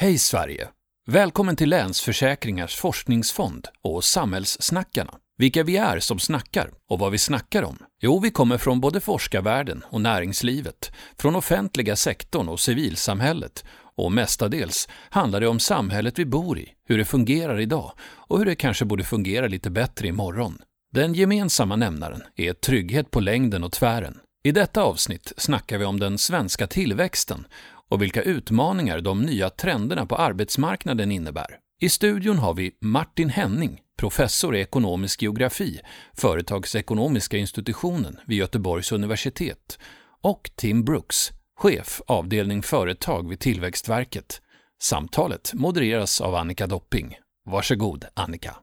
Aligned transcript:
Hej 0.00 0.18
Sverige! 0.18 0.68
Välkommen 1.06 1.56
till 1.56 1.70
Länsförsäkringars 1.70 2.76
forskningsfond 2.76 3.68
och 3.82 4.04
Samhällssnackarna. 4.04 5.14
Vilka 5.38 5.62
vi 5.62 5.76
är 5.76 6.00
som 6.00 6.18
snackar 6.18 6.70
och 6.88 6.98
vad 6.98 7.12
vi 7.12 7.18
snackar 7.18 7.62
om? 7.62 7.78
Jo, 8.02 8.20
vi 8.20 8.30
kommer 8.30 8.58
från 8.58 8.80
både 8.80 9.00
forskarvärlden 9.00 9.84
och 9.90 10.00
näringslivet, 10.00 10.92
från 11.18 11.36
offentliga 11.36 11.96
sektorn 11.96 12.48
och 12.48 12.60
civilsamhället 12.60 13.64
och 13.96 14.12
mestadels 14.12 14.88
handlar 15.10 15.40
det 15.40 15.48
om 15.48 15.60
samhället 15.60 16.18
vi 16.18 16.24
bor 16.24 16.58
i, 16.58 16.68
hur 16.84 16.98
det 16.98 17.04
fungerar 17.04 17.60
idag 17.60 17.92
och 18.00 18.38
hur 18.38 18.46
det 18.46 18.54
kanske 18.54 18.84
borde 18.84 19.04
fungera 19.04 19.46
lite 19.46 19.70
bättre 19.70 20.08
imorgon. 20.08 20.58
Den 20.92 21.14
gemensamma 21.14 21.76
nämnaren 21.76 22.22
är 22.36 22.52
trygghet 22.52 23.10
på 23.10 23.20
längden 23.20 23.64
och 23.64 23.72
tvären. 23.72 24.18
I 24.44 24.52
detta 24.52 24.82
avsnitt 24.82 25.32
snackar 25.36 25.78
vi 25.78 25.84
om 25.84 26.00
den 26.00 26.18
svenska 26.18 26.66
tillväxten 26.66 27.46
och 27.90 28.02
vilka 28.02 28.22
utmaningar 28.22 29.00
de 29.00 29.22
nya 29.22 29.50
trenderna 29.50 30.06
på 30.06 30.16
arbetsmarknaden 30.16 31.12
innebär. 31.12 31.58
I 31.80 31.88
studion 31.88 32.38
har 32.38 32.54
vi 32.54 32.76
Martin 32.80 33.30
Henning, 33.30 33.80
professor 33.98 34.56
i 34.56 34.60
ekonomisk 34.60 35.22
geografi, 35.22 35.80
Företagsekonomiska 36.16 37.36
institutionen 37.36 38.16
vid 38.26 38.38
Göteborgs 38.38 38.92
universitet, 38.92 39.78
och 40.20 40.50
Tim 40.56 40.84
Brooks, 40.84 41.30
chef 41.56 42.02
avdelning 42.06 42.62
företag 42.62 43.28
vid 43.28 43.38
Tillväxtverket. 43.38 44.42
Samtalet 44.82 45.54
modereras 45.54 46.20
av 46.20 46.34
Annika 46.34 46.66
Dopping. 46.66 47.18
Varsågod 47.44 48.04
Annika. 48.14 48.56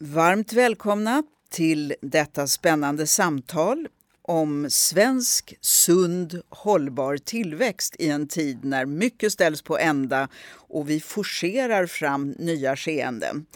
Varmt 0.00 0.52
välkomna 0.52 1.22
till 1.50 1.94
detta 2.02 2.46
spännande 2.46 3.06
samtal 3.06 3.88
om 4.30 4.70
svensk 4.70 5.54
sund 5.60 6.42
hållbar 6.48 7.16
tillväxt 7.16 7.96
i 7.98 8.08
en 8.08 8.28
tid 8.28 8.64
när 8.64 8.86
mycket 8.86 9.32
ställs 9.32 9.62
på 9.62 9.78
ända 9.78 10.28
och 10.54 10.90
vi 10.90 11.00
forcerar 11.00 11.86
fram 11.86 12.30
nya 12.30 12.76
skeenden. 12.76 13.46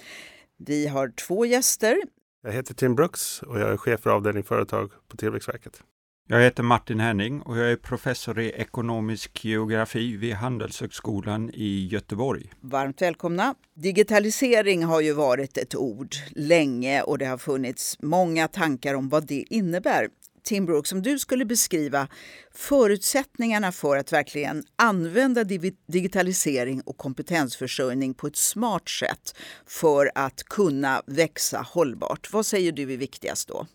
Vi 0.67 0.87
har 0.87 1.09
två 1.09 1.47
gäster. 1.47 1.97
Jag 2.43 2.53
heter 2.53 2.75
Tim 2.75 2.95
Brooks 2.95 3.43
och 3.43 3.61
jag 3.61 3.71
är 3.71 3.77
chef 3.77 4.01
för 4.01 4.11
avdelning 4.11 4.45
företag 4.45 4.91
på 5.09 5.17
Tillväxtverket. 5.17 5.83
Jag 6.27 6.41
heter 6.41 6.63
Martin 6.63 7.01
Henning 7.01 7.41
och 7.41 7.59
jag 7.59 7.71
är 7.71 7.77
professor 7.77 8.41
i 8.41 8.51
ekonomisk 8.51 9.45
geografi 9.45 10.17
vid 10.17 10.35
Handelshögskolan 10.35 11.51
i 11.55 11.87
Göteborg. 11.87 12.53
Varmt 12.61 13.03
välkomna! 13.03 13.55
Digitalisering 13.75 14.85
har 14.85 15.01
ju 15.01 15.13
varit 15.13 15.59
ett 15.59 15.75
ord 15.75 16.15
länge 16.31 17.03
och 17.03 17.19
det 17.19 17.27
har 17.27 17.39
funnits 17.39 17.97
många 18.03 18.49
tankar 18.49 18.95
om 18.95 19.09
vad 19.09 19.27
det 19.27 19.45
innebär. 19.51 20.09
Tim 20.45 20.67
Brooks, 20.67 20.93
om 20.93 21.03
du 21.03 21.19
skulle 21.19 21.45
beskriva 21.45 22.09
förutsättningarna 22.55 23.73
för 23.73 23.97
att 23.97 24.13
verkligen 24.13 24.65
använda 24.77 25.45
digitalisering 25.87 26.81
och 26.81 26.97
kompetensförsörjning 26.97 28.15
på 28.15 28.27
ett 28.27 28.37
smart 28.37 28.89
sätt 28.89 29.37
för 29.67 30.11
att 30.15 30.43
kunna 30.43 31.03
växa 31.07 31.67
hållbart. 31.69 32.33
Vad 32.33 32.47
säger 32.47 32.73
du 32.73 32.93
är 32.93 32.97
viktigast 32.97 33.49
då? 33.49 33.67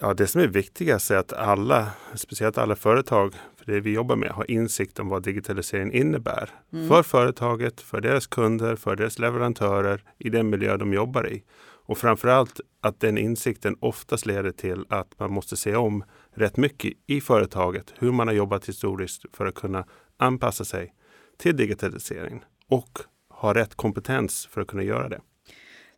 Ja, 0.00 0.14
det 0.14 0.26
som 0.26 0.40
är 0.40 0.46
viktigast 0.46 1.10
är 1.10 1.16
att 1.16 1.32
alla, 1.32 1.90
speciellt 2.14 2.58
alla 2.58 2.76
företag, 2.76 3.34
för 3.56 3.72
det 3.72 3.80
vi 3.80 3.92
jobbar 3.92 4.16
med, 4.16 4.30
har 4.30 4.50
insikt 4.50 4.98
om 4.98 5.08
vad 5.08 5.22
digitalisering 5.22 5.92
innebär. 5.92 6.50
Mm. 6.72 6.88
För 6.88 7.02
företaget, 7.02 7.80
för 7.80 8.00
deras 8.00 8.26
kunder, 8.26 8.76
för 8.76 8.96
deras 8.96 9.18
leverantörer, 9.18 10.02
i 10.18 10.30
den 10.30 10.50
miljö 10.50 10.76
de 10.76 10.92
jobbar 10.92 11.32
i. 11.32 11.42
Och 11.86 11.98
framförallt 11.98 12.60
att 12.80 13.00
den 13.00 13.18
insikten 13.18 13.76
oftast 13.80 14.26
leder 14.26 14.50
till 14.50 14.84
att 14.88 15.18
man 15.18 15.32
måste 15.32 15.56
se 15.56 15.76
om 15.76 16.04
rätt 16.34 16.56
mycket 16.56 16.92
i 17.06 17.20
företaget, 17.20 17.94
hur 17.98 18.12
man 18.12 18.28
har 18.28 18.34
jobbat 18.34 18.68
historiskt 18.68 19.24
för 19.32 19.46
att 19.46 19.54
kunna 19.54 19.86
anpassa 20.16 20.64
sig 20.64 20.94
till 21.38 21.56
digitaliseringen 21.56 22.40
och 22.68 22.98
ha 23.28 23.54
rätt 23.54 23.74
kompetens 23.74 24.48
för 24.50 24.60
att 24.60 24.66
kunna 24.66 24.82
göra 24.82 25.08
det. 25.08 25.20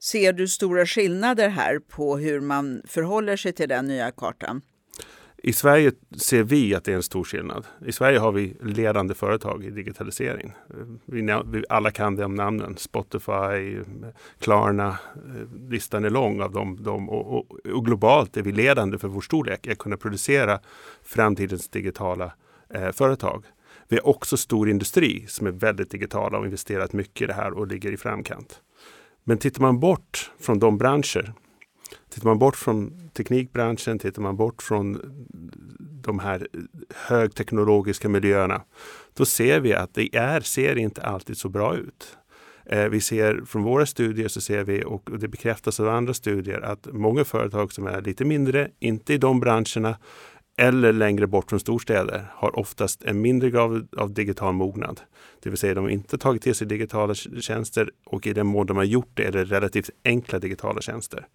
Ser 0.01 0.33
du 0.33 0.49
stora 0.49 0.87
skillnader 0.87 1.49
här 1.49 1.79
på 1.79 2.19
hur 2.19 2.41
man 2.41 2.83
förhåller 2.87 3.37
sig 3.37 3.53
till 3.53 3.69
den 3.69 3.87
nya 3.87 4.11
kartan? 4.11 4.63
I 5.39 5.53
Sverige 5.53 5.93
ser 6.17 6.43
vi 6.43 6.75
att 6.75 6.85
det 6.85 6.93
är 6.93 6.97
en 6.97 7.03
stor 7.03 7.25
skillnad. 7.25 7.67
I 7.87 7.93
Sverige 7.93 8.19
har 8.19 8.33
vi 8.33 8.57
ledande 8.63 9.15
företag 9.15 9.65
i 9.65 9.71
digitalisering. 9.71 10.53
Eh, 10.71 11.43
vi, 11.45 11.65
alla 11.69 11.91
kan 11.91 12.17
de 12.17 12.35
namnen. 12.35 12.77
Spotify, 12.77 13.79
Klarna. 14.39 14.89
Eh, 14.89 15.71
listan 15.71 16.05
är 16.05 16.11
lång 16.11 16.41
av 16.41 16.53
dem. 16.53 16.83
dem 16.83 17.09
och, 17.09 17.37
och, 17.37 17.67
och, 17.75 17.85
globalt 17.85 18.37
är 18.37 18.43
vi 18.43 18.53
ledande 18.53 18.99
för 18.99 19.09
vår 19.09 19.21
storlek 19.21 19.67
att 19.67 19.79
kunna 19.79 19.97
producera 19.97 20.61
framtidens 21.03 21.69
digitala 21.69 22.33
eh, 22.75 22.91
företag. 22.93 23.45
Vi 23.89 23.97
har 23.97 24.09
också 24.09 24.37
stor 24.37 24.69
industri 24.69 25.27
som 25.29 25.47
är 25.47 25.51
väldigt 25.51 25.91
digitala 25.91 26.39
och 26.39 26.45
investerat 26.45 26.93
mycket 26.93 27.23
i 27.23 27.27
det 27.27 27.35
här 27.35 27.53
och 27.53 27.67
ligger 27.67 27.93
i 27.93 27.97
framkant. 27.97 28.61
Men 29.25 29.39
tittar 29.39 29.63
man 29.63 29.81
bort 29.81 30.31
från 30.41 30.59
de 30.59 30.79
branscher 30.79 31.33
Tittar 32.09 32.29
man 32.29 32.39
bort 32.39 32.57
från 32.57 33.11
teknikbranschen, 33.13 33.99
tittar 33.99 34.23
man 34.23 34.37
bort 34.37 34.63
från 34.63 35.01
de 35.79 36.19
här 36.19 36.49
högteknologiska 36.95 38.09
miljöerna, 38.09 38.63
då 39.15 39.25
ser 39.25 39.61
vi 39.61 39.75
att 39.75 39.95
det 39.95 40.17
är, 40.17 40.41
ser 40.41 40.79
inte 40.79 41.03
alltid 41.03 41.37
så 41.37 41.49
bra 41.49 41.77
ut. 41.77 42.17
Eh, 42.67 42.85
vi 42.85 43.01
ser 43.01 43.43
från 43.47 43.63
våra 43.63 43.87
studier 43.87 44.29
så 44.29 44.41
ser 44.41 44.65
vi, 44.65 44.85
och 44.85 45.11
det 45.19 45.29
bekräftas 45.29 45.81
av 45.81 45.89
andra 45.89 46.15
studier, 46.15 46.61
att 46.61 46.87
många 46.93 47.25
företag 47.25 47.73
som 47.73 47.87
är 47.87 48.01
lite 48.01 48.25
mindre, 48.25 48.71
inte 48.79 49.15
i 49.15 49.19
de 49.19 49.41
branscherna, 49.41 49.97
eller 50.59 50.93
längre 50.93 51.27
bort 51.27 51.51
från 51.51 51.61
storstäder 51.61 52.27
har 52.35 52.59
oftast 52.59 53.05
en 53.05 53.21
mindre 53.21 53.51
grad 53.51 53.89
av 53.97 54.15
digital 54.15 54.55
mognad. 54.55 55.01
Det 55.43 55.51
vill 55.51 55.59
säga 55.59 55.75
de 55.75 55.85
har 55.85 55.91
inte 55.91 56.19
tagit 56.19 56.43
till 56.43 56.55
sig 56.55 56.67
digitala 56.67 57.15
tjänster 57.15 57.91
och 58.07 58.27
i 58.27 58.33
den 58.33 58.47
mån 58.47 58.67
de 58.67 58.77
har 58.77 58.85
gjort 58.85 59.11
det 59.15 59.25
är 59.25 59.33
det 59.33 59.45
relativt 59.45 59.91
enkla 60.05 60.39
digitala 60.39 60.81
tjänster. 60.81 61.27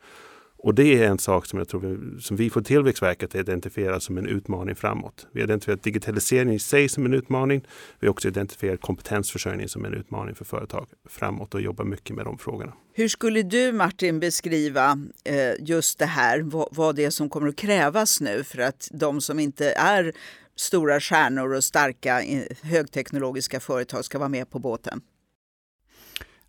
Och 0.64 0.76
det 0.76 1.04
är 1.04 1.08
en 1.08 1.20
sak 1.20 1.46
som 1.46 1.60
jag 1.60 1.68
tror 1.68 1.82
vi, 1.82 2.22
som 2.22 2.38
vi 2.38 2.50
får 2.50 2.62
Tillväxtverket 2.62 3.36
identifiera 3.36 4.00
som 4.00 4.18
en 4.18 4.28
utmaning 4.28 4.76
framåt. 4.76 5.28
Vi 5.32 5.42
har 5.42 5.48
identifierat 5.48 5.84
digitalisering 5.84 6.54
i 6.54 6.60
sig 6.60 6.90
som 6.90 7.06
en 7.06 7.14
utmaning. 7.14 7.66
Vi 8.00 8.08
har 8.08 8.12
också 8.12 8.28
identifierat 8.28 8.82
kompetensförsörjning 8.82 9.70
som 9.70 9.86
en 9.86 9.94
utmaning 9.94 10.36
för 10.36 10.46
företag 10.46 10.88
framåt 11.10 11.54
och 11.54 11.62
jobbar 11.62 11.86
mycket 11.86 12.16
med 12.16 12.26
de 12.26 12.38
frågorna. 12.38 12.74
Hur 12.94 13.08
skulle 13.08 13.44
du 13.44 13.72
Martin 13.72 14.20
beskriva 14.20 15.00
eh, 15.24 15.54
just 15.60 16.00
det 16.00 16.06
här, 16.06 16.42
vad 16.76 16.96
det 16.96 17.06
är 17.06 17.10
som 17.10 17.30
kommer 17.30 17.48
att 17.48 17.56
krävas 17.56 18.22
nu 18.22 18.44
för 18.44 18.60
att 18.60 18.90
de 18.92 19.22
som 19.22 19.40
inte 19.40 19.72
är 19.72 20.14
stora 20.56 21.00
stjärnor 21.00 21.54
och 21.54 21.64
starka 21.64 22.22
högteknologiska 22.62 23.60
företag 23.60 24.06
ska 24.06 24.20
vara 24.20 24.30
med 24.30 24.50
på 24.50 24.60
båten? 24.60 25.02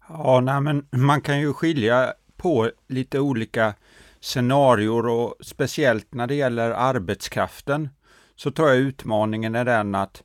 Ja, 0.08 0.40
nej, 0.40 0.60
men 0.60 0.86
man 0.90 1.20
kan 1.20 1.40
ju 1.40 1.52
skilja 1.52 2.14
på 2.36 2.70
lite 2.88 3.20
olika 3.20 3.74
scenarior 4.22 5.08
och 5.08 5.34
speciellt 5.40 6.14
när 6.14 6.26
det 6.26 6.34
gäller 6.34 6.70
arbetskraften 6.70 7.88
så 8.36 8.50
tror 8.50 8.68
jag 8.68 8.78
utmaningen 8.78 9.54
är 9.54 9.64
den 9.64 9.94
att 9.94 10.22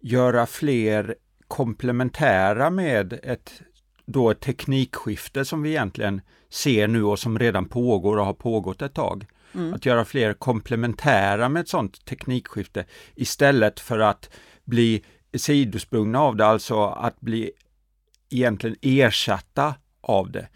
göra 0.00 0.46
fler 0.46 1.14
komplementära 1.48 2.70
med 2.70 3.20
ett, 3.22 3.62
då 4.06 4.30
ett 4.30 4.40
teknikskifte 4.40 5.44
som 5.44 5.62
vi 5.62 5.70
egentligen 5.70 6.20
ser 6.50 6.88
nu 6.88 7.04
och 7.04 7.18
som 7.18 7.38
redan 7.38 7.68
pågår 7.68 8.16
och 8.16 8.26
har 8.26 8.34
pågått 8.34 8.82
ett 8.82 8.94
tag. 8.94 9.26
Mm. 9.54 9.74
Att 9.74 9.86
göra 9.86 10.04
fler 10.04 10.32
komplementära 10.32 11.48
med 11.48 11.60
ett 11.60 11.68
sådant 11.68 12.04
teknikskifte 12.04 12.84
istället 13.14 13.80
för 13.80 13.98
att 13.98 14.30
bli 14.64 15.04
sidosprungna 15.34 16.20
av 16.20 16.36
det, 16.36 16.46
alltså 16.46 16.84
att 16.84 17.20
bli 17.20 17.50
egentligen 18.30 18.76
ersatta 18.82 19.74
av 20.00 20.30
det 20.30 20.48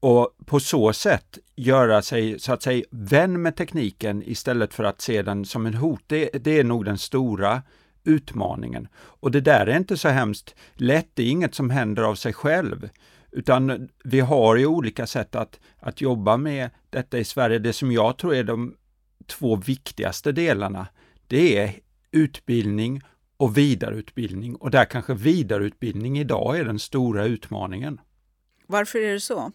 och 0.00 0.36
på 0.46 0.60
så 0.60 0.92
sätt 0.92 1.38
göra 1.56 2.02
sig 2.02 2.38
så 2.38 2.52
att 2.52 2.62
säga 2.62 2.84
vän 2.90 3.42
med 3.42 3.56
tekniken 3.56 4.22
istället 4.26 4.74
för 4.74 4.84
att 4.84 5.00
se 5.00 5.22
den 5.22 5.44
som 5.44 5.66
en 5.66 5.74
hot. 5.74 6.02
Det, 6.06 6.30
det, 6.44 6.58
är 6.58 6.64
nog 6.64 6.84
den 6.84 6.98
stora 6.98 7.62
utmaningen. 8.04 8.88
Och 8.96 9.30
det 9.30 9.40
där 9.40 9.66
är 9.66 9.76
inte 9.76 9.96
så 9.96 10.08
hemskt 10.08 10.54
lätt, 10.74 11.08
det 11.14 11.22
är 11.22 11.30
inget 11.30 11.54
som 11.54 11.70
händer 11.70 12.02
av 12.02 12.14
sig 12.14 12.32
själv. 12.32 12.88
Utan 13.30 13.88
vi 14.04 14.20
har 14.20 14.56
ju 14.56 14.66
olika 14.66 15.06
sätt 15.06 15.34
att, 15.34 15.60
att 15.78 16.00
jobba 16.00 16.36
med 16.36 16.70
detta 16.90 17.18
i 17.18 17.24
Sverige. 17.24 17.58
Det 17.58 17.72
som 17.72 17.92
jag 17.92 18.18
tror 18.18 18.34
är 18.34 18.44
de 18.44 18.76
två 19.26 19.56
viktigaste 19.56 20.32
delarna, 20.32 20.86
det 21.26 21.58
är 21.58 21.70
utbildning 22.10 23.00
och 23.36 23.58
vidareutbildning. 23.58 24.56
Och 24.56 24.70
där 24.70 24.84
kanske 24.84 25.14
vidareutbildning 25.14 26.18
idag 26.18 26.58
är 26.58 26.64
den 26.64 26.78
stora 26.78 27.24
utmaningen. 27.24 28.00
Varför 28.66 28.98
är 28.98 29.12
det 29.12 29.20
så? 29.20 29.52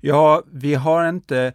Ja, 0.00 0.42
vi 0.52 0.74
har 0.74 1.08
inte 1.08 1.52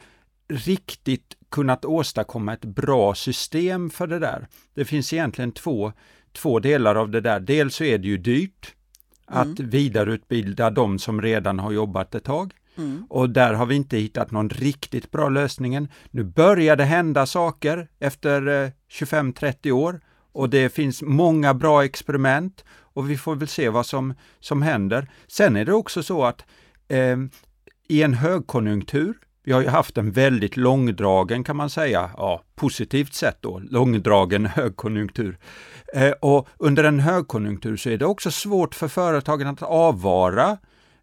riktigt 0.47 1.37
kunnat 1.49 1.85
åstadkomma 1.85 2.53
ett 2.53 2.65
bra 2.65 3.15
system 3.15 3.89
för 3.89 4.07
det 4.07 4.19
där. 4.19 4.47
Det 4.73 4.85
finns 4.85 5.13
egentligen 5.13 5.51
två, 5.51 5.93
två 6.31 6.59
delar 6.59 6.95
av 6.95 7.09
det 7.09 7.21
där. 7.21 7.39
Dels 7.39 7.75
så 7.75 7.83
är 7.83 7.97
det 7.97 8.07
ju 8.07 8.17
dyrt 8.17 8.75
mm. 9.31 9.41
att 9.41 9.59
vidareutbilda 9.59 10.69
de 10.69 10.99
som 10.99 11.21
redan 11.21 11.59
har 11.59 11.71
jobbat 11.71 12.15
ett 12.15 12.23
tag. 12.23 12.53
Mm. 12.77 13.05
Och 13.09 13.29
där 13.29 13.53
har 13.53 13.65
vi 13.65 13.75
inte 13.75 13.97
hittat 13.97 14.31
någon 14.31 14.49
riktigt 14.49 15.11
bra 15.11 15.29
lösning. 15.29 15.87
Nu 16.11 16.23
börjar 16.23 16.75
det 16.75 16.83
hända 16.83 17.25
saker 17.25 17.87
efter 17.99 18.71
25-30 18.91 19.67
eh, 19.67 19.77
år 19.77 20.01
och 20.31 20.49
det 20.49 20.69
finns 20.69 21.01
många 21.01 21.53
bra 21.53 21.85
experiment 21.85 22.63
och 22.69 23.09
vi 23.09 23.17
får 23.17 23.35
väl 23.35 23.47
se 23.47 23.69
vad 23.69 23.85
som, 23.85 24.13
som 24.39 24.61
händer. 24.61 25.11
Sen 25.27 25.55
är 25.55 25.65
det 25.65 25.73
också 25.73 26.03
så 26.03 26.25
att 26.25 26.45
eh, 26.87 27.17
i 27.87 28.03
en 28.03 28.13
högkonjunktur 28.13 29.13
vi 29.43 29.51
har 29.51 29.61
ju 29.61 29.67
haft 29.67 29.97
en 29.97 30.11
väldigt 30.11 30.57
långdragen 30.57 31.43
kan 31.43 31.55
man 31.55 31.69
säga, 31.69 32.09
ja, 32.17 32.43
positivt 32.55 33.13
sett 33.13 33.41
då, 33.41 33.61
långdragen 33.69 34.45
högkonjunktur. 34.45 35.37
Eh, 35.93 36.11
och 36.11 36.47
under 36.57 36.83
en 36.83 36.99
högkonjunktur 36.99 37.77
så 37.77 37.89
är 37.89 37.97
det 37.97 38.05
också 38.05 38.31
svårt 38.31 38.75
för 38.75 38.87
företagen 38.87 39.47
att 39.47 39.61
avvara 39.61 40.57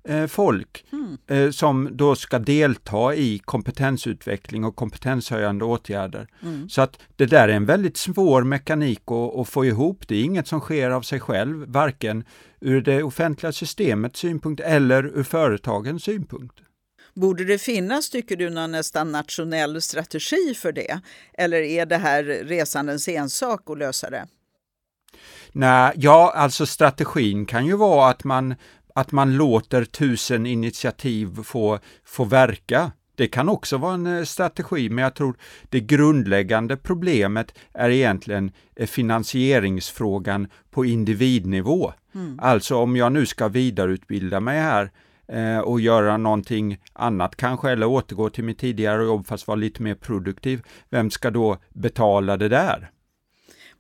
eh, 0.04 0.26
folk 0.26 0.84
mm. 0.92 1.18
eh, 1.26 1.50
som 1.50 1.88
då 1.92 2.14
ska 2.14 2.38
delta 2.38 3.14
i 3.14 3.38
kompetensutveckling 3.38 4.64
och 4.64 4.76
kompetenshöjande 4.76 5.64
åtgärder. 5.64 6.28
Mm. 6.42 6.68
Så 6.68 6.82
att 6.82 6.98
det 7.16 7.26
där 7.26 7.48
är 7.48 7.52
en 7.52 7.66
väldigt 7.66 7.96
svår 7.96 8.42
mekanik 8.42 9.02
att, 9.06 9.38
att, 9.38 9.48
få 9.48 9.64
ihop. 9.64 10.08
Det 10.08 10.16
är 10.16 10.24
inget 10.24 10.48
som 10.48 10.60
sker 10.60 10.90
av 10.90 11.02
sig 11.02 11.20
själv, 11.20 11.64
varken 11.68 12.24
ur 12.60 12.80
det 12.80 13.02
offentliga 13.02 13.52
systemets 13.52 14.20
synpunkt 14.20 14.60
eller 14.60 15.06
ur 15.06 15.22
företagens 15.22 16.04
synpunkt. 16.04 16.60
Borde 17.14 17.44
det 17.44 17.58
finnas, 17.58 18.10
tycker 18.10 18.36
du, 18.36 18.50
någon 18.50 18.72
nästan 18.72 19.12
nationell 19.12 19.82
strategi 19.82 20.54
för 20.54 20.72
det? 20.72 21.00
Eller 21.38 21.60
är 21.60 21.86
det 21.86 21.96
här 21.96 22.24
resandens 22.24 23.08
ensak 23.08 23.70
att 23.70 23.78
lösa 23.78 24.10
det? 24.10 24.26
Nej, 25.52 25.92
ja, 25.96 26.32
alltså 26.36 26.66
strategin 26.66 27.46
kan 27.46 27.66
ju 27.66 27.76
vara 27.76 28.10
att 28.10 28.24
man, 28.24 28.54
att 28.94 29.12
man 29.12 29.36
låter 29.36 29.84
tusen 29.84 30.46
initiativ 30.46 31.42
få, 31.42 31.78
få 32.04 32.24
verka. 32.24 32.92
Det 33.14 33.28
kan 33.28 33.48
också 33.48 33.78
vara 33.78 33.94
en 33.94 34.06
eh, 34.06 34.24
strategi, 34.24 34.90
men 34.90 35.04
jag 35.04 35.14
tror 35.14 35.36
det 35.68 35.80
grundläggande 35.80 36.76
problemet 36.76 37.54
är 37.72 37.90
egentligen 37.90 38.52
eh, 38.76 38.86
finansieringsfrågan 38.86 40.48
på 40.70 40.84
individnivå. 40.84 41.92
Mm. 42.14 42.38
Alltså 42.42 42.76
om 42.76 42.96
jag 42.96 43.12
nu 43.12 43.26
ska 43.26 43.48
vidareutbilda 43.48 44.40
mig 44.40 44.60
här 44.60 44.90
Eh, 45.32 45.58
och 45.58 45.80
göra 45.80 46.16
någonting 46.16 46.78
annat 46.92 47.36
kanske, 47.36 47.70
eller 47.70 47.86
återgå 47.86 48.30
till 48.30 48.44
mitt 48.44 48.58
tidigare 48.58 49.04
jobb 49.04 49.26
fast 49.26 49.46
vara 49.46 49.56
lite 49.56 49.82
mer 49.82 49.94
produktiv. 49.94 50.62
Vem 50.90 51.10
ska 51.10 51.30
då 51.30 51.58
betala 51.68 52.36
det 52.36 52.48
där? 52.48 52.90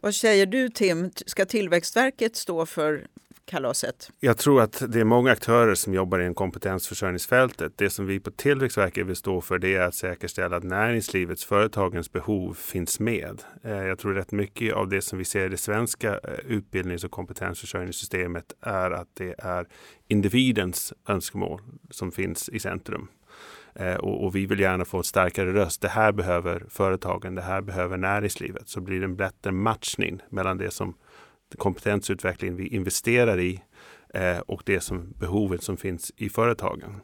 Vad 0.00 0.14
säger 0.14 0.46
du 0.46 0.68
Tim, 0.68 1.10
ska 1.26 1.44
Tillväxtverket 1.44 2.36
stå 2.36 2.66
för 2.66 3.06
kalaset? 3.50 4.10
Jag 4.20 4.38
tror 4.38 4.62
att 4.62 4.82
det 4.88 5.00
är 5.00 5.04
många 5.04 5.30
aktörer 5.30 5.74
som 5.74 5.94
jobbar 5.94 6.20
i 6.20 6.34
kompetensförsörjningsfältet. 6.34 7.72
Det 7.76 7.90
som 7.90 8.06
vi 8.06 8.20
på 8.20 8.30
Tillväxtverket 8.30 9.06
vill 9.06 9.16
stå 9.16 9.40
för 9.40 9.58
det 9.58 9.74
är 9.74 9.80
att 9.80 9.94
säkerställa 9.94 10.56
att 10.56 10.64
näringslivets, 10.64 11.44
företagens 11.44 12.12
behov 12.12 12.54
finns 12.54 13.00
med. 13.00 13.42
Eh, 13.62 13.72
jag 13.72 13.98
tror 13.98 14.14
rätt 14.14 14.32
mycket 14.32 14.74
av 14.74 14.88
det 14.88 15.02
som 15.02 15.18
vi 15.18 15.24
ser 15.24 15.46
i 15.46 15.48
det 15.48 15.56
svenska 15.56 16.12
eh, 16.12 16.34
utbildnings 16.46 17.04
och 17.04 17.10
kompetensförsörjningssystemet 17.10 18.44
är 18.60 18.90
att 18.90 19.08
det 19.14 19.34
är 19.38 19.66
individens 20.08 20.92
önskemål 21.08 21.60
som 21.90 22.12
finns 22.12 22.48
i 22.48 22.58
centrum. 22.58 23.08
Eh, 23.74 23.94
och, 23.94 24.24
och, 24.24 24.36
vi 24.36 24.46
vill 24.46 24.60
gärna 24.60 24.84
få 24.84 24.98
en 24.98 25.04
starkare 25.04 25.52
röst. 25.52 25.80
Det 25.80 25.88
här 25.88 26.12
behöver 26.12 26.64
företagen, 26.68 27.34
det 27.34 27.42
här 27.42 27.60
behöver 27.60 27.96
näringslivet. 27.96 28.68
Så 28.68 28.80
blir 28.80 28.98
det 29.00 29.04
en 29.04 29.16
bättre 29.16 29.52
matchning 29.52 30.20
mellan 30.28 30.58
det 30.58 30.70
som 30.70 30.94
kompetensutveckling 31.58 32.56
vi 32.56 32.66
investerar 32.66 33.40
i 33.40 33.62
eh, 34.14 34.38
och 34.38 34.62
det 34.66 34.80
som 34.80 35.14
behovet 35.18 35.62
som 35.62 35.76
finns 35.76 36.12
i 36.16 36.28
företagen. 36.28 37.00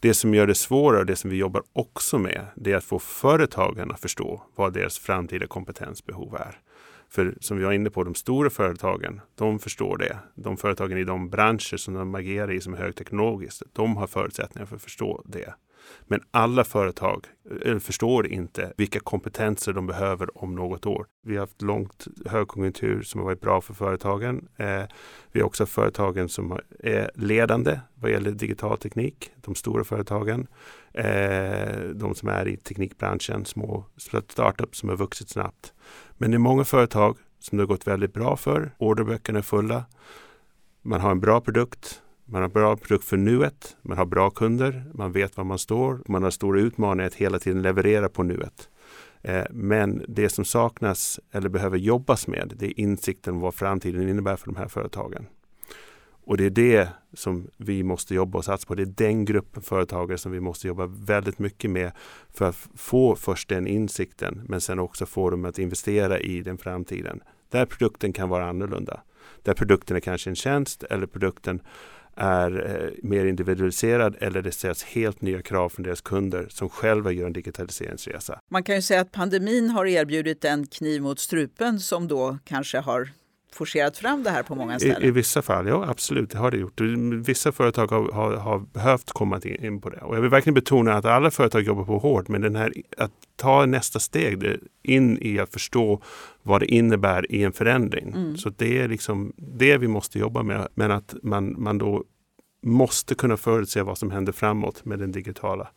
Det 0.00 0.14
som 0.14 0.34
gör 0.34 0.46
det 0.46 0.54
svårare, 0.54 1.04
det 1.04 1.16
som 1.16 1.30
vi 1.30 1.36
jobbar 1.36 1.62
också 1.72 2.18
med, 2.18 2.46
det 2.54 2.72
är 2.72 2.76
att 2.76 2.84
få 2.84 2.98
företagen 2.98 3.90
att 3.90 4.00
förstå 4.00 4.42
vad 4.54 4.72
deras 4.72 4.98
framtida 4.98 5.46
kompetensbehov 5.46 6.34
är. 6.34 6.60
För 7.08 7.34
som 7.40 7.58
vi 7.58 7.64
var 7.64 7.72
inne 7.72 7.90
på, 7.90 8.04
de 8.04 8.14
stora 8.14 8.50
företagen, 8.50 9.20
de 9.34 9.58
förstår 9.58 9.98
det. 9.98 10.18
De 10.34 10.56
företagen 10.56 10.98
i 10.98 11.04
de 11.04 11.30
branscher 11.30 11.76
som 11.76 11.94
de 11.94 12.14
agerar 12.14 12.52
i 12.52 12.60
som 12.60 12.74
är 12.74 12.78
högteknologiskt, 12.78 13.62
de 13.72 13.96
har 13.96 14.06
förutsättningar 14.06 14.66
för 14.66 14.76
att 14.76 14.82
förstå 14.82 15.22
det. 15.26 15.54
Men 16.02 16.20
alla 16.30 16.64
företag 16.64 17.26
eh, 17.64 17.78
förstår 17.78 18.26
inte 18.26 18.72
vilka 18.76 19.00
kompetenser 19.00 19.72
de 19.72 19.86
behöver 19.86 20.42
om 20.44 20.54
något 20.54 20.86
år. 20.86 21.06
Vi 21.26 21.34
har 21.34 21.40
haft 21.40 21.62
långt 21.62 22.06
högkonjunktur 22.26 23.02
som 23.02 23.20
har 23.20 23.24
varit 23.24 23.40
bra 23.40 23.60
för 23.60 23.74
företagen. 23.74 24.48
Eh, 24.56 24.82
vi 25.32 25.40
har 25.40 25.46
också 25.46 25.66
företagen 25.66 26.28
som 26.28 26.58
är 26.78 27.10
ledande 27.14 27.80
vad 27.94 28.10
gäller 28.10 28.30
digital 28.30 28.78
teknik, 28.78 29.30
de 29.36 29.54
stora 29.54 29.84
företagen. 29.84 30.46
Eh, 30.92 31.80
de 31.94 32.14
som 32.14 32.28
är 32.28 32.48
i 32.48 32.56
teknikbranschen, 32.56 33.44
små 33.44 33.84
startups 34.28 34.78
som 34.78 34.88
har 34.88 34.96
vuxit 34.96 35.28
snabbt. 35.28 35.72
Men 36.18 36.30
det 36.30 36.36
är 36.36 36.38
många 36.38 36.64
företag 36.64 37.16
som 37.38 37.58
det 37.58 37.62
har 37.62 37.68
gått 37.68 37.86
väldigt 37.86 38.12
bra 38.12 38.36
för. 38.36 38.74
Orderböckerna 38.78 39.38
är 39.38 39.42
fulla. 39.42 39.84
Man 40.82 41.00
har 41.00 41.10
en 41.10 41.20
bra 41.20 41.40
produkt. 41.40 42.02
Man 42.32 42.42
har 42.42 42.48
bra 42.48 42.76
produkt 42.76 43.04
för 43.04 43.16
nuet. 43.16 43.76
Man 43.82 43.98
har 43.98 44.04
bra 44.04 44.30
kunder. 44.30 44.84
Man 44.94 45.12
vet 45.12 45.36
var 45.36 45.44
man 45.44 45.58
står. 45.58 46.02
Man 46.06 46.22
har 46.22 46.30
stora 46.30 46.60
utmaningar 46.60 47.06
att 47.06 47.14
hela 47.14 47.38
tiden 47.38 47.62
leverera 47.62 48.08
på 48.08 48.22
nuet. 48.22 48.68
Eh, 49.22 49.44
men 49.50 50.04
det 50.08 50.28
som 50.28 50.44
saknas 50.44 51.20
eller 51.32 51.48
behöver 51.48 51.78
jobbas 51.78 52.26
med, 52.26 52.52
det 52.56 52.66
är 52.66 52.80
insikten 52.80 53.34
om 53.34 53.40
vad 53.40 53.54
framtiden 53.54 54.08
innebär 54.08 54.36
för 54.36 54.46
de 54.46 54.56
här 54.56 54.68
företagen. 54.68 55.26
Och 56.24 56.36
det 56.36 56.44
är 56.46 56.50
det 56.50 56.88
som 57.14 57.46
vi 57.56 57.82
måste 57.82 58.14
jobba 58.14 58.38
och 58.38 58.44
satsa 58.44 58.66
på. 58.66 58.74
Det 58.74 58.82
är 58.82 58.86
den 58.86 59.24
gruppen 59.24 59.62
företagare 59.62 60.18
som 60.18 60.32
vi 60.32 60.40
måste 60.40 60.68
jobba 60.68 60.86
väldigt 60.86 61.38
mycket 61.38 61.70
med 61.70 61.92
för 62.32 62.48
att 62.48 62.68
få 62.76 63.16
först 63.16 63.48
den 63.48 63.66
insikten 63.66 64.42
men 64.48 64.60
sen 64.60 64.78
också 64.78 65.06
få 65.06 65.30
dem 65.30 65.44
att 65.44 65.58
investera 65.58 66.18
i 66.18 66.42
den 66.42 66.58
framtiden. 66.58 67.20
Där 67.50 67.66
produkten 67.66 68.12
kan 68.12 68.28
vara 68.28 68.48
annorlunda. 68.48 69.00
Där 69.42 69.54
produkten 69.54 69.96
är 69.96 70.00
kanske 70.00 70.30
en 70.30 70.36
tjänst 70.36 70.82
eller 70.82 71.06
produkten 71.06 71.60
är 72.20 72.70
eh, 72.70 73.08
mer 73.08 73.26
individualiserad 73.26 74.16
eller 74.20 74.42
det 74.42 74.52
ställs 74.52 74.82
helt 74.84 75.20
nya 75.20 75.42
krav 75.42 75.68
från 75.68 75.82
deras 75.82 76.00
kunder 76.00 76.46
som 76.50 76.68
själva 76.68 77.12
gör 77.12 77.26
en 77.26 77.32
digitaliseringsresa. 77.32 78.40
Man 78.50 78.62
kan 78.62 78.74
ju 78.74 78.82
säga 78.82 79.00
att 79.00 79.12
pandemin 79.12 79.70
har 79.70 79.86
erbjudit 79.86 80.44
en 80.44 80.66
kniv 80.66 81.02
mot 81.02 81.18
strupen 81.18 81.80
som 81.80 82.08
då 82.08 82.38
kanske 82.44 82.78
har 82.78 83.10
forcerat 83.54 83.98
fram 83.98 84.22
det 84.22 84.30
här 84.30 84.42
på 84.42 84.54
många 84.54 84.78
ställen? 84.78 85.02
I, 85.02 85.06
I, 85.06 85.10
vissa 85.10 85.42
fall, 85.42 85.66
ja 85.66 85.86
absolut, 85.88 86.30
det 86.30 86.38
har 86.38 86.50
det 86.50 86.56
gjort. 86.56 86.80
Vissa 87.26 87.52
företag 87.52 87.86
har, 87.86 88.12
har, 88.12 88.36
har 88.36 88.58
behövt 88.58 89.12
komma 89.12 89.40
in 89.44 89.80
på 89.80 89.90
det. 89.90 90.00
Och 90.00 90.16
jag 90.16 90.20
vill 90.20 90.30
verkligen 90.30 90.54
betona 90.54 90.94
att 90.94 91.04
alla 91.04 91.30
företag 91.30 91.62
jobbar 91.62 91.84
på 91.84 91.98
hårt, 91.98 92.28
men 92.28 92.40
den 92.40 92.56
här, 92.56 92.72
att 92.96 93.12
ta 93.36 93.66
nästa 93.66 93.98
steg 93.98 94.56
in 94.82 95.18
i 95.20 95.38
att 95.38 95.52
förstå 95.52 96.02
vad 96.42 96.60
det 96.60 96.66
innebär 96.66 97.32
i 97.32 97.44
en 97.44 97.52
förändring. 97.52 98.08
Mm. 98.08 98.36
Så 98.36 98.50
det 98.50 98.78
är 98.78 98.88
liksom 98.88 99.32
det 99.36 99.76
vi 99.76 99.88
måste 99.88 100.18
jobba 100.18 100.42
med. 100.42 100.68
Men 100.74 100.90
att 100.90 101.14
man, 101.22 101.62
man 101.62 101.78
då 101.78 102.04
måste 102.62 103.14
kunna 103.14 103.36
förutse 103.36 103.82
vad 103.82 103.98
som 103.98 104.10
händer 104.10 104.32
framåt 104.32 104.84
med 104.84 104.98
den 104.98 105.12
digitala 105.12 105.68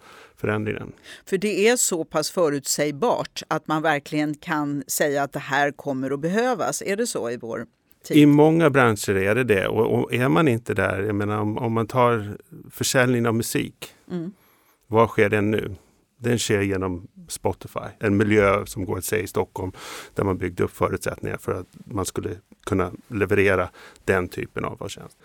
förändringen. 0.43 0.91
För 1.25 1.37
det 1.37 1.67
är 1.67 1.75
så 1.75 2.03
pass 2.03 2.31
förutsägbart 2.31 3.43
att 3.47 3.67
man 3.67 3.81
verkligen 3.81 4.35
kan 4.35 4.83
säga 4.87 5.23
att 5.23 5.33
det 5.33 5.39
här 5.39 5.71
kommer 5.71 6.11
att 6.11 6.19
behövas. 6.19 6.81
Är 6.81 6.95
det 6.95 7.07
så 7.07 7.29
i 7.29 7.37
vår 7.37 7.65
tid? 8.03 8.17
I 8.17 8.25
många 8.25 8.69
branscher 8.69 9.15
är 9.15 9.35
det 9.35 9.43
det 9.43 9.67
och, 9.67 9.99
och 9.99 10.13
är 10.13 10.29
man 10.29 10.47
inte 10.47 10.73
där, 10.73 10.99
jag 10.99 11.15
menar 11.15 11.39
om, 11.39 11.57
om 11.57 11.73
man 11.73 11.87
tar 11.87 12.37
försäljning 12.71 13.27
av 13.27 13.35
musik. 13.35 13.93
Mm. 14.11 14.31
Var 14.87 15.07
sker 15.07 15.29
den 15.29 15.51
nu? 15.51 15.75
Den 16.17 16.39
sker 16.39 16.61
genom 16.61 17.07
Spotify, 17.27 17.89
en 17.99 18.17
miljö 18.17 18.65
som 18.65 18.85
går 18.85 18.97
att 18.97 19.05
se 19.05 19.21
i 19.21 19.27
Stockholm 19.27 19.71
där 20.13 20.23
man 20.23 20.37
byggde 20.37 20.63
upp 20.63 20.71
förutsättningar 20.71 21.37
för 21.37 21.59
att 21.59 21.67
man 21.85 22.05
skulle 22.05 22.29
kunna 22.65 22.91
leverera 23.07 23.69
den 24.05 24.27
typen 24.27 24.65
av 24.65 24.87
tjänst. 24.87 25.17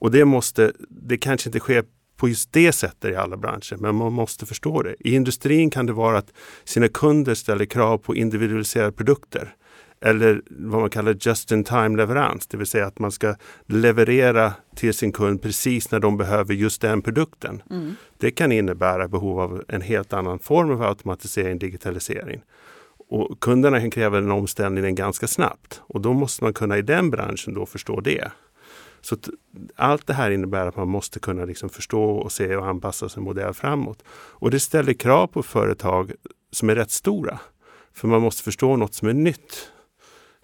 Och 0.00 0.10
det 0.10 0.24
måste, 0.24 0.72
det 0.88 1.18
kanske 1.18 1.48
inte 1.48 1.58
sker 1.58 1.84
på 2.16 2.28
just 2.28 2.52
det 2.52 2.72
sättet 2.72 3.12
i 3.12 3.16
alla 3.16 3.36
branscher, 3.36 3.76
men 3.76 3.94
man 3.94 4.12
måste 4.12 4.46
förstå 4.46 4.82
det. 4.82 4.94
I 5.00 5.14
industrin 5.14 5.70
kan 5.70 5.86
det 5.86 5.92
vara 5.92 6.18
att 6.18 6.32
sina 6.64 6.88
kunder 6.88 7.34
ställer 7.34 7.64
krav 7.64 7.98
på 7.98 8.14
individualiserade 8.14 8.92
produkter 8.92 9.54
eller 10.00 10.42
vad 10.48 10.80
man 10.80 10.90
kallar 10.90 11.16
just 11.20 11.52
in 11.52 11.64
time 11.64 11.96
leverans, 11.96 12.46
det 12.46 12.56
vill 12.56 12.66
säga 12.66 12.86
att 12.86 12.98
man 12.98 13.12
ska 13.12 13.34
leverera 13.66 14.52
till 14.74 14.94
sin 14.94 15.12
kund 15.12 15.42
precis 15.42 15.90
när 15.90 16.00
de 16.00 16.16
behöver 16.16 16.54
just 16.54 16.80
den 16.80 17.02
produkten. 17.02 17.62
Mm. 17.70 17.94
Det 18.18 18.30
kan 18.30 18.52
innebära 18.52 19.08
behov 19.08 19.40
av 19.40 19.64
en 19.68 19.82
helt 19.82 20.12
annan 20.12 20.38
form 20.38 20.70
av 20.70 20.82
automatisering, 20.82 21.58
digitalisering. 21.58 22.42
Och 23.08 23.40
kunderna 23.40 23.80
kan 23.80 23.90
kräva 23.90 24.20
den 24.20 24.30
omställningen 24.30 24.94
ganska 24.94 25.26
snabbt 25.26 25.80
och 25.82 26.00
då 26.00 26.12
måste 26.12 26.44
man 26.44 26.52
kunna 26.52 26.78
i 26.78 26.82
den 26.82 27.10
branschen 27.10 27.54
då 27.54 27.66
förstå 27.66 28.00
det. 28.00 28.30
Så 29.06 29.16
allt 29.76 30.06
det 30.06 30.12
här 30.12 30.30
innebär 30.30 30.66
att 30.66 30.76
man 30.76 30.88
måste 30.88 31.20
kunna 31.20 31.44
liksom 31.44 31.68
förstå 31.68 32.04
och 32.04 32.32
se 32.32 32.56
och 32.56 32.66
anpassa 32.66 33.08
sin 33.08 33.22
modell 33.22 33.54
framåt. 33.54 34.02
Och 34.10 34.50
det 34.50 34.60
ställer 34.60 34.92
krav 34.92 35.26
på 35.26 35.42
företag 35.42 36.12
som 36.52 36.70
är 36.70 36.74
rätt 36.74 36.90
stora. 36.90 37.38
För 37.94 38.08
man 38.08 38.22
måste 38.22 38.42
förstå 38.42 38.76
något 38.76 38.94
som 38.94 39.08
är 39.08 39.12
nytt 39.12 39.70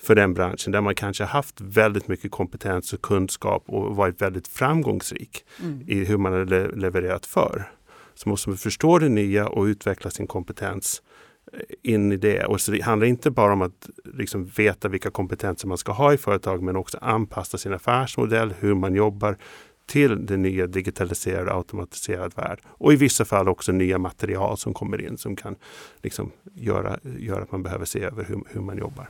för 0.02 0.14
den 0.14 0.34
branschen 0.34 0.72
där 0.72 0.80
man 0.80 0.94
kanske 0.94 1.24
haft 1.24 1.60
väldigt 1.60 2.08
mycket 2.08 2.30
kompetens 2.30 2.92
och 2.92 3.02
kunskap 3.02 3.64
och 3.66 3.96
varit 3.96 4.22
väldigt 4.22 4.48
framgångsrik 4.48 5.44
mm. 5.60 5.82
i 5.86 6.04
hur 6.04 6.16
man 6.16 6.32
har 6.32 6.44
le 6.44 6.68
levererat 6.68 7.26
för. 7.26 7.70
Så 8.14 8.28
måste 8.28 8.48
man 8.48 8.58
förstå 8.58 8.98
det 8.98 9.08
nya 9.08 9.48
och 9.48 9.64
utveckla 9.64 10.10
sin 10.10 10.26
kompetens 10.26 11.02
in 11.82 12.12
i 12.12 12.16
det. 12.16 12.44
Och 12.44 12.60
så 12.60 12.72
det 12.72 12.80
handlar 12.80 13.06
inte 13.06 13.30
bara 13.30 13.52
om 13.52 13.62
att 13.62 13.90
liksom 14.14 14.44
veta 14.44 14.88
vilka 14.88 15.10
kompetenser 15.10 15.68
man 15.68 15.78
ska 15.78 15.92
ha 15.92 16.14
i 16.14 16.16
företag 16.16 16.62
men 16.62 16.76
också 16.76 16.98
anpassa 17.00 17.58
sin 17.58 17.72
affärsmodell, 17.72 18.54
hur 18.60 18.74
man 18.74 18.94
jobbar 18.94 19.36
till 19.86 20.26
den 20.26 20.42
nya 20.42 20.66
digitaliserade 20.66 21.54
automatiserad 21.54 22.32
värld. 22.36 22.60
Och 22.66 22.92
i 22.92 22.96
vissa 22.96 23.24
fall 23.24 23.48
också 23.48 23.72
nya 23.72 23.98
material 23.98 24.56
som 24.56 24.74
kommer 24.74 25.00
in 25.00 25.18
som 25.18 25.36
kan 25.36 25.56
liksom 26.02 26.32
göra, 26.54 26.98
göra 27.18 27.42
att 27.42 27.52
man 27.52 27.62
behöver 27.62 27.84
se 27.84 28.02
över 28.02 28.24
hur, 28.24 28.42
hur 28.50 28.60
man 28.60 28.78
jobbar. 28.78 29.08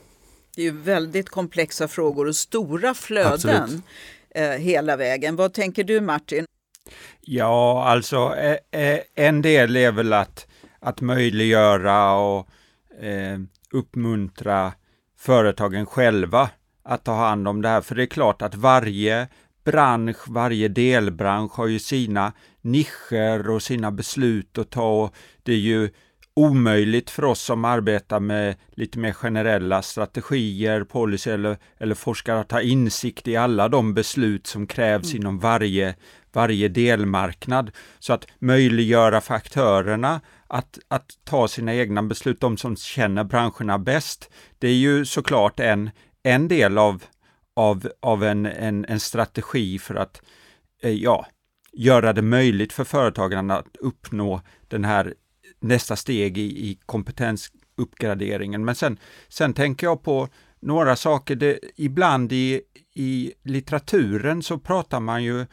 Det 0.57 0.63
är 0.63 0.65
ju 0.65 0.79
väldigt 0.79 1.29
komplexa 1.29 1.89
frågor 1.89 2.29
och 2.29 2.37
stora 2.37 2.95
flöden 2.95 3.83
eh, 4.35 4.51
hela 4.51 4.97
vägen. 4.97 5.37
Vad 5.37 5.53
tänker 5.53 5.85
du 5.85 6.01
Martin? 6.01 6.47
Ja, 7.21 7.85
alltså 7.85 8.35
eh, 8.71 8.99
en 9.15 9.43
del 9.43 9.77
är 9.77 9.93
väl 9.93 10.13
att, 10.13 10.47
att 10.83 11.01
möjliggöra 11.01 12.13
och 12.13 12.49
eh, 13.01 13.39
uppmuntra 13.73 14.73
företagen 15.19 15.87
själva 15.87 16.51
att 16.85 17.05
ta 17.05 17.15
hand 17.15 17.49
om 17.49 17.63
det 17.63 17.69
här. 17.69 17.81
För 17.81 17.95
det 17.95 18.03
är 18.03 18.07
klart 18.07 18.43
att 18.43 18.55
varje 18.55 19.29
bransch, 19.65 20.29
varje 20.29 20.69
delbransch 20.69 21.53
har 21.53 21.67
ju 21.67 21.79
sina 21.79 22.33
nischer 22.61 23.51
och 23.51 23.63
sina 23.63 23.91
beslut 23.91 24.59
att 24.59 24.71
ta. 24.71 25.11
Det 25.43 25.53
är 25.53 25.57
ju 25.57 25.91
omöjligt 26.35 27.11
för 27.11 27.25
oss 27.25 27.41
som 27.43 27.65
arbetar 27.65 28.21
med 28.21 28.57
lite 28.71 28.99
mer 28.99 29.13
generella 29.13 29.83
strategier, 29.83 30.85
policy 30.85 31.31
eller, 31.31 31.57
eller 31.79 31.95
forskare 31.95 32.41
att 32.41 32.53
ha 32.53 32.61
insikt 32.61 33.29
i 33.29 33.37
alla 33.37 33.69
de 33.69 33.95
beslut 33.95 34.47
som 34.47 34.67
krävs 34.67 35.11
mm. 35.11 35.21
inom 35.21 35.39
varje, 35.39 35.95
varje 36.33 36.69
delmarknad. 36.69 37.71
Så 37.99 38.13
att 38.13 38.27
möjliggöra 38.39 39.21
för 39.21 39.35
aktörerna 39.35 40.21
att, 40.53 40.79
att 40.89 41.19
ta 41.25 41.49
sina 41.49 41.75
egna 41.75 42.03
beslut, 42.03 42.41
de 42.41 42.57
som 42.57 42.77
känner 42.77 43.25
branscherna 43.25 43.79
bäst, 43.79 44.31
det 44.59 44.69
är 44.69 44.75
ju 44.75 45.05
såklart 45.05 45.61
en, 45.61 45.91
en 46.23 46.49
del 46.49 46.79
av, 46.79 47.05
av, 47.57 47.89
av 48.01 48.25
en, 48.25 48.47
en, 48.47 48.85
en 48.85 49.01
strategi 49.01 49.79
för 49.79 49.95
att 49.95 50.23
eh, 50.83 50.91
ja, 50.91 51.27
göra 51.73 52.13
det 52.13 52.23
möjligt 52.23 52.73
för 52.73 52.85
företagen 52.85 53.51
att 53.51 53.77
uppnå 53.81 54.41
den 54.69 54.85
här 54.85 55.15
nästa 55.61 55.97
steg 55.97 56.39
i, 56.39 56.71
i 56.71 56.79
kompetensuppgraderingen. 56.87 58.65
Men 58.65 58.75
sen, 58.75 58.99
sen 59.29 59.55
tänker 59.55 59.87
jag 59.87 60.03
på 60.03 60.29
några 60.61 60.97
saker. 60.97 61.37
Det, 61.37 61.59
ibland 61.77 62.33
i, 62.33 62.63
i 62.95 63.33
litteraturen 63.43 64.43
så 64.43 64.59
pratar 64.59 65.01
man 65.01 65.25
ju 65.25 65.47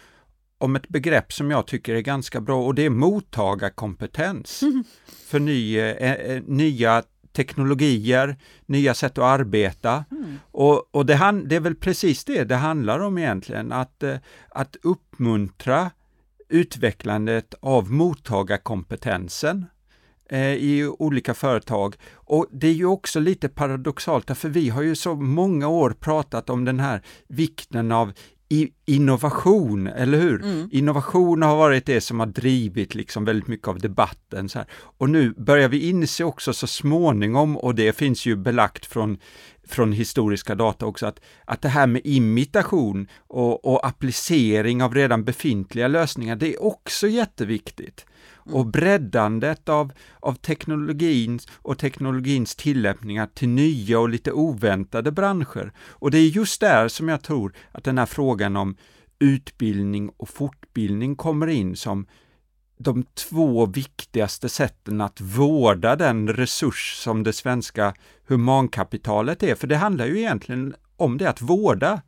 om 0.60 0.76
ett 0.76 0.88
begrepp 0.88 1.34
som 1.34 1.52
jag 1.52 1.68
tycker 1.68 1.96
är 1.96 2.02
ganska 2.02 2.42
bra 2.42 2.66
och 2.66 2.76
det 2.76 2.86
är 2.86 2.90
mottagarkompetens. 2.90 4.62
Mm. 4.62 4.84
För 5.28 5.40
ny, 5.40 5.78
eh, 5.78 6.14
eh, 6.14 6.44
nya 6.46 7.04
teknologier, 7.34 8.38
nya 8.66 8.94
sätt 8.94 9.18
att 9.18 9.24
arbeta. 9.24 10.06
Mm. 10.12 10.40
Och, 10.52 10.96
och 10.96 11.06
det, 11.06 11.16
han, 11.16 11.48
det 11.48 11.56
är 11.56 11.60
väl 11.60 11.76
precis 11.76 12.26
det 12.26 12.44
det 12.44 12.56
handlar 12.56 13.00
om 13.00 13.18
egentligen, 13.18 13.72
att, 13.72 14.04
eh, 14.04 14.18
att 14.50 14.76
uppmuntra 14.84 15.92
utvecklandet 16.50 17.54
av 17.60 17.92
mottagarkompetensen 17.92 19.66
eh, 20.30 20.54
i 20.54 20.88
olika 21.00 21.34
företag. 21.34 21.96
Och 22.14 22.46
det 22.52 22.68
är 22.68 22.74
ju 22.74 22.86
också 22.86 23.20
lite 23.20 23.50
paradoxalt, 23.50 24.38
för 24.38 24.50
vi 24.50 24.70
har 24.70 24.82
ju 24.82 24.96
så 24.96 25.16
många 25.16 25.68
år 25.68 25.96
pratat 26.00 26.50
om 26.50 26.66
den 26.66 26.80
här 26.80 27.02
vikten 27.28 27.92
av 27.92 28.14
innovation, 28.86 29.88
eller 29.88 30.18
hur? 30.18 30.44
Mm. 30.44 30.70
Innovation 30.72 31.42
har 31.42 31.56
varit 31.56 31.86
det 31.86 32.02
som 32.02 32.20
har 32.20 32.28
drivit 32.28 32.96
liksom 32.96 33.26
väldigt 33.26 33.48
mycket 33.48 33.68
av 33.68 33.80
debatten. 33.80 34.50
Så 34.50 34.60
här. 34.60 34.68
Och 34.72 35.10
nu 35.10 35.34
börjar 35.38 35.70
vi 35.70 35.90
inse 35.90 36.24
också 36.24 36.54
så 36.54 36.68
småningom, 36.68 37.58
och 37.58 37.76
det 37.76 37.94
finns 37.94 38.26
ju 38.26 38.36
belagt 38.36 38.86
från, 38.86 39.18
från 39.68 39.94
historiska 39.94 40.56
data 40.56 40.86
också, 40.86 41.06
att, 41.06 41.20
att 41.46 41.62
det 41.62 41.70
här 41.70 41.88
med 41.88 42.02
imitation 42.04 43.08
och, 43.28 43.66
och 43.66 43.88
applicering 43.88 44.84
av 44.84 44.96
redan 44.96 45.24
befintliga 45.24 45.88
lösningar, 45.88 46.36
det 46.36 46.54
är 46.54 46.64
också 46.64 47.08
jätteviktigt 47.08 48.06
Mm. 48.50 48.60
och 48.60 48.66
breddandet 48.66 49.70
av, 49.70 49.92
av 50.20 50.34
teknologin 50.34 51.40
och 51.56 51.78
teknologins 51.78 52.56
tillämpningar 52.56 53.28
till 53.34 53.50
nya 53.50 54.00
och 54.00 54.10
lite 54.10 54.32
oväntade 54.32 55.12
branscher. 55.12 55.72
Och 55.90 56.12
det 56.12 56.18
är 56.18 56.28
just 56.28 56.62
där 56.62 56.88
som 56.88 57.10
jag 57.10 57.22
tror 57.22 57.54
att 57.72 57.84
den 57.84 57.98
här 57.98 58.06
frågan 58.06 58.56
om 58.56 58.76
utbildning 59.20 60.10
och 60.18 60.30
fortbildning 60.30 61.16
kommer 61.16 61.48
in 61.48 61.76
som 61.76 62.06
de 62.78 63.04
två 63.04 63.66
viktigaste 63.66 64.50
sätten 64.50 65.02
att 65.02 65.22
vårda 65.22 65.96
den 65.96 66.28
resurs 66.28 66.96
som 66.96 67.24
det 67.24 67.34
svenska 67.34 67.94
humankapitalet 68.28 69.44
är. 69.44 69.56
För 69.56 69.68
det 69.68 69.76
handlar 69.76 70.06
ju 70.06 70.20
egentligen 70.20 70.76
om 70.98 71.18
det 71.18 71.30
att 71.30 71.42
vårda 71.42 72.02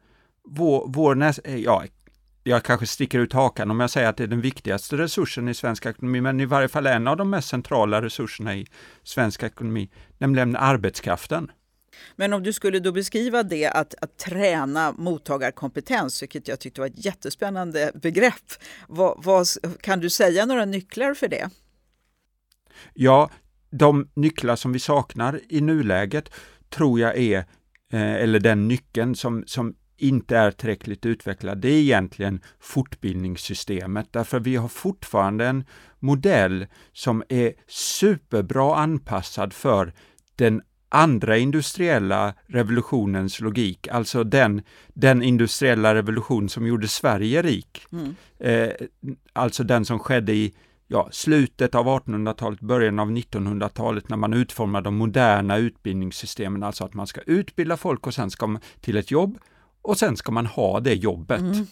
vår, 0.43 0.85
vår 0.87 1.31
ja, 1.57 1.83
jag 2.43 2.63
kanske 2.63 2.87
sticker 2.87 3.19
ut 3.19 3.33
hakan 3.33 3.71
om 3.71 3.79
jag 3.79 3.89
säger 3.89 4.09
att 4.09 4.17
det 4.17 4.23
är 4.23 4.27
den 4.27 4.41
viktigaste 4.41 4.97
resursen 4.97 5.47
i 5.47 5.53
svensk 5.53 5.85
ekonomi, 5.85 6.21
men 6.21 6.39
i 6.39 6.45
varje 6.45 6.67
fall 6.67 6.87
en 6.87 7.07
av 7.07 7.17
de 7.17 7.29
mest 7.29 7.49
centrala 7.49 8.01
resurserna 8.01 8.55
i 8.55 8.67
svensk 9.03 9.43
ekonomi, 9.43 9.89
nämligen 10.17 10.55
arbetskraften. 10.55 11.51
Men 12.15 12.33
om 12.33 12.43
du 12.43 12.53
skulle 12.53 12.79
då 12.79 12.91
beskriva 12.91 13.43
det 13.43 13.67
att, 13.67 13.95
att 14.01 14.17
träna 14.17 14.91
mottagarkompetens, 14.97 16.21
vilket 16.21 16.47
jag 16.47 16.59
tyckte 16.59 16.81
var 16.81 16.87
ett 16.87 17.05
jättespännande 17.05 17.91
begrepp, 17.93 18.51
vad, 18.87 19.23
vad, 19.23 19.47
kan 19.81 19.99
du 19.99 20.09
säga 20.09 20.45
några 20.45 20.65
nycklar 20.65 21.13
för 21.13 21.27
det? 21.27 21.49
Ja, 22.93 23.29
de 23.69 24.09
nycklar 24.13 24.55
som 24.55 24.73
vi 24.73 24.79
saknar 24.79 25.39
i 25.49 25.61
nuläget 25.61 26.29
tror 26.69 26.99
jag 26.99 27.17
är, 27.17 27.37
eh, 27.93 28.13
eller 28.13 28.39
den 28.39 28.67
nyckeln 28.67 29.15
som, 29.15 29.43
som 29.47 29.75
inte 30.01 30.37
är 30.37 30.51
tillräckligt 30.51 31.05
utvecklad, 31.05 31.57
det 31.57 31.69
är 31.69 31.81
egentligen 31.81 32.41
fortbildningssystemet, 32.59 34.07
därför 34.11 34.39
vi 34.39 34.55
har 34.55 34.67
fortfarande 34.67 35.45
en 35.45 35.63
modell 35.99 36.67
som 36.93 37.23
är 37.29 37.53
superbra 37.67 38.75
anpassad 38.75 39.53
för 39.53 39.93
den 40.35 40.61
andra 40.89 41.37
industriella 41.37 42.33
revolutionens 42.47 43.39
logik, 43.39 43.87
alltså 43.87 44.23
den, 44.23 44.61
den 44.87 45.23
industriella 45.23 45.95
revolution 45.95 46.49
som 46.49 46.67
gjorde 46.67 46.87
Sverige 46.87 47.41
rik. 47.41 47.85
Mm. 47.91 48.15
Eh, 48.39 48.69
alltså 49.33 49.63
den 49.63 49.85
som 49.85 49.99
skedde 49.99 50.33
i 50.33 50.53
ja, 50.87 51.09
slutet 51.11 51.75
av 51.75 51.85
1800-talet, 51.85 52.59
början 52.59 52.99
av 52.99 53.11
1900-talet 53.11 54.09
när 54.09 54.17
man 54.17 54.33
utformade 54.33 54.83
de 54.83 54.95
moderna 54.95 55.57
utbildningssystemen, 55.57 56.63
alltså 56.63 56.85
att 56.85 56.93
man 56.93 57.07
ska 57.07 57.21
utbilda 57.21 57.77
folk 57.77 58.07
och 58.07 58.13
sen 58.13 58.31
ska 58.31 58.47
man 58.47 58.61
till 58.81 58.97
ett 58.97 59.11
jobb 59.11 59.37
och 59.81 59.97
sen 59.97 60.17
ska 60.17 60.31
man 60.31 60.45
ha 60.45 60.79
det 60.79 60.93
jobbet. 60.93 61.41
Mm. 61.41 61.67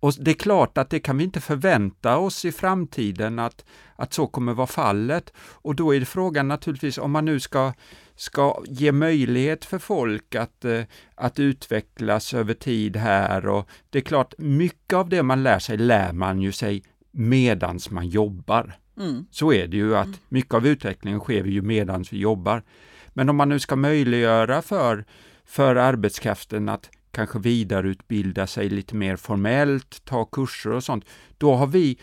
Och 0.00 0.12
det 0.20 0.30
är 0.30 0.34
klart 0.34 0.78
att 0.78 0.90
det 0.90 1.00
kan 1.00 1.18
vi 1.18 1.24
inte 1.24 1.40
förvänta 1.40 2.16
oss 2.16 2.44
i 2.44 2.52
framtiden 2.52 3.38
att, 3.38 3.64
att 3.96 4.14
så 4.14 4.26
kommer 4.26 4.54
vara 4.54 4.66
fallet. 4.66 5.32
Och 5.38 5.74
då 5.74 5.94
är 5.94 6.00
det 6.00 6.06
frågan 6.06 6.48
naturligtvis 6.48 6.98
om 6.98 7.10
man 7.10 7.24
nu 7.24 7.40
ska, 7.40 7.72
ska 8.16 8.62
ge 8.66 8.92
möjlighet 8.92 9.64
för 9.64 9.78
folk 9.78 10.34
att, 10.34 10.64
eh, 10.64 10.82
att 11.14 11.38
utvecklas 11.38 12.34
över 12.34 12.54
tid 12.54 12.96
här 12.96 13.46
och 13.46 13.68
det 13.90 13.98
är 13.98 14.02
klart, 14.02 14.34
mycket 14.38 14.92
av 14.92 15.08
det 15.08 15.22
man 15.22 15.42
lär 15.42 15.58
sig 15.58 15.76
lär 15.76 16.12
man 16.12 16.40
ju 16.40 16.52
sig 16.52 16.82
medans 17.10 17.90
man 17.90 18.08
jobbar. 18.08 18.78
Mm. 18.98 19.26
Så 19.30 19.52
är 19.52 19.66
det 19.66 19.76
ju 19.76 19.96
att 19.96 20.06
mm. 20.06 20.18
mycket 20.28 20.54
av 20.54 20.66
utvecklingen 20.66 21.20
sker 21.20 21.44
ju 21.44 21.62
medans 21.62 22.12
vi 22.12 22.18
jobbar. 22.18 22.62
Men 23.08 23.28
om 23.28 23.36
man 23.36 23.48
nu 23.48 23.58
ska 23.58 23.76
möjliggöra 23.76 24.62
för, 24.62 25.04
för 25.44 25.76
arbetskraften 25.76 26.68
att 26.68 26.90
kanske 27.16 27.38
vidareutbilda 27.38 28.46
sig 28.46 28.68
lite 28.68 28.94
mer 28.94 29.16
formellt, 29.16 30.04
ta 30.04 30.24
kurser 30.24 30.72
och 30.72 30.84
sånt, 30.84 31.04
då 31.38 31.54
har 31.54 31.66
vi 31.66 31.98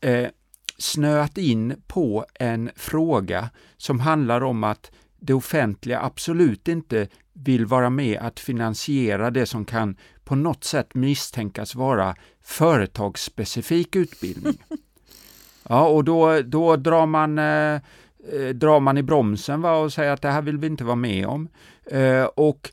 eh, 0.00 0.28
snöat 0.78 1.38
in 1.38 1.82
på 1.86 2.26
en 2.34 2.70
fråga 2.76 3.50
som 3.76 4.00
handlar 4.00 4.40
om 4.40 4.64
att 4.64 4.90
det 5.20 5.34
offentliga 5.34 6.00
absolut 6.00 6.68
inte 6.68 7.08
vill 7.32 7.66
vara 7.66 7.90
med 7.90 8.18
att 8.18 8.40
finansiera 8.40 9.30
det 9.30 9.46
som 9.46 9.64
kan 9.64 9.96
på 10.24 10.34
något 10.34 10.64
sätt 10.64 10.94
misstänkas 10.94 11.74
vara 11.74 12.16
företagsspecifik 12.40 13.96
utbildning. 13.96 14.58
Ja, 15.68 15.86
och 15.86 16.04
då, 16.04 16.42
då 16.42 16.76
drar, 16.76 17.06
man, 17.06 17.38
eh, 17.38 17.74
eh, 18.32 18.48
drar 18.54 18.80
man 18.80 18.98
i 18.98 19.02
bromsen 19.02 19.62
va, 19.62 19.76
och 19.76 19.92
säger 19.92 20.12
att 20.12 20.22
det 20.22 20.30
här 20.30 20.42
vill 20.42 20.58
vi 20.58 20.66
inte 20.66 20.84
vara 20.84 20.96
med 20.96 21.26
om. 21.26 21.48
Eh, 21.86 22.24
och 22.24 22.70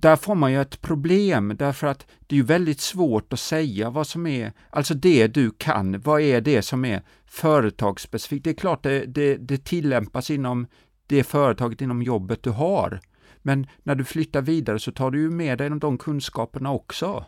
där 0.00 0.16
får 0.16 0.34
man 0.34 0.52
ju 0.52 0.60
ett 0.60 0.80
problem 0.80 1.56
därför 1.58 1.86
att 1.86 2.06
det 2.26 2.34
är 2.34 2.36
ju 2.36 2.42
väldigt 2.42 2.80
svårt 2.80 3.32
att 3.32 3.40
säga 3.40 3.90
vad 3.90 4.06
som 4.06 4.26
är, 4.26 4.52
alltså 4.70 4.94
det 4.94 5.26
du 5.26 5.50
kan, 5.50 6.00
vad 6.00 6.20
är 6.20 6.40
det 6.40 6.62
som 6.62 6.84
är 6.84 7.02
företagsspecifikt? 7.26 8.44
Det 8.44 8.50
är 8.50 8.54
klart 8.54 8.82
det, 8.82 9.06
det, 9.06 9.36
det 9.36 9.64
tillämpas 9.64 10.30
inom 10.30 10.66
det 11.06 11.24
företaget, 11.24 11.80
inom 11.80 12.02
jobbet 12.02 12.42
du 12.42 12.50
har. 12.50 13.00
Men 13.42 13.66
när 13.82 13.94
du 13.94 14.04
flyttar 14.04 14.42
vidare 14.42 14.78
så 14.78 14.92
tar 14.92 15.10
du 15.10 15.20
ju 15.20 15.30
med 15.30 15.58
dig 15.58 15.70
de 15.70 15.98
kunskaperna 15.98 16.72
också. 16.72 17.24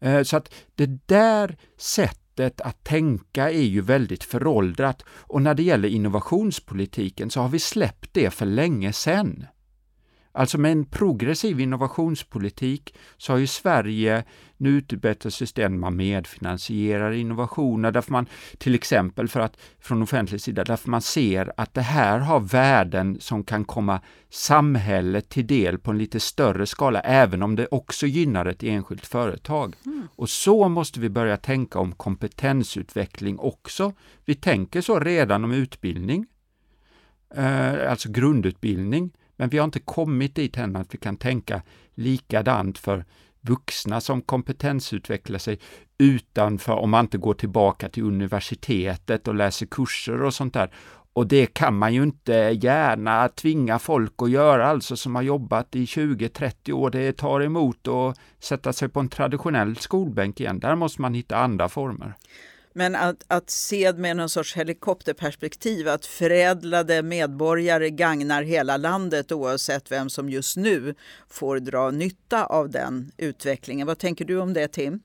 Eh, 0.00 0.22
så 0.22 0.36
att 0.36 0.54
det 0.74 1.06
där 1.06 1.56
sättet 1.76 2.20
sättet 2.40 2.60
att 2.60 2.84
tänka 2.84 3.50
är 3.50 3.62
ju 3.62 3.80
väldigt 3.80 4.24
föråldrat 4.24 5.04
och 5.08 5.42
när 5.42 5.54
det 5.54 5.62
gäller 5.62 5.88
innovationspolitiken 5.88 7.30
så 7.30 7.40
har 7.40 7.48
vi 7.48 7.58
släppt 7.58 8.14
det 8.14 8.30
för 8.30 8.46
länge 8.46 8.92
sedan. 8.92 9.46
Alltså 10.40 10.58
med 10.58 10.72
en 10.72 10.84
progressiv 10.84 11.60
innovationspolitik 11.60 12.94
så 13.16 13.32
har 13.32 13.38
ju 13.38 13.46
Sverige 13.46 14.24
nu 14.56 14.70
utvecklat 14.70 15.32
system 15.34 15.80
man 15.80 15.96
medfinansierar 15.96 17.12
innovationer, 17.12 17.90
därför 17.90 18.12
man 18.12 18.26
till 18.58 18.74
exempel 18.74 19.28
för 19.28 19.40
att 19.40 19.56
från 19.80 20.02
offentlig 20.02 20.40
sida, 20.40 20.64
därför 20.64 20.90
man 20.90 21.02
ser 21.02 21.52
att 21.56 21.74
det 21.74 21.82
här 21.82 22.18
har 22.18 22.40
värden 22.40 23.20
som 23.20 23.44
kan 23.44 23.64
komma 23.64 24.00
samhället 24.30 25.28
till 25.28 25.46
del 25.46 25.78
på 25.78 25.90
en 25.90 25.98
lite 25.98 26.20
större 26.20 26.66
skala, 26.66 27.00
även 27.00 27.42
om 27.42 27.56
det 27.56 27.68
också 27.70 28.06
gynnar 28.06 28.46
ett 28.46 28.62
enskilt 28.62 29.06
företag. 29.06 29.76
Mm. 29.86 30.08
Och 30.16 30.30
så 30.30 30.68
måste 30.68 31.00
vi 31.00 31.08
börja 31.08 31.36
tänka 31.36 31.78
om 31.78 31.92
kompetensutveckling 31.92 33.38
också. 33.38 33.92
Vi 34.24 34.34
tänker 34.34 34.80
så 34.80 35.00
redan 35.00 35.44
om 35.44 35.52
utbildning, 35.52 36.26
eh, 37.34 37.90
alltså 37.90 38.10
grundutbildning. 38.12 39.12
Men 39.40 39.48
vi 39.48 39.58
har 39.58 39.64
inte 39.64 39.80
kommit 39.80 40.34
dit 40.34 40.56
än 40.56 40.76
att 40.76 40.94
vi 40.94 40.98
kan 40.98 41.16
tänka 41.16 41.62
likadant 41.94 42.78
för 42.78 43.04
vuxna 43.40 44.00
som 44.00 44.22
kompetensutvecklar 44.22 45.38
sig 45.38 45.58
utanför, 45.98 46.72
om 46.72 46.90
man 46.90 47.04
inte 47.04 47.18
går 47.18 47.34
tillbaka 47.34 47.88
till 47.88 48.02
universitetet 48.02 49.28
och 49.28 49.34
läser 49.34 49.66
kurser 49.66 50.22
och 50.22 50.34
sånt 50.34 50.54
där. 50.54 50.70
Och 51.12 51.26
det 51.26 51.46
kan 51.46 51.78
man 51.78 51.94
ju 51.94 52.02
inte 52.02 52.32
gärna 52.62 53.28
tvinga 53.28 53.78
folk 53.78 54.14
att 54.16 54.30
göra, 54.30 54.66
alltså 54.66 54.96
som 54.96 55.14
har 55.14 55.22
jobbat 55.22 55.76
i 55.76 55.84
20-30 55.84 56.72
år. 56.72 56.90
Det 56.90 57.12
tar 57.12 57.40
emot 57.40 57.88
att 57.88 58.18
sätta 58.38 58.72
sig 58.72 58.88
på 58.88 59.00
en 59.00 59.08
traditionell 59.08 59.76
skolbänk 59.76 60.40
igen. 60.40 60.60
Där 60.60 60.74
måste 60.74 61.02
man 61.02 61.14
hitta 61.14 61.36
andra 61.36 61.68
former. 61.68 62.14
Men 62.74 62.94
att, 62.94 63.24
att 63.28 63.50
se 63.50 63.92
med 63.92 64.16
någon 64.16 64.28
sorts 64.28 64.56
helikopterperspektiv 64.56 65.88
att 65.88 66.06
förädlade 66.06 67.02
medborgare 67.02 67.90
gagnar 67.90 68.42
hela 68.42 68.76
landet 68.76 69.32
oavsett 69.32 69.92
vem 69.92 70.10
som 70.10 70.30
just 70.30 70.56
nu 70.56 70.94
får 71.28 71.58
dra 71.58 71.90
nytta 71.90 72.46
av 72.46 72.70
den 72.70 73.12
utvecklingen. 73.16 73.86
Vad 73.86 73.98
tänker 73.98 74.24
du 74.24 74.40
om 74.40 74.52
det 74.52 74.68
Tim? 74.68 75.00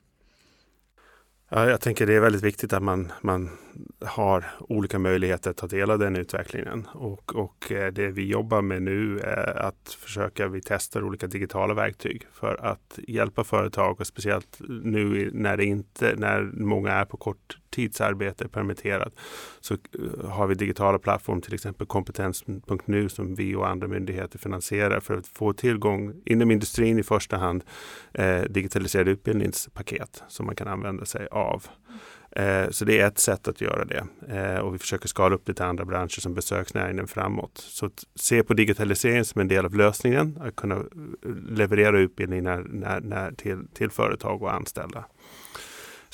Ja, 1.50 1.70
jag 1.70 1.82
tänker 1.82 2.08
det 2.08 2.16
är 2.16 2.20
väldigt 2.20 2.44
viktigt 2.44 2.74
att 2.74 2.84
man, 2.84 3.12
man 3.22 3.58
har 4.06 4.46
olika 4.60 5.00
möjligheter 5.00 5.50
att 5.50 5.58
ta 5.58 5.68
del 5.68 5.92
av 5.92 6.00
den 6.00 6.16
utvecklingen. 6.16 6.88
Och, 6.94 7.36
och 7.36 7.72
eh, 7.72 7.94
det 7.94 8.08
vi 8.08 8.28
jobbar 8.28 8.62
med 8.62 8.82
nu 8.82 9.20
är 9.20 9.62
att 9.62 9.98
försöka, 10.00 10.48
vi 10.48 10.62
testar 10.62 11.04
olika 11.04 11.28
digitala 11.28 11.74
verktyg 11.74 12.28
för 12.34 12.66
att 12.66 13.00
hjälpa 13.08 13.44
företag 13.44 14.00
och 14.00 14.08
speciellt 14.08 14.62
nu 14.84 15.30
när 15.34 15.58
det 15.58 15.66
inte, 15.66 16.16
när 16.18 16.42
många 16.54 16.92
är 16.92 17.06
på 17.06 17.18
kort 17.18 17.58
tidsarbete 17.76 18.48
permitterat 18.48 19.14
så 19.60 19.74
eh, 19.74 20.30
har 20.30 20.48
vi 20.48 20.56
digitala 20.56 21.00
plattformar, 21.00 21.42
till 21.42 21.54
exempel 21.54 21.88
kompetens.nu 21.88 23.10
som 23.10 23.36
vi 23.36 23.56
och 23.56 23.68
andra 23.68 23.88
myndigheter 23.88 24.40
finansierar 24.40 25.00
för 25.00 25.18
att 25.18 25.28
få 25.28 25.54
tillgång 25.54 26.22
inom 26.26 26.52
industrin 26.52 27.00
i 27.00 27.04
första 27.04 27.38
hand 27.38 27.64
eh, 28.14 28.42
digitaliserade 28.42 29.12
utbildningspaket 29.12 30.24
som 30.28 30.46
man 30.46 30.56
kan 30.56 30.68
använda 30.68 31.06
sig 31.06 31.28
av. 31.32 31.68
Eh, 32.40 32.70
så 32.70 32.86
det 32.86 33.00
är 33.00 33.08
ett 33.08 33.20
sätt 33.20 33.48
att 33.48 33.62
göra 33.62 33.86
det. 33.86 34.06
Eh, 34.30 34.60
och 34.60 34.74
vi 34.74 34.80
försöker 34.80 35.08
skala 35.08 35.36
upp 35.36 35.46
det 35.46 35.54
till 35.54 35.66
andra 35.66 35.86
branscher 35.86 36.20
som 36.20 36.34
besöksnäringen 36.34 37.08
framåt. 37.08 37.58
Så 37.58 37.86
att 37.86 38.04
se 38.16 38.44
på 38.44 38.54
digitalisering 38.54 39.26
som 39.26 39.42
en 39.42 39.48
del 39.48 39.66
av 39.66 39.76
lösningen, 39.76 40.40
att 40.42 40.56
kunna 40.56 40.76
eh, 40.76 40.82
leverera 41.50 42.00
utbildning 42.00 42.44
när, 42.44 42.64
när, 42.70 43.00
när 43.00 43.32
till, 43.32 43.68
till 43.74 43.90
företag 43.90 44.42
och 44.42 44.54
anställda. 44.54 45.06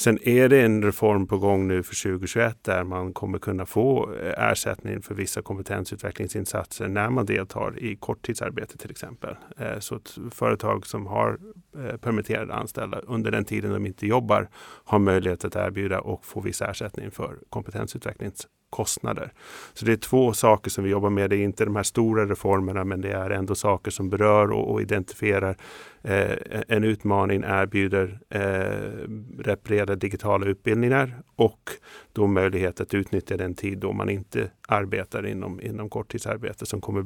Sen 0.02 0.20
är 0.22 0.50
det 0.50 0.62
en 0.62 0.84
reform 0.84 1.28
på 1.28 1.38
gång 1.38 1.68
nu 1.68 1.84
för 1.84 2.04
2021 2.04 2.64
där 2.64 2.84
man 2.84 3.14
kommer 3.14 3.40
kunna 3.40 3.66
få 3.66 4.14
eh, 4.14 4.52
ersättning 4.52 5.02
för 5.02 5.16
vissa 5.16 5.42
kompetensutvecklingsinsatser 5.42 6.88
när 6.88 7.10
man 7.10 7.26
deltar 7.26 7.80
i 7.80 7.96
korttidsarbete 7.96 8.78
till 8.78 8.92
exempel. 8.92 9.36
Eh, 9.58 9.80
så 9.80 9.96
att 9.96 10.18
företag 10.32 10.86
som 10.86 11.08
har 11.08 11.38
eh, 11.78 11.98
permitterade 11.98 12.54
anställda 12.54 13.00
under 13.00 13.32
den 13.32 13.46
tiden 13.46 13.72
de 13.74 13.86
inte 13.86 14.08
jobbar 14.08 14.50
har 14.84 15.00
möjlighet 15.00 15.46
att 15.46 15.56
erbjuda 15.56 16.00
och 16.02 16.26
få 16.26 16.40
viss 16.40 16.62
ersättning 16.62 17.12
för 17.12 17.38
kompetensutvecklings 17.50 18.48
kostnader. 18.72 19.34
Så 19.74 19.86
det 19.86 19.92
är 19.92 19.98
två 19.98 20.34
saker 20.34 20.70
som 20.70 20.84
vi 20.84 20.90
jobbar 20.90 21.10
med. 21.10 21.30
Det 21.30 21.38
är 21.38 21.44
inte 21.44 21.66
de 21.66 21.76
här 21.76 21.84
stora 21.84 22.26
reformerna 22.26 22.84
men 22.84 23.02
det 23.02 23.12
är 23.12 23.30
ändå 23.30 23.56
saker 23.56 23.92
som 23.92 24.10
berör 24.10 24.52
och, 24.52 24.72
och 24.72 24.82
identifierar 24.82 25.58
eh, 26.02 26.62
en 26.68 26.84
utmaning, 26.84 27.44
erbjuder 27.44 28.20
eh, 28.30 29.42
reparerade 29.44 29.96
digitala 29.96 30.46
utbildningar 30.46 31.24
och 31.36 31.72
då 32.14 32.28
möjlighet 32.28 32.82
att 32.82 32.94
utnyttja 32.94 33.38
den 33.38 33.56
tid 33.56 33.78
då 33.78 33.94
man 33.94 34.10
inte 34.10 34.52
arbetar 34.68 35.28
inom, 35.28 35.62
inom 35.62 35.90
korttidsarbete 35.90 36.66
som 36.66 36.82
kommer 36.82 37.06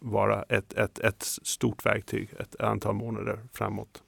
vara 0.00 0.42
ett, 0.42 0.72
ett, 0.72 0.98
ett 0.98 1.22
stort 1.22 1.86
verktyg 1.86 2.28
ett 2.38 2.60
antal 2.60 2.94
månader 2.94 3.38
framåt. 3.52 4.02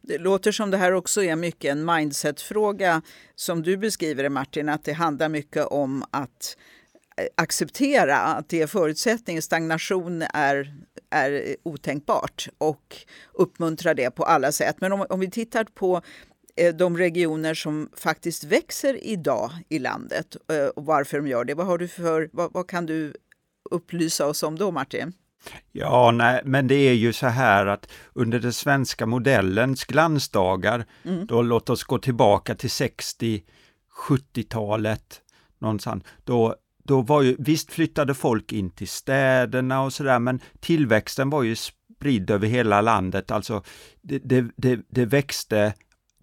Det 0.00 0.18
låter 0.18 0.52
som 0.52 0.70
det 0.70 0.76
här 0.76 0.92
också 0.92 1.22
är 1.22 1.36
mycket 1.36 1.72
en 1.72 1.84
mindset-fråga 1.84 3.02
som 3.34 3.62
du 3.62 3.76
beskriver 3.76 4.22
det 4.22 4.30
Martin, 4.30 4.68
att 4.68 4.84
det 4.84 4.92
handlar 4.92 5.28
mycket 5.28 5.66
om 5.66 6.04
att 6.10 6.56
eh, 7.16 7.26
acceptera 7.34 8.16
att 8.16 8.48
det 8.48 8.62
är 8.62 8.66
förutsättningen. 8.66 9.42
Stagnation 9.42 10.22
är, 10.22 10.74
är 11.10 11.56
otänkbart 11.62 12.48
och 12.58 12.96
uppmuntra 13.32 13.94
det 13.94 14.10
på 14.10 14.24
alla 14.24 14.52
sätt. 14.52 14.76
Men 14.80 14.92
om, 14.92 15.06
om 15.08 15.20
vi 15.20 15.30
tittar 15.30 15.64
på 15.64 16.02
eh, 16.56 16.74
de 16.74 16.96
regioner 16.96 17.54
som 17.54 17.90
faktiskt 17.96 18.44
växer 18.44 19.04
idag 19.04 19.50
i 19.68 19.78
landet 19.78 20.36
eh, 20.50 20.66
och 20.66 20.84
varför 20.84 21.16
de 21.16 21.26
gör 21.26 21.44
det. 21.44 21.54
Vad, 21.54 21.66
har 21.66 21.78
du 21.78 21.88
för, 21.88 22.30
vad, 22.32 22.52
vad 22.52 22.68
kan 22.68 22.86
du 22.86 23.14
upplysa 23.70 24.26
oss 24.26 24.42
om 24.42 24.58
då 24.58 24.70
Martin? 24.70 25.12
Ja, 25.72 26.10
nej, 26.10 26.40
men 26.44 26.68
det 26.68 26.74
är 26.74 26.94
ju 26.94 27.12
så 27.12 27.26
här 27.26 27.66
att 27.66 27.92
under 28.12 28.38
den 28.38 28.52
svenska 28.52 29.06
modellens 29.06 29.84
glansdagar, 29.84 30.84
mm. 31.04 31.26
då 31.26 31.42
låt 31.42 31.70
oss 31.70 31.84
gå 31.84 31.98
tillbaka 31.98 32.54
till 32.54 32.70
60, 32.70 33.42
70-talet 34.08 35.20
någonstans, 35.58 36.04
då 36.24 36.56
då 36.84 37.02
var 37.02 37.22
ju, 37.22 37.36
visst 37.38 37.72
flyttade 37.72 38.14
folk 38.14 38.52
in 38.52 38.70
till 38.70 38.88
städerna 38.88 39.82
och 39.82 39.92
sådär, 39.92 40.18
men 40.18 40.40
tillväxten 40.60 41.30
var 41.30 41.42
ju 41.42 41.56
spridd 41.56 42.30
över 42.30 42.46
hela 42.46 42.80
landet, 42.80 43.30
alltså 43.30 43.62
det, 44.02 44.18
det, 44.18 44.46
det, 44.56 44.80
det 44.88 45.04
växte 45.04 45.74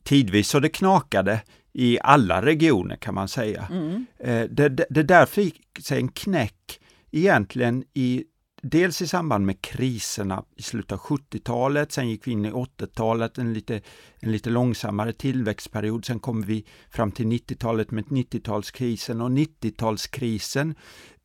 tidvis 0.04 0.50
så 0.50 0.60
det 0.60 0.70
knakade 0.70 1.42
i 1.74 2.00
alla 2.02 2.42
regioner 2.42 2.96
kan 2.96 3.16
man 3.16 3.28
säga. 3.28 3.68
Mm. 3.72 4.06
Eh, 4.20 4.44
det, 4.50 4.70
det, 4.70 4.86
det 4.90 5.04
där 5.04 5.26
fick 5.26 5.62
sig 5.84 6.00
en 6.00 6.08
knäck 6.08 6.80
egentligen 7.12 7.84
i 7.94 8.24
dels 8.62 9.02
i 9.02 9.08
samband 9.08 9.45
med 9.45 9.62
kriserna 9.62 10.43
i 10.56 10.62
slutet 10.62 10.91
av 10.91 11.00
70-talet, 11.00 11.91
sen 11.91 12.10
gick 12.10 12.28
vi 12.28 12.32
in 12.32 12.45
i 12.45 12.52
80-talet, 12.52 13.38
en 13.38 13.54
lite, 13.54 13.82
en 14.19 14.32
lite 14.32 14.50
långsammare 14.50 15.13
tillväxtperiod, 15.13 16.06
sen 16.06 16.19
kom 16.19 16.41
vi 16.41 16.65
fram 16.89 17.12
till 17.12 17.26
90-talet 17.26 17.91
med 17.91 18.06
90-talskrisen 18.06 19.22
och 19.22 19.30
90-talskrisen 19.30 20.76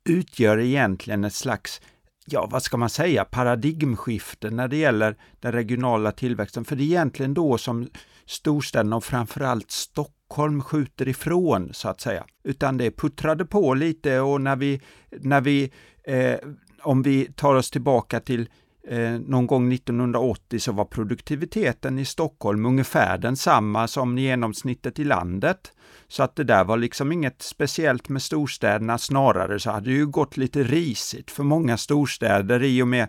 utgör 0.05 0.59
egentligen 0.59 1.25
ett 1.25 1.35
slags 1.35 1.81
ja, 2.27 2.49
vad 2.51 2.62
ska 2.62 2.77
man 2.77 2.90
säga, 2.90 3.25
paradigmskifte 3.25 4.51
när 4.51 4.68
det 4.68 4.77
gäller 4.77 5.16
den 5.40 5.53
regionala 5.53 6.12
tillväxten. 6.12 6.64
För 6.64 6.77
det 6.77 6.83
är 6.83 6.87
egentligen 6.87 7.35
då 7.35 7.59
som 7.59 7.88
storstäderna 8.27 8.97
och 8.97 9.05
framförallt 9.05 9.70
Stockholm 9.70 10.62
skjuter 10.62 11.09
ifrån, 11.09 11.70
så 11.73 11.88
att 11.88 12.01
säga. 12.01 12.25
Utan 12.44 12.77
det 12.77 12.90
puttrade 12.90 13.44
på 13.44 13.75
lite 13.75 14.20
och 14.20 14.40
när 14.40 14.57
vi, 14.57 14.81
när 15.11 15.40
vi 15.40 15.73
eh, 16.05 16.37
om 16.85 17.03
vi 17.03 17.33
tar 17.33 17.55
oss 17.55 17.70
tillbaka 17.70 18.20
till 18.20 18.49
eh, 18.88 19.11
någon 19.11 19.47
gång 19.47 19.73
1980 19.73 20.61
så 20.61 20.73
var 20.73 20.85
produktiviteten 20.85 21.99
i 21.99 22.05
Stockholm 22.05 22.66
ungefär 22.66 23.18
densamma 23.18 23.88
som 23.88 24.18
genomsnittet 24.18 24.99
i 24.99 25.05
landet. 25.05 25.73
Så 26.09 26.23
att 26.23 26.37
det 26.37 26.44
där 26.44 26.64
var 26.64 26.77
liksom 26.77 27.12
inget 27.12 27.42
speciellt 27.42 28.09
med 28.09 28.23
storstäderna, 28.23 28.99
snarare 28.99 29.59
så 29.61 29.70
hade 29.70 29.90
det 29.90 29.97
ju 29.97 30.07
gått 30.07 30.37
lite 30.37 30.62
risigt 30.62 31.31
för 31.31 31.42
många 31.42 31.77
storstäder 31.77 32.62
i 32.62 32.83
och 32.83 32.88
med 32.88 33.09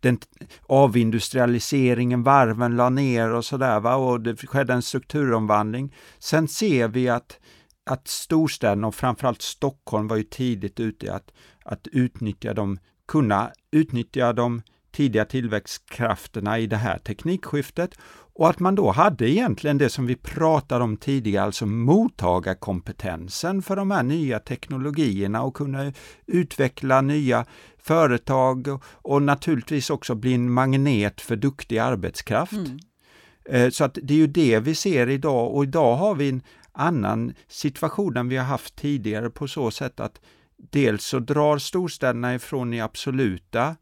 den 0.00 0.18
avindustrialiseringen, 0.66 2.22
varven 2.22 2.76
la 2.76 2.90
ner 2.90 3.32
och 3.32 3.44
sådär 3.44 3.96
och 3.96 4.20
det 4.20 4.36
skedde 4.36 4.72
en 4.72 4.82
strukturomvandling. 4.82 5.94
Sen 6.18 6.48
ser 6.48 6.88
vi 6.88 7.08
att 7.08 7.38
att 7.90 8.08
storstäderna 8.08 8.86
och 8.86 8.94
framförallt 8.94 9.42
Stockholm 9.42 10.08
var 10.08 10.16
ju 10.16 10.22
tidigt 10.22 10.80
ute 10.80 11.14
att, 11.14 11.32
att 11.64 11.86
utnyttja 11.86 12.54
de 12.54 12.78
kunna 13.06 13.50
utnyttja 13.70 14.32
de 14.32 14.62
tidiga 14.92 15.24
tillväxtkrafterna 15.24 16.58
i 16.58 16.66
det 16.66 16.76
här 16.76 16.98
teknikskiftet 16.98 17.98
och 18.38 18.48
att 18.48 18.58
man 18.58 18.74
då 18.74 18.90
hade 18.90 19.30
egentligen 19.30 19.78
det 19.78 19.88
som 19.88 20.06
vi 20.06 20.16
pratade 20.16 20.84
om 20.84 20.96
tidigare, 20.96 21.44
alltså 21.44 21.66
mottagarkompetensen 21.66 23.62
för 23.62 23.76
de 23.76 23.90
här 23.90 24.02
nya 24.02 24.38
teknologierna 24.38 25.42
och 25.42 25.56
kunna 25.56 25.92
utveckla 26.26 27.00
nya 27.00 27.46
företag 27.78 28.80
och, 28.84 29.22
naturligtvis 29.22 29.90
också 29.90 30.14
bli 30.14 30.34
en 30.34 30.52
magnet 30.52 31.20
för 31.20 31.36
duktig 31.36 31.78
arbetskraft. 31.78 32.52
Mm. 32.52 32.78
Eh, 33.44 33.70
så 33.70 33.84
att 33.84 33.98
det 34.02 34.14
är 34.14 34.18
ju 34.18 34.26
det 34.26 34.60
vi 34.60 34.74
ser 34.74 35.08
idag 35.08 35.54
och 35.54 35.64
idag 35.64 35.96
har 35.96 36.14
vi 36.14 36.28
en 36.28 36.42
annan 36.72 37.34
situation 37.48 38.16
än 38.16 38.28
vi 38.28 38.36
har 38.36 38.44
haft 38.44 38.76
tidigare 38.76 39.30
på 39.30 39.48
så 39.48 39.70
sätt 39.70 40.00
att 40.00 40.20
dels 40.58 41.04
så 41.04 41.18
drar 41.18 41.58
storstäderna 41.58 42.34
ifrån 42.34 42.74
i 42.74 42.80
absoluta 42.80 43.76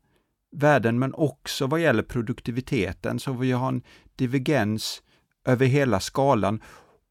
värden 0.57 0.99
men 0.99 1.15
också 1.15 1.67
vad 1.67 1.81
gäller 1.81 2.03
produktiviteten 2.03 3.19
så 3.19 3.33
vi 3.33 3.53
har 3.53 3.69
en 3.69 3.83
divergens 4.17 5.03
över 5.47 5.67
hela 5.67 6.01
skalan. 6.01 6.61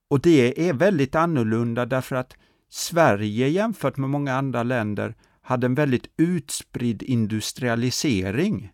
Och 0.10 0.22
det 0.22 0.70
är 0.70 0.74
väldigt 0.74 1.16
annorlunda 1.16 1.86
därför 1.86 2.16
att 2.16 2.36
Sverige 2.70 3.48
jämfört 3.48 3.98
med 3.98 4.10
många 4.10 4.34
andra 4.34 4.64
länder 4.64 5.16
hade 5.42 5.66
en 5.66 5.76
väldigt 5.76 6.08
utspridd 6.18 7.04
industrialisering. 7.04 8.72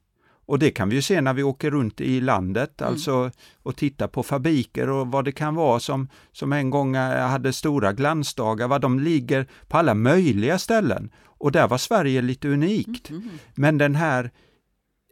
Och 0.49 0.59
det 0.59 0.71
kan 0.71 0.89
vi 0.89 0.95
ju 0.95 1.01
se 1.01 1.21
när 1.21 1.33
vi 1.33 1.43
åker 1.43 1.71
runt 1.71 2.01
i 2.01 2.21
landet, 2.21 2.81
mm. 2.81 2.93
alltså 2.93 3.31
och 3.63 3.75
tittar 3.75 4.07
på 4.07 4.23
fabriker 4.23 4.89
och 4.89 5.07
vad 5.07 5.25
det 5.25 5.31
kan 5.31 5.55
vara 5.55 5.79
som, 5.79 6.09
som 6.31 6.53
en 6.53 6.69
gång 6.69 6.95
eh, 6.95 7.27
hade 7.27 7.53
stora 7.53 7.93
glansdagar, 7.93 8.67
vad 8.67 8.81
de 8.81 8.99
ligger 8.99 9.47
på 9.67 9.77
alla 9.77 9.93
möjliga 9.93 10.59
ställen. 10.59 11.11
Och 11.25 11.51
där 11.51 11.67
var 11.67 11.77
Sverige 11.77 12.21
lite 12.21 12.47
unikt. 12.47 13.09
Mm. 13.09 13.29
Men 13.55 13.77
den 13.77 13.95
här 13.95 14.31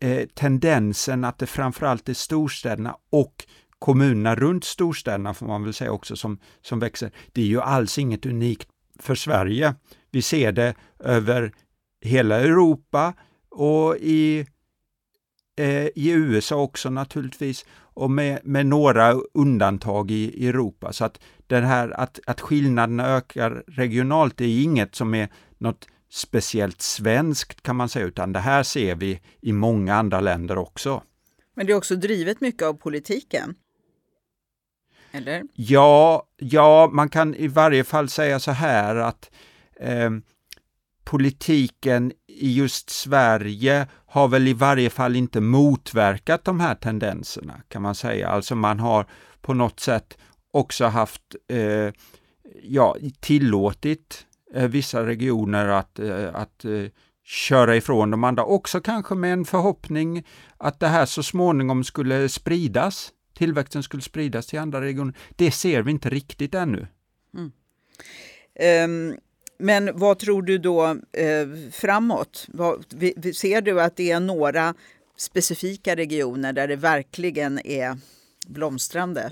eh, 0.02 0.28
tendensen 0.28 1.23
att 1.23 1.38
det 1.38 1.47
framförallt 1.47 2.10
är 2.10 2.13
storstäderna 2.13 2.95
och 3.10 3.45
kommunerna 3.80 4.36
runt 4.36 4.63
storstäderna, 4.63 5.34
får 5.34 5.47
man 5.47 5.63
väl 5.63 5.73
säga 5.73 5.91
också, 5.91 6.15
som, 6.15 6.39
som 6.62 6.80
växer, 6.80 7.12
det 7.32 7.41
är 7.41 7.45
ju 7.45 7.62
alls 7.62 7.97
inget 7.97 8.26
unikt 8.26 8.69
för 9.00 9.15
Sverige. 9.15 9.76
Vi 10.12 10.21
ser 10.21 10.52
det 10.52 10.76
över 11.00 11.54
hela 12.02 12.39
Europa 12.39 13.13
och 13.50 13.97
i, 13.97 14.45
eh, 15.58 15.88
i 15.96 16.10
USA 16.10 16.56
också 16.56 16.89
naturligtvis 16.89 17.65
och 17.78 18.12
med, 18.12 18.39
med 18.43 18.65
några 18.65 19.13
undantag 19.34 20.12
i, 20.12 20.43
i 20.43 20.48
Europa. 20.48 20.93
Så 20.93 21.06
att 21.06 21.20
det 21.48 21.60
här 21.60 21.89
att, 21.89 22.20
att 22.26 22.41
skillnaderna 22.41 23.08
ökar 23.08 23.63
regionalt 23.67 24.41
är 24.41 24.62
inget 24.63 24.96
som 24.96 25.13
är 25.13 25.30
något 25.58 25.88
speciellt 26.10 26.82
svenskt 26.82 27.62
kan 27.62 27.76
man 27.76 27.89
säga, 27.89 28.06
utan 28.06 28.34
det 28.34 28.39
här 28.39 28.63
ser 28.63 28.96
vi 28.96 29.22
i 29.41 29.52
många 29.52 29.96
andra 29.96 30.20
länder 30.20 30.58
också. 30.58 31.04
Men 31.56 31.65
det 31.65 31.74
är 31.74 31.78
också 31.78 31.96
drivet 31.96 32.41
mycket 32.41 32.63
av 32.63 32.74
politiken. 32.74 33.56
Eller? 35.12 35.43
Ja, 35.54 36.28
ja, 36.38 36.89
man 36.93 37.10
kan 37.10 37.36
i 37.36 37.48
varje 37.48 37.84
fall 37.84 38.10
säga 38.10 38.39
så 38.39 38.52
här 38.52 38.96
att 38.96 39.32
eh, 39.80 40.10
politiken 41.08 42.12
i 42.28 42.54
just 42.54 42.89
Sverige 42.89 43.88
har 44.06 44.28
väl 44.28 44.48
i 44.48 44.54
varje 44.54 44.89
fall 44.89 45.15
inte 45.15 45.41
motverkat 45.41 46.46
de 46.46 46.60
här 46.60 46.76
tendenserna 46.76 47.62
kan 47.67 47.82
man 47.82 47.96
säga. 47.96 48.30
Alltså 48.30 48.56
man 48.56 48.80
har 48.80 49.06
på 49.41 49.54
något 49.54 49.80
sätt 49.80 50.17
också 50.52 50.86
haft, 50.86 51.22
eh, 51.48 51.93
ja, 52.63 52.96
tillåtit 53.20 54.26
eh, 54.54 54.67
vissa 54.67 55.06
regioner 55.06 55.67
att, 55.67 56.00
eh, 56.00 56.36
att 56.36 56.65
eh, 56.65 56.86
köra 57.24 57.76
ifrån 57.76 58.12
de 58.12 58.24
andra, 58.24 58.46
också 58.46 58.82
kanske 58.82 59.15
med 59.15 59.34
en 59.34 59.46
förhoppning 59.46 60.26
att 60.58 60.80
det 60.80 60.88
här 60.88 61.06
så 61.06 61.24
småningom 61.24 61.84
skulle 61.84 62.30
spridas 62.30 63.12
tillväxten 63.38 63.84
skulle 63.84 64.04
spridas 64.04 64.48
till 64.48 64.60
andra 64.60 64.82
regioner. 64.82 65.13
Det 65.36 65.52
ser 65.52 65.82
vi 65.82 65.91
inte 65.91 66.10
riktigt 66.10 66.56
ännu. 66.56 66.88
Mm. 67.34 67.52
Um, 69.12 69.17
men 69.60 69.98
vad 69.98 70.20
tror 70.20 70.41
du 70.41 70.58
då 70.58 70.86
eh, 71.12 71.48
framåt? 71.72 72.46
Vad, 72.48 72.86
vi, 72.96 73.34
ser 73.34 73.62
du 73.62 73.82
att 73.82 73.96
det 73.96 74.12
är 74.12 74.20
några 74.20 74.74
specifika 75.17 75.96
regioner 75.96 76.54
där 76.54 76.67
det 76.67 76.76
verkligen 76.76 77.67
är 77.67 77.98
blomstrande? 78.48 79.32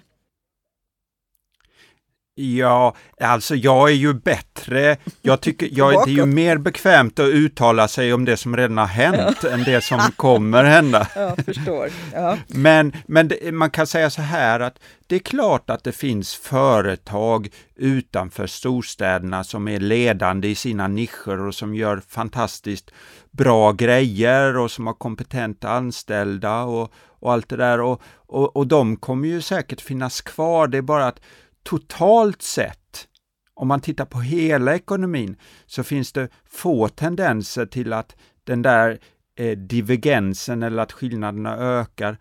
Ja, 2.38 2.96
alltså 3.20 3.56
jag 3.56 3.90
är 3.90 3.94
ju 3.94 4.14
bättre. 4.14 4.98
Jag 5.22 5.42
tycker, 5.42 5.70
jag, 5.72 6.06
det 6.06 6.12
är 6.12 6.16
ju 6.16 6.26
mer 6.26 6.58
bekvämt 6.58 7.20
att 7.20 7.28
uttala 7.28 7.88
sig 7.88 8.14
om 8.14 8.26
det 8.26 8.38
som 8.38 8.58
redan 8.58 8.78
har 8.78 8.86
hänt 8.86 9.44
än 9.44 9.64
det 9.64 9.84
som 9.84 10.00
kommer 10.16 10.64
hända. 10.64 11.08
Ja, 11.16 11.36
förstår. 11.46 11.90
Ja. 12.14 12.38
Men, 12.48 12.94
men 13.08 13.28
det, 13.28 13.54
man 13.54 13.70
kan 13.70 13.88
säga 13.88 14.10
så 14.10 14.22
här 14.22 14.60
att 14.60 14.80
det 15.08 15.16
är 15.16 15.20
klart 15.20 15.70
att 15.70 15.84
det 15.84 15.92
finns 15.92 16.36
företag 16.36 17.50
utanför 17.76 18.48
storstäderna 18.48 19.44
som 19.44 19.68
är 19.68 19.80
ledande 19.80 20.48
i 20.48 20.56
sina 20.56 20.88
nischer 20.88 21.48
och 21.48 21.56
som 21.56 21.76
gör 21.76 22.02
fantastiskt 22.10 22.92
bra 23.32 23.72
grejer 23.72 24.58
och 24.58 24.72
som 24.72 24.88
har 24.88 24.94
kompetenta 24.94 25.70
anställda 25.70 26.64
och, 26.64 26.92
och 27.20 27.34
allt 27.34 27.50
det 27.50 27.58
där. 27.58 27.82
Och, 27.82 28.02
och, 28.28 28.56
och 28.56 28.68
de 28.68 28.98
kommer 28.98 29.28
ju 29.28 29.42
säkert 29.42 29.82
finnas 29.82 30.22
kvar. 30.22 30.68
Det 30.68 30.78
är 30.78 30.82
bara 30.82 31.08
att 31.08 31.20
totalt 31.66 32.42
sett, 32.42 33.08
om 33.54 33.68
man 33.68 33.82
tittar 33.82 34.06
på 34.06 34.20
hela 34.20 34.76
ekonomin, 34.76 35.36
så 35.66 35.84
finns 35.84 36.12
det 36.12 36.30
få 36.46 36.88
tendenser 36.88 37.66
till 37.66 37.94
att 37.94 38.16
den 38.44 38.62
där 38.62 39.00
eh, 39.36 39.58
divergensen 39.58 40.64
eller 40.64 40.84
att 40.84 40.92
skillnaderna 40.92 41.58
ökar 41.58 42.18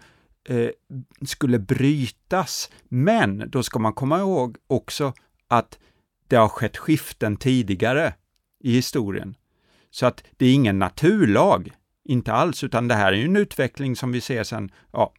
eh, 0.49 0.69
skulle 1.27 1.59
brytas. 1.59 2.71
Men 2.89 3.51
då 3.51 3.63
ska 3.63 3.79
man 3.79 3.93
komma 3.93 4.19
ihåg 4.19 4.57
också 4.67 5.13
att 5.49 5.79
det 6.29 6.37
har 6.37 6.49
skett 6.49 6.77
skiften 6.77 7.37
tidigare 7.37 8.15
i 8.61 8.73
historien. 8.73 9.37
Så 9.91 10.07
att 10.07 10.25
det 10.37 10.47
är 10.47 10.55
ingen 10.55 10.79
naturlag, 10.79 11.71
inte 12.05 12.33
alls, 12.33 12.65
utan 12.65 12.89
det 12.89 12.95
här 12.95 13.13
är 13.13 13.25
en 13.25 13.37
utveckling 13.37 13.97
som 13.97 14.13
vi 14.13 14.21
ser 14.21 14.45
sedan 14.45 14.71
ja, 14.93 15.13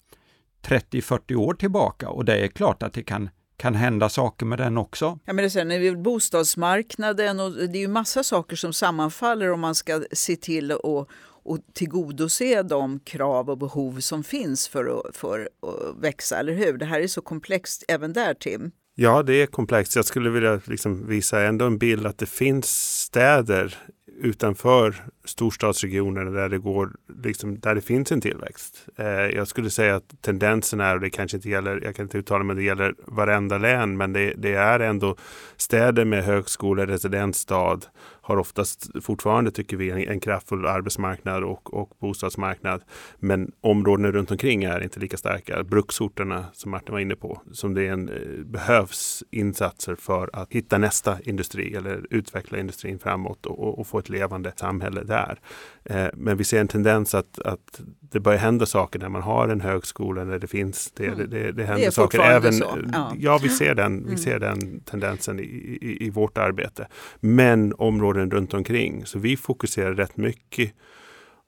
30-40 0.61 1.35
år 1.35 1.53
tillbaka 1.53 2.09
och 2.09 2.25
det 2.25 2.37
är 2.37 2.47
klart 2.47 2.83
att 2.83 2.93
det 2.93 3.03
kan 3.03 3.29
kan 3.57 3.75
hända 3.75 4.09
saker 4.09 4.45
med 4.45 4.59
den 4.59 4.77
också. 4.77 5.19
Ja, 5.25 5.33
men 5.33 5.49
det 5.49 5.55
är 5.55 5.95
bostadsmarknaden 5.95 7.39
och 7.39 7.51
det 7.51 7.77
är 7.77 7.81
ju 7.81 7.87
massa 7.87 8.23
saker 8.23 8.55
som 8.55 8.73
sammanfaller 8.73 9.51
om 9.51 9.59
man 9.59 9.75
ska 9.75 10.03
se 10.11 10.35
till 10.35 10.71
att 10.71 11.07
och 11.45 11.59
tillgodose 11.73 12.63
de 12.63 12.99
krav 12.99 13.49
och 13.49 13.57
behov 13.57 13.99
som 13.99 14.23
finns 14.23 14.67
för 14.67 14.85
att, 14.85 15.17
för 15.17 15.49
att 15.61 16.03
växa, 16.03 16.39
eller 16.39 16.53
hur? 16.53 16.77
Det 16.77 16.85
här 16.85 16.99
är 16.99 17.07
så 17.07 17.21
komplext 17.21 17.83
även 17.87 18.13
där, 18.13 18.33
Tim. 18.33 18.71
Ja, 18.95 19.23
det 19.23 19.33
är 19.33 19.45
komplext. 19.45 19.95
Jag 19.95 20.05
skulle 20.05 20.29
vilja 20.29 20.61
liksom 20.65 21.07
visa 21.07 21.41
ändå 21.41 21.65
en 21.65 21.77
bild 21.77 22.05
att 22.05 22.17
det 22.17 22.25
finns 22.25 23.01
städer 23.01 23.77
utanför 24.19 24.95
storstadsregionerna 25.25 26.31
där 26.31 26.49
det, 26.49 26.57
går, 26.57 26.91
liksom, 27.23 27.59
där 27.59 27.75
det 27.75 27.81
finns 27.81 28.11
en 28.11 28.21
tillväxt. 28.21 28.87
Eh, 28.95 29.07
jag 29.07 29.47
skulle 29.47 29.69
säga 29.69 29.95
att 29.95 30.21
tendensen 30.21 30.79
är, 30.79 30.95
och 30.95 31.01
det 31.01 31.09
kanske 31.09 31.37
inte 31.37 31.49
gäller, 31.49 31.81
jag 31.83 31.95
kan 31.95 32.05
inte 32.05 32.17
uttala 32.17 32.43
mig, 32.43 32.55
det 32.55 32.63
gäller 32.63 32.95
varenda 33.05 33.57
län, 33.57 33.97
men 33.97 34.13
det, 34.13 34.33
det 34.37 34.53
är 34.53 34.79
ändå 34.79 35.15
städer 35.57 36.05
med 36.05 36.23
högskola, 36.23 36.85
residensstad 36.87 37.79
har 38.25 38.37
oftast 38.37 39.03
fortfarande, 39.03 39.51
tycker 39.51 39.77
vi, 39.77 39.91
en, 39.91 39.97
en 39.97 40.19
kraftfull 40.19 40.65
arbetsmarknad 40.65 41.43
och, 41.43 41.73
och 41.73 41.89
bostadsmarknad. 41.99 42.81
Men 43.19 43.51
områdena 43.61 44.11
runt 44.11 44.31
omkring 44.31 44.63
är 44.63 44.83
inte 44.83 44.99
lika 44.99 45.17
starka. 45.17 45.63
Bruksorterna, 45.63 46.45
som 46.53 46.71
Martin 46.71 46.93
var 46.93 46.99
inne 46.99 47.15
på, 47.15 47.41
som 47.51 47.73
det 47.73 47.87
en, 47.87 48.09
eh, 48.09 48.43
behövs 48.45 49.23
insatser 49.31 49.95
för 49.95 50.29
att 50.33 50.53
hitta 50.53 50.77
nästa 50.77 51.17
industri 51.21 51.75
eller 51.75 52.05
utveckla 52.09 52.57
industrin 52.59 52.99
framåt 52.99 53.45
och, 53.45 53.79
och, 53.79 53.87
få 53.87 53.99
ett 53.99 54.09
levande 54.09 54.53
samhälle 54.55 55.03
där. 55.03 55.39
Eh, 55.83 56.07
men 56.13 56.37
vi 56.37 56.43
ser 56.43 56.61
en 56.61 56.67
tendens 56.67 57.15
att, 57.15 57.39
att 57.39 57.81
det 58.11 58.19
börjar 58.19 58.39
hända 58.39 58.65
saker 58.65 58.99
när 58.99 59.09
man 59.09 59.21
har 59.21 59.47
en 59.47 59.61
högskola, 59.61 60.23
när 60.23 60.39
det 60.39 60.47
finns, 60.47 60.91
det, 60.95 61.05
mm. 61.05 61.29
det, 61.29 61.51
det 61.51 61.63
händer 61.63 61.85
det 61.85 61.91
saker. 61.91 62.19
Även, 62.19 62.53
ja. 62.93 63.13
ja. 63.19 63.39
vi 63.43 63.49
ser 63.49 63.75
den, 63.75 63.97
mm. 63.97 64.09
vi 64.09 64.17
ser 64.17 64.39
den 64.39 64.79
tendensen 64.79 65.39
i, 65.39 65.43
i, 65.43 66.05
i, 66.05 66.09
vårt 66.09 66.37
arbete. 66.37 66.87
Men 67.19 67.73
områden 67.77 68.14
runt 68.15 68.53
omkring, 68.53 69.05
så 69.05 69.19
vi 69.19 69.37
fokuserar 69.37 69.93
rätt 69.93 70.17
mycket 70.17 70.73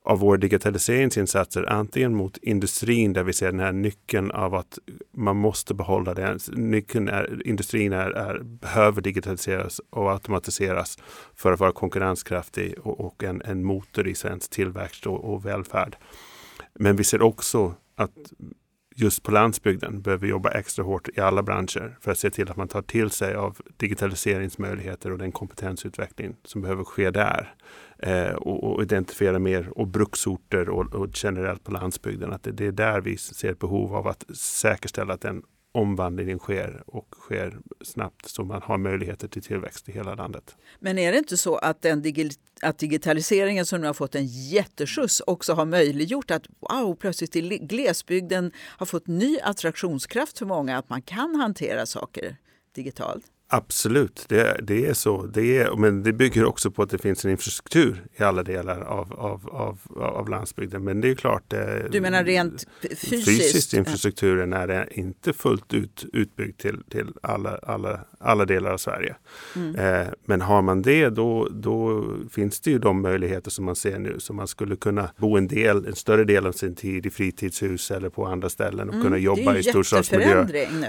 av 0.07 0.19
våra 0.19 0.37
digitaliseringsinsatser 0.37 1.69
antingen 1.69 2.15
mot 2.15 2.37
industrin 2.37 3.13
där 3.13 3.23
vi 3.23 3.33
ser 3.33 3.51
den 3.51 3.59
här 3.59 3.71
nyckeln 3.71 4.31
av 4.31 4.55
att 4.55 4.79
man 5.11 5.37
måste 5.37 5.73
behålla 5.73 6.13
den. 6.13 6.39
Nyckeln 6.51 7.07
är, 7.09 7.47
industrin 7.47 7.93
är, 7.93 8.11
är, 8.11 8.39
behöver 8.39 9.01
digitaliseras 9.01 9.81
och 9.89 10.11
automatiseras 10.11 10.97
för 11.35 11.53
att 11.53 11.59
vara 11.59 11.71
konkurrenskraftig 11.71 12.79
och, 12.79 12.99
och 12.99 13.23
en, 13.23 13.41
en, 13.41 13.63
motor 13.63 14.07
i 14.07 14.15
svensk 14.15 14.51
tillväxt 14.51 15.07
och, 15.07 15.33
och 15.33 15.45
välfärd. 15.45 15.95
Men 16.79 16.95
vi 16.95 17.03
ser 17.03 17.21
också 17.21 17.73
att 17.95 18.33
just 18.99 19.23
på 19.23 19.31
landsbygden 19.31 20.01
behöver 20.01 20.27
jobba 20.27 20.51
extra 20.51 20.85
hårt 20.85 21.09
i 21.17 21.19
alla 21.19 21.43
branscher 21.43 21.97
för 22.01 22.11
att 22.11 22.17
se 22.17 22.29
till 22.29 22.49
att 22.51 22.57
man 22.57 22.67
tar 22.67 22.81
till 22.81 23.09
sig 23.09 23.35
av 23.35 23.57
digitaliseringsmöjligheter 23.77 25.11
och 25.11 25.17
den 25.17 25.31
kompetensutveckling 25.31 26.35
som 26.43 26.61
behöver 26.61 26.83
ske 26.83 27.11
där. 27.11 27.53
Eh, 27.99 28.33
och, 28.33 28.63
och, 28.63 28.83
identifiera 28.83 29.39
mer 29.39 29.69
och 29.75 29.87
bruksorter 29.87 30.69
och, 30.69 30.95
och 30.95 31.09
generellt 31.13 31.63
på 31.63 31.71
landsbygden. 31.71 32.33
Att 32.33 32.43
det, 32.43 32.51
det, 32.51 32.65
är 32.65 32.71
där 32.71 33.01
vi 33.01 33.17
ser 33.17 33.51
ett 33.51 33.59
behov 33.59 33.95
av 33.95 34.07
att 34.07 34.35
säkerställa 34.37 35.13
att 35.13 35.21
den 35.21 35.43
omvandlingen 35.71 36.39
sker 36.39 36.83
och 36.87 37.15
sker 37.17 37.59
snabbt 37.81 38.29
så 38.29 38.43
man 38.43 38.61
har 38.61 38.77
möjligheter 38.77 39.27
till 39.27 39.43
tillväxt 39.43 39.89
i 39.89 39.91
hela 39.91 40.15
landet. 40.15 40.55
Men 40.79 40.97
är 40.97 41.11
det 41.11 41.17
inte 41.17 41.37
så 41.37 41.55
att, 41.55 41.81
den 41.81 42.01
digi 42.01 42.29
att 42.61 42.79
digitaliseringen 42.79 43.65
som 43.65 43.81
nu 43.81 43.87
har 43.87 43.93
fått 43.93 44.15
en 44.15 44.25
jätteskjuts 44.25 45.21
också 45.27 45.53
har 45.53 45.65
möjliggjort 45.65 46.31
att 46.31 46.47
wow, 46.59 46.95
plötsligt 46.95 47.35
i 47.35 47.41
glesbygden 47.57 48.51
har 48.57 48.85
fått 48.85 49.07
ny 49.07 49.39
attraktionskraft 49.39 50.37
för 50.37 50.45
många, 50.45 50.77
att 50.77 50.89
man 50.89 51.01
kan 51.01 51.35
hantera 51.35 51.85
saker 51.85 52.37
digitalt? 52.75 53.25
Absolut, 53.49 54.25
det, 54.29 54.59
det 54.63 54.85
är 54.85 54.93
så. 54.93 55.25
Det 55.25 55.57
är, 55.57 55.75
men 55.75 56.03
det 56.03 56.13
bygger 56.13 56.45
också 56.45 56.71
på 56.71 56.83
att 56.83 56.89
det 56.89 56.97
finns 56.97 57.25
en 57.25 57.31
infrastruktur 57.31 58.03
i 58.15 58.23
alla 58.23 58.43
delar 58.43 58.81
av, 58.81 59.13
av, 59.13 59.49
av, 59.51 59.79
av 60.01 60.29
landsbygden. 60.29 60.83
Men 60.83 61.01
det 61.01 61.09
är 61.09 61.15
klart. 61.15 61.43
Det, 61.47 61.87
du 61.91 62.01
menar 62.01 62.23
rent 62.23 62.67
fysiskt? 62.81 63.25
Fysiskt 63.25 63.73
infrastrukturen 63.73 64.53
är 64.53 64.99
inte 64.99 65.33
fullt 65.33 65.73
ut 65.73 66.05
utbyggd 66.13 66.57
till, 66.57 66.83
till 66.89 67.07
alla, 67.23 67.59
alla, 67.63 67.99
alla 68.19 68.45
delar 68.45 68.71
av 68.71 68.77
Sverige. 68.77 69.15
Mm. 69.55 69.75
Eh, 69.75 70.07
men 70.25 70.41
har 70.41 70.61
man 70.61 70.81
det 70.81 71.09
då, 71.09 71.47
då 71.51 72.05
finns 72.31 72.59
det 72.59 72.71
ju 72.71 72.79
de 72.79 73.01
möjligheter 73.01 73.51
som 73.51 73.65
man 73.65 73.75
ser 73.75 73.99
nu. 73.99 74.15
Så 74.19 74.33
man 74.33 74.47
skulle 74.47 74.75
kunna 74.75 75.09
bo 75.17 75.37
en 75.37 75.47
del, 75.47 75.85
en 75.85 75.95
större 75.95 76.23
del 76.23 76.45
av 76.45 76.51
sin 76.51 76.75
tid 76.75 77.05
i 77.05 77.09
fritidshus 77.09 77.91
eller 77.91 78.09
på 78.09 78.25
andra 78.25 78.49
ställen 78.49 78.87
och 78.87 78.95
mm. 78.95 79.05
kunna 79.05 79.17
jobba 79.17 79.57
i 79.57 79.63
storstadsmiljö. 79.63 80.43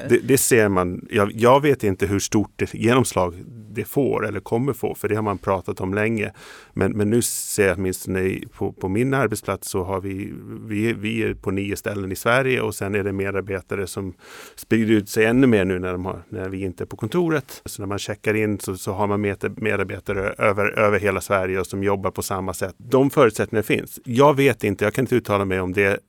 Det, 0.09 0.19
det 0.19 0.39
ser 0.39 0.69
man. 0.69 1.07
Jag, 1.11 1.33
jag 1.33 1.63
vet 1.63 1.85
inte 1.85 2.07
hur 2.07 2.19
stort 2.19 2.48
stort 2.55 2.75
genomslag 2.75 3.35
det 3.71 3.85
får 3.85 4.27
eller 4.27 4.41
kommer 4.41 4.73
få, 4.73 4.95
för 4.95 5.09
det 5.09 5.15
har 5.15 5.23
man 5.23 5.39
pratat 5.39 5.81
om 5.81 5.95
länge. 5.95 6.33
Men, 6.73 6.93
men 6.93 7.11
nu 7.11 7.23
ser 7.23 7.67
jag 7.67 7.79
åtminstone 7.79 8.41
på, 8.53 8.73
på 8.73 8.89
min 8.89 9.15
arbetsplats 9.15 9.71
så 9.71 9.85
har 9.85 10.01
vi, 10.01 10.33
vi, 10.67 10.93
vi 10.93 11.23
är 11.23 11.35
på 11.35 11.51
nio 11.51 11.77
ställen 11.77 12.13
i 12.13 12.17
Sverige 12.17 12.61
och 12.61 12.75
sen 12.75 12.95
är 12.95 13.05
det 13.05 13.13
medarbetare 13.13 13.87
som 13.87 14.15
sprider 14.55 14.95
ut 14.95 15.09
sig 15.09 15.25
ännu 15.25 15.47
mer 15.47 15.65
nu 15.65 15.79
när, 15.79 15.93
de 15.93 16.05
har, 16.05 16.23
när 16.29 16.49
vi 16.49 16.61
inte 16.61 16.85
är 16.85 16.87
på 16.87 16.97
kontoret. 16.97 17.63
Så 17.65 17.83
när 17.83 17.87
man 17.87 17.99
checkar 17.99 18.35
in 18.35 18.61
så, 18.61 18.77
så 18.77 18.93
har 18.93 19.07
man 19.07 19.21
medarbetare 19.57 20.35
över, 20.39 20.79
över 20.79 21.01
hela 21.01 21.21
Sverige 21.21 21.61
och 21.61 21.67
som 21.67 21.83
jobbar 21.83 22.11
på 22.11 22.23
samma 22.23 22.55
sätt. 22.55 22.75
De 22.79 23.11
förutsättningarna 23.11 23.63
finns. 23.63 24.01
Jag 24.05 24.37
vet 24.37 24.65
inte, 24.65 24.85
jag 24.85 24.95
kan 24.95 25.03
inte 25.03 25.17
uttala 25.17 25.45
mig 25.45 25.61
om 25.61 25.73
det 25.73 26.01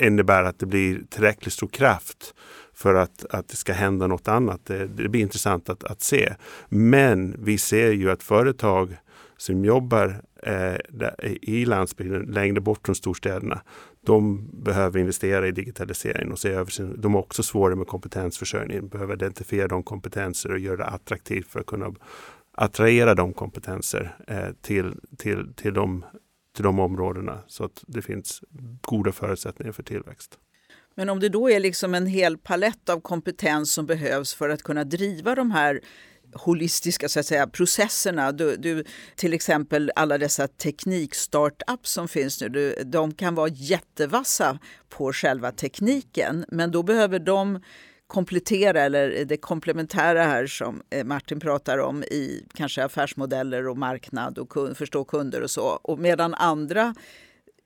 innebär 0.00 0.42
att 0.42 0.58
det 0.58 0.66
blir 0.66 1.00
tillräckligt 1.10 1.52
stor 1.52 1.68
kraft 1.68 2.34
för 2.78 2.94
att, 2.94 3.24
att 3.30 3.48
det 3.48 3.56
ska 3.56 3.72
hända 3.72 4.06
något 4.06 4.28
annat. 4.28 4.66
Det, 4.66 4.86
det 4.86 5.08
blir 5.08 5.20
intressant 5.20 5.68
att, 5.68 5.84
att, 5.84 6.02
se. 6.02 6.34
Men 6.68 7.36
vi 7.38 7.58
ser 7.58 7.92
ju 7.92 8.10
att 8.10 8.22
företag 8.22 8.96
som 9.36 9.64
jobbar 9.64 10.22
eh, 10.42 10.74
i 11.42 11.64
landsbygden 11.64 12.22
längre 12.22 12.60
bort 12.60 12.86
från 12.86 12.94
storstäderna, 12.94 13.60
de 14.06 14.48
behöver 14.64 15.00
investera 15.00 15.48
i 15.48 15.50
digitalisering 15.50 16.32
och 16.32 16.38
se 16.38 16.48
över 16.48 16.70
sin, 16.70 17.00
de 17.00 17.14
har 17.14 17.20
också 17.20 17.42
svårare 17.42 17.76
med 17.76 17.86
kompetensförsörjning, 17.86 18.88
behöver 18.88 19.14
identifiera 19.14 19.68
de 19.68 19.82
kompetenser 19.82 20.52
och 20.52 20.58
göra 20.58 20.76
det 20.76 20.84
attraktivt 20.84 21.48
för 21.48 21.60
att 21.60 21.66
kunna 21.66 21.94
attrahera 22.52 23.14
de 23.14 23.32
kompetenser 23.32 24.16
eh, 24.26 24.48
till, 24.60 24.94
till, 25.16 25.54
till, 25.54 25.74
de, 25.74 26.04
till 26.56 26.64
de 26.64 26.78
områdena 26.78 27.38
så 27.46 27.64
att 27.64 27.84
det 27.86 28.02
finns 28.02 28.42
goda 28.80 29.12
förutsättningar 29.12 29.72
för 29.72 29.82
tillväxt. 29.82 30.38
Men 30.98 31.08
om 31.08 31.20
det 31.20 31.28
då 31.28 31.50
är 31.50 31.60
liksom 31.60 31.94
en 31.94 32.06
hel 32.06 32.38
palett 32.38 32.88
av 32.88 33.00
kompetens 33.00 33.72
som 33.72 33.86
behövs 33.86 34.34
för 34.34 34.48
att 34.48 34.62
kunna 34.62 34.84
driva 34.84 35.34
de 35.34 35.50
här 35.50 35.80
holistiska 36.32 37.08
så 37.08 37.20
att 37.20 37.26
säga, 37.26 37.46
processerna. 37.46 38.32
Du, 38.32 38.56
du, 38.56 38.84
till 39.16 39.32
exempel 39.32 39.92
alla 39.96 40.18
dessa 40.18 40.48
teknikstartups 40.48 41.90
som 41.90 42.08
finns 42.08 42.40
nu, 42.40 42.48
du, 42.48 42.82
de 42.84 43.14
kan 43.14 43.34
vara 43.34 43.48
jättevassa 43.48 44.58
på 44.88 45.12
själva 45.12 45.52
tekniken 45.52 46.44
men 46.48 46.70
då 46.70 46.82
behöver 46.82 47.18
de 47.18 47.60
komplettera 48.06 48.80
eller 48.80 49.24
det 49.24 49.36
komplementära 49.36 50.22
här 50.22 50.46
som 50.46 50.82
eh, 50.90 51.04
Martin 51.04 51.40
pratar 51.40 51.78
om 51.78 52.02
i 52.02 52.44
kanske 52.54 52.84
affärsmodeller 52.84 53.68
och 53.68 53.78
marknad 53.78 54.38
och 54.38 54.48
kund, 54.48 54.76
förstå 54.76 55.04
kunder 55.04 55.42
och 55.42 55.50
så. 55.50 55.66
Och 55.66 55.98
medan 55.98 56.34
andra 56.34 56.94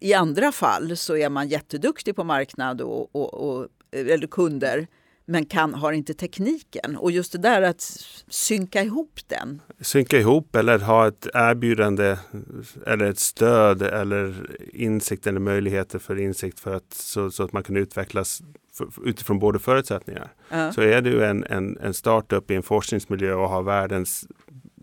i 0.03 0.15
andra 0.15 0.53
fall 0.53 0.97
så 0.97 1.17
är 1.17 1.29
man 1.29 1.49
jätteduktig 1.49 2.17
på 2.17 2.25
marknad 2.25 2.81
och, 2.81 3.17
och, 3.17 3.35
och 3.35 3.69
eller 3.93 4.27
kunder 4.27 4.87
men 5.25 5.45
kan, 5.45 5.75
har 5.75 5.93
inte 5.93 6.15
tekniken. 6.15 6.97
Och 6.97 7.11
just 7.11 7.33
det 7.33 7.39
där 7.39 7.63
att 7.63 7.81
synka 8.29 8.83
ihop 8.83 9.21
den. 9.27 9.61
Synka 9.81 10.19
ihop 10.19 10.57
eller 10.57 10.79
ha 10.79 11.09
ett 11.09 11.27
erbjudande 11.35 12.17
eller 12.87 13.05
ett 13.05 13.19
stöd 13.19 13.83
eller 13.83 14.51
insikt 14.73 15.27
eller 15.27 15.41
möjligheter 15.41 15.99
för 15.99 16.19
insikt 16.19 16.61
för 16.61 16.75
att, 16.75 16.95
så, 16.95 17.31
så 17.31 17.43
att 17.43 17.53
man 17.53 17.63
kan 17.63 17.77
utvecklas 17.77 18.43
för, 18.73 18.89
utifrån 19.05 19.39
både 19.39 19.59
förutsättningar. 19.59 20.33
Ja. 20.49 20.73
Så 20.73 20.81
är 20.81 21.01
du 21.01 21.25
en, 21.25 21.45
en, 21.45 21.79
en 21.79 21.95
startup 21.95 22.51
i 22.51 22.55
en 22.55 22.63
forskningsmiljö 22.63 23.35
och 23.35 23.49
har 23.49 23.63
världens 23.63 24.27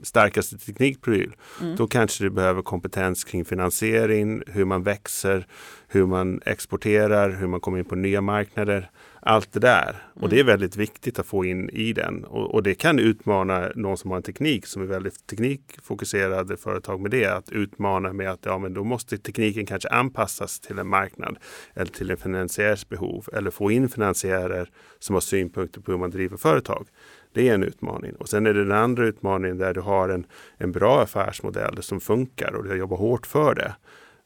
starkaste 0.04 0.58
teknikpryl. 0.58 1.36
Mm. 1.62 1.76
Då 1.76 1.88
kanske 1.88 2.24
du 2.24 2.30
behöver 2.30 2.62
kompetens 2.62 3.24
kring 3.24 3.46
finansiering, 3.46 4.42
hur 4.48 4.66
man 4.66 4.84
växer, 4.84 5.48
hur 5.88 6.06
man 6.06 6.42
exporterar, 6.46 7.30
hur 7.30 7.48
man 7.48 7.60
kommer 7.60 7.78
in 7.78 7.86
på 7.86 7.96
nya 7.96 8.22
marknader. 8.22 8.90
Allt 9.22 9.54
det 9.54 9.60
där. 9.60 9.90
Mm. 9.90 10.24
Och 10.24 10.30
det 10.30 10.40
är 10.40 10.44
väldigt 10.44 10.76
viktigt 10.76 11.20
att 11.20 11.26
få 11.26 11.46
in 11.46 11.70
i 11.70 11.94
den. 11.94 12.26
Och, 12.26 12.54
och, 12.54 12.64
det 12.64 12.76
kan 12.76 13.00
utmana 13.00 13.72
någon 13.76 13.98
som 13.98 14.10
har 14.10 14.18
en 14.18 14.24
teknik 14.24 14.66
som 14.66 14.82
är 14.82 14.86
väldigt 14.86 15.28
teknikfokuserade 15.28 16.58
företag 16.58 17.02
med 17.02 17.12
det. 17.12 17.26
Att 17.26 17.52
utmana 17.52 18.14
med 18.14 18.32
att 18.32 18.40
ja, 18.46 18.58
men 18.58 18.74
då 18.74 18.84
måste 18.84 19.18
tekniken 19.18 19.66
kanske 19.66 19.90
anpassas 19.90 20.60
till 20.60 20.80
en 20.80 20.88
marknad 20.88 21.38
eller 21.74 21.92
till 21.92 22.12
en 22.12 22.18
finansiärs 22.18 22.90
behov 22.90 23.26
eller 23.34 23.52
få 23.52 23.72
in 23.72 23.90
finansiärer 23.90 24.70
som 25.00 25.14
har 25.14 25.22
synpunkter 25.22 25.82
på 25.82 25.92
hur 25.92 26.00
man 26.00 26.12
driver 26.12 26.38
företag. 26.38 26.88
Det 27.34 27.50
är 27.50 27.54
en 27.54 27.64
utmaning. 27.64 28.16
Och 28.16 28.30
sen 28.30 28.46
är 28.46 28.54
det 28.54 28.64
den 28.64 28.78
andra 28.78 29.06
utmaningen 29.06 29.58
där 29.58 29.74
du 29.74 29.82
har 29.82 30.10
en, 30.10 30.26
en 30.58 30.72
bra 30.72 31.02
affärsmodell 31.02 31.84
som 31.84 32.00
funkar 32.00 32.56
och 32.56 32.64
du 32.64 32.76
jobbar 32.76 32.98
hårt 32.98 33.28
för 33.28 33.56
det. 33.56 33.76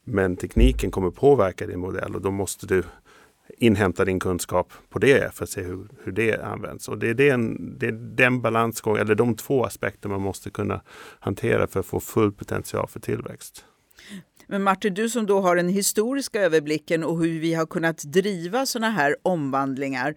Men 0.04 0.36
tekniken 0.36 0.90
kommer 0.90 1.10
påverka 1.10 1.66
din 1.66 1.80
modell 1.80 2.14
och 2.14 2.22
då 2.22 2.30
måste 2.30 2.66
du 2.66 2.82
inhämta 3.58 4.04
din 4.04 4.20
kunskap 4.20 4.72
på 4.88 4.98
det 4.98 5.34
för 5.34 5.44
att 5.44 5.50
se 5.50 5.62
hur, 5.62 5.88
hur 6.04 6.12
det 6.12 6.44
används. 6.44 6.88
Och 6.88 6.98
det 6.98 7.10
är 7.10 7.14
den, 7.14 7.74
det 7.78 7.86
är 7.86 7.92
den 7.92 8.40
balansgång, 8.40 8.96
eller 8.96 9.14
de 9.14 9.36
två 9.36 9.64
aspekter 9.64 10.08
man 10.08 10.20
måste 10.20 10.50
kunna 10.50 10.80
hantera 11.20 11.66
för 11.66 11.80
att 11.80 11.86
få 11.86 12.00
full 12.00 12.32
potential 12.32 12.88
för 12.88 13.00
tillväxt. 13.00 13.64
Men 14.46 14.62
Martin, 14.62 14.94
du 14.94 15.08
som 15.08 15.26
då 15.26 15.40
har 15.40 15.56
den 15.56 15.68
historiska 15.68 16.40
överblicken 16.40 17.04
och 17.04 17.18
hur 17.18 17.40
vi 17.40 17.54
har 17.54 17.66
kunnat 17.66 17.98
driva 17.98 18.66
sådana 18.66 18.90
här 18.90 19.16
omvandlingar 19.22 20.14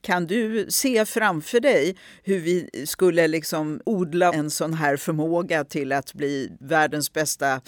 kan 0.00 0.26
du 0.26 0.66
se 0.68 1.04
framför 1.06 1.60
dig 1.60 1.96
hur 2.22 2.38
vi 2.38 2.86
skulle 2.86 3.28
liksom 3.28 3.80
odla 3.84 4.32
en 4.32 4.50
sån 4.50 4.74
här 4.74 4.96
förmåga 4.96 5.64
till 5.64 5.92
att 5.92 6.14
bli 6.14 6.52
världens 6.60 7.12
bästa 7.12 7.60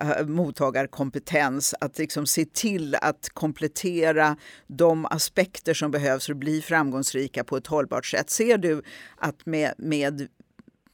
eh, 0.00 0.26
mottagarkompetens? 0.26 1.74
Att 1.80 1.98
liksom 1.98 2.26
se 2.26 2.44
till 2.44 2.94
att 2.94 3.28
komplettera 3.28 4.36
de 4.66 5.06
aspekter 5.06 5.74
som 5.74 5.90
behövs 5.90 6.26
för 6.26 6.32
att 6.32 6.38
bli 6.38 6.62
framgångsrika 6.62 7.44
på 7.44 7.56
ett 7.56 7.66
hållbart 7.66 8.06
sätt. 8.06 8.30
Ser 8.30 8.58
du 8.58 8.82
att 9.16 9.46
med, 9.46 9.74
med 9.78 10.28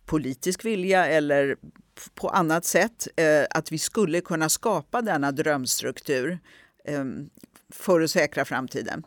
politisk 0.06 0.64
vilja 0.64 1.06
eller 1.06 1.56
på 2.14 2.28
annat 2.28 2.64
sätt 2.64 3.08
eh, 3.16 3.44
att 3.50 3.72
vi 3.72 3.78
skulle 3.78 4.20
kunna 4.20 4.48
skapa 4.48 5.02
denna 5.02 5.32
drömstruktur 5.32 6.38
eh, 6.84 7.04
för 7.72 8.00
att 8.00 8.10
säkra 8.10 8.44
framtiden? 8.44 9.02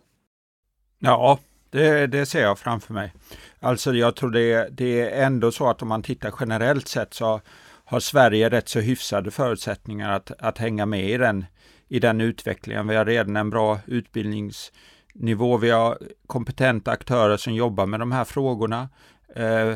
Ja, 0.99 1.39
det, 1.69 2.07
det, 2.07 2.25
ser 2.25 2.41
jag 2.41 2.59
framför 2.59 2.93
mig. 2.93 3.13
Alltså 3.59 3.93
jag 3.93 4.15
tror 4.15 4.31
det, 4.31 4.69
det 4.71 5.01
är 5.01 5.25
ändå 5.25 5.51
så 5.51 5.69
att 5.69 5.81
om 5.81 5.87
man 5.87 6.03
tittar 6.03 6.33
generellt 6.39 6.87
sett 6.87 7.13
så 7.13 7.41
har 7.85 7.99
Sverige 7.99 8.49
rätt 8.49 8.69
så 8.69 8.79
hyfsade 8.79 9.31
förutsättningar 9.31 10.11
att, 10.11 10.31
att 10.39 10.57
hänga 10.57 10.85
med 10.85 11.09
i 11.09 11.17
den, 11.17 11.45
i 11.87 11.99
den 11.99 12.21
utvecklingen. 12.21 12.87
Vi 12.87 12.95
har 12.95 13.05
redan 13.05 13.35
en 13.35 13.49
bra 13.49 13.79
utbildningsnivå. 13.85 15.57
Vi 15.57 15.69
har 15.69 15.97
kompetenta 16.27 16.91
aktörer 16.91 17.37
som 17.37 17.53
jobbar 17.53 17.85
med 17.85 17.99
de 17.99 18.11
här 18.11 18.23
frågorna. 18.23 18.89
Eh, 19.35 19.73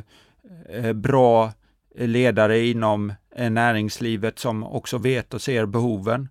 eh, 0.70 0.94
bra 0.94 1.52
ledare 1.96 2.60
inom 2.60 3.14
eh, 3.36 3.50
näringslivet 3.50 4.40
som 4.40 4.64
också 4.64 4.98
vet 4.98 5.34
och 5.34 5.42
ser 5.42 5.66
behoven. 5.66 6.30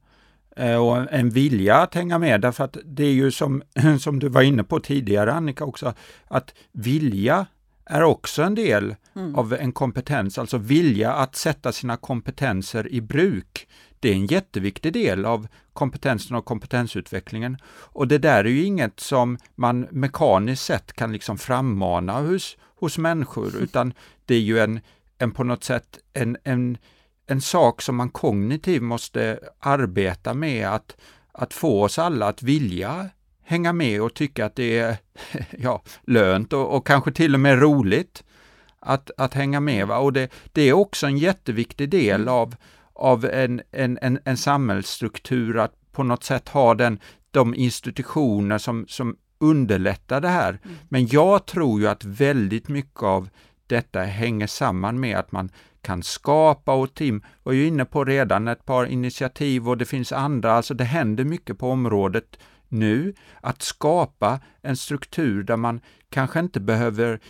Eh, 0.56 0.76
och 0.76 1.12
en 1.12 1.30
vilja 1.30 1.76
att 1.76 1.94
hänga 1.94 2.18
med, 2.18 2.40
därför 2.40 2.64
att 2.64 2.76
det 2.84 3.04
är 3.04 3.12
ju 3.12 3.30
som, 3.30 3.62
som 4.00 4.18
du 4.18 4.28
var 4.28 4.42
inne 4.42 4.64
på 4.64 4.80
tidigare 4.80 5.32
Annika 5.32 5.64
också, 5.64 5.94
att 6.28 6.54
vilja 6.72 7.46
är 7.86 8.02
också 8.02 8.42
en 8.42 8.54
del 8.54 8.94
mm. 9.16 9.34
av 9.34 9.54
en 9.54 9.72
kompetens, 9.72 10.38
alltså 10.38 10.58
vilja 10.58 11.12
att 11.12 11.36
sätta 11.36 11.72
sina 11.72 11.96
kompetenser 11.96 12.92
i 12.92 13.00
bruk. 13.00 13.68
Det 14.00 14.10
är 14.10 14.14
en 14.14 14.26
jätteviktig 14.26 14.92
del 14.92 15.24
av 15.24 15.48
kompetensen 15.72 16.36
och 16.36 16.44
kompetensutvecklingen. 16.44 17.56
Och 17.66 18.08
det 18.08 18.18
där 18.18 18.44
är 18.44 18.48
ju 18.48 18.64
inget 18.64 19.00
som 19.00 19.38
man 19.54 19.86
mekaniskt 19.90 20.64
sett 20.64 20.92
kan 20.92 21.12
liksom 21.12 21.38
frammana 21.38 22.20
hos, 22.20 22.56
hos 22.80 22.98
människor, 22.98 23.56
utan 23.60 23.94
det 24.24 24.34
är 24.34 24.40
ju 24.40 24.58
en, 24.58 24.80
en 25.18 25.30
på 25.30 25.44
något 25.44 25.64
sätt 25.64 25.98
en, 26.12 26.36
en 26.44 26.78
en 27.30 27.40
sak 27.40 27.82
som 27.82 27.96
man 27.96 28.10
kognitivt 28.10 28.82
måste 28.82 29.38
arbeta 29.58 30.34
med 30.34 30.68
att, 30.68 30.96
att 31.32 31.54
få 31.54 31.84
oss 31.84 31.98
alla 31.98 32.28
att 32.28 32.42
vilja 32.42 33.10
hänga 33.42 33.72
med 33.72 34.02
och 34.02 34.14
tycka 34.14 34.46
att 34.46 34.56
det 34.56 34.78
är 34.78 34.96
ja, 35.58 35.82
lönt 36.02 36.52
och, 36.52 36.76
och 36.76 36.86
kanske 36.86 37.12
till 37.12 37.34
och 37.34 37.40
med 37.40 37.60
roligt 37.60 38.24
att, 38.80 39.10
att 39.16 39.34
hänga 39.34 39.60
med. 39.60 39.86
Va? 39.86 39.98
Och 39.98 40.12
det, 40.12 40.32
det 40.52 40.62
är 40.62 40.72
också 40.72 41.06
en 41.06 41.18
jätteviktig 41.18 41.88
del 41.88 42.20
mm. 42.20 42.34
av, 42.34 42.56
av 42.92 43.24
en, 43.24 43.62
en, 43.70 43.98
en, 44.02 44.18
en 44.24 44.36
samhällsstruktur 44.36 45.58
att 45.58 45.92
på 45.92 46.02
något 46.02 46.24
sätt 46.24 46.48
ha 46.48 46.74
den, 46.74 47.00
de 47.30 47.54
institutioner 47.54 48.58
som, 48.58 48.86
som 48.88 49.16
underlättar 49.38 50.20
det 50.20 50.28
här. 50.28 50.58
Mm. 50.64 50.76
Men 50.88 51.06
jag 51.06 51.46
tror 51.46 51.80
ju 51.80 51.88
att 51.88 52.04
väldigt 52.04 52.68
mycket 52.68 53.02
av 53.02 53.28
detta 53.66 54.00
hänger 54.00 54.46
samman 54.46 55.00
med 55.00 55.18
att 55.18 55.32
man 55.32 55.50
kan 55.82 56.02
skapa 56.02 56.74
och 56.74 56.94
Tim 56.94 57.22
var 57.42 57.52
ju 57.52 57.66
inne 57.66 57.84
på 57.84 58.04
redan 58.04 58.48
ett 58.48 58.64
par 58.64 58.86
initiativ 58.86 59.68
och 59.68 59.78
det 59.78 59.84
finns 59.84 60.12
andra, 60.12 60.52
alltså 60.52 60.74
det 60.74 60.84
händer 60.84 61.24
mycket 61.24 61.58
på 61.58 61.70
området 61.70 62.38
nu, 62.68 63.14
att 63.40 63.62
skapa 63.62 64.40
en 64.62 64.76
struktur 64.76 65.42
där 65.42 65.56
man 65.56 65.80
kanske 66.08 66.40
inte 66.40 66.60
behöver 66.60 67.20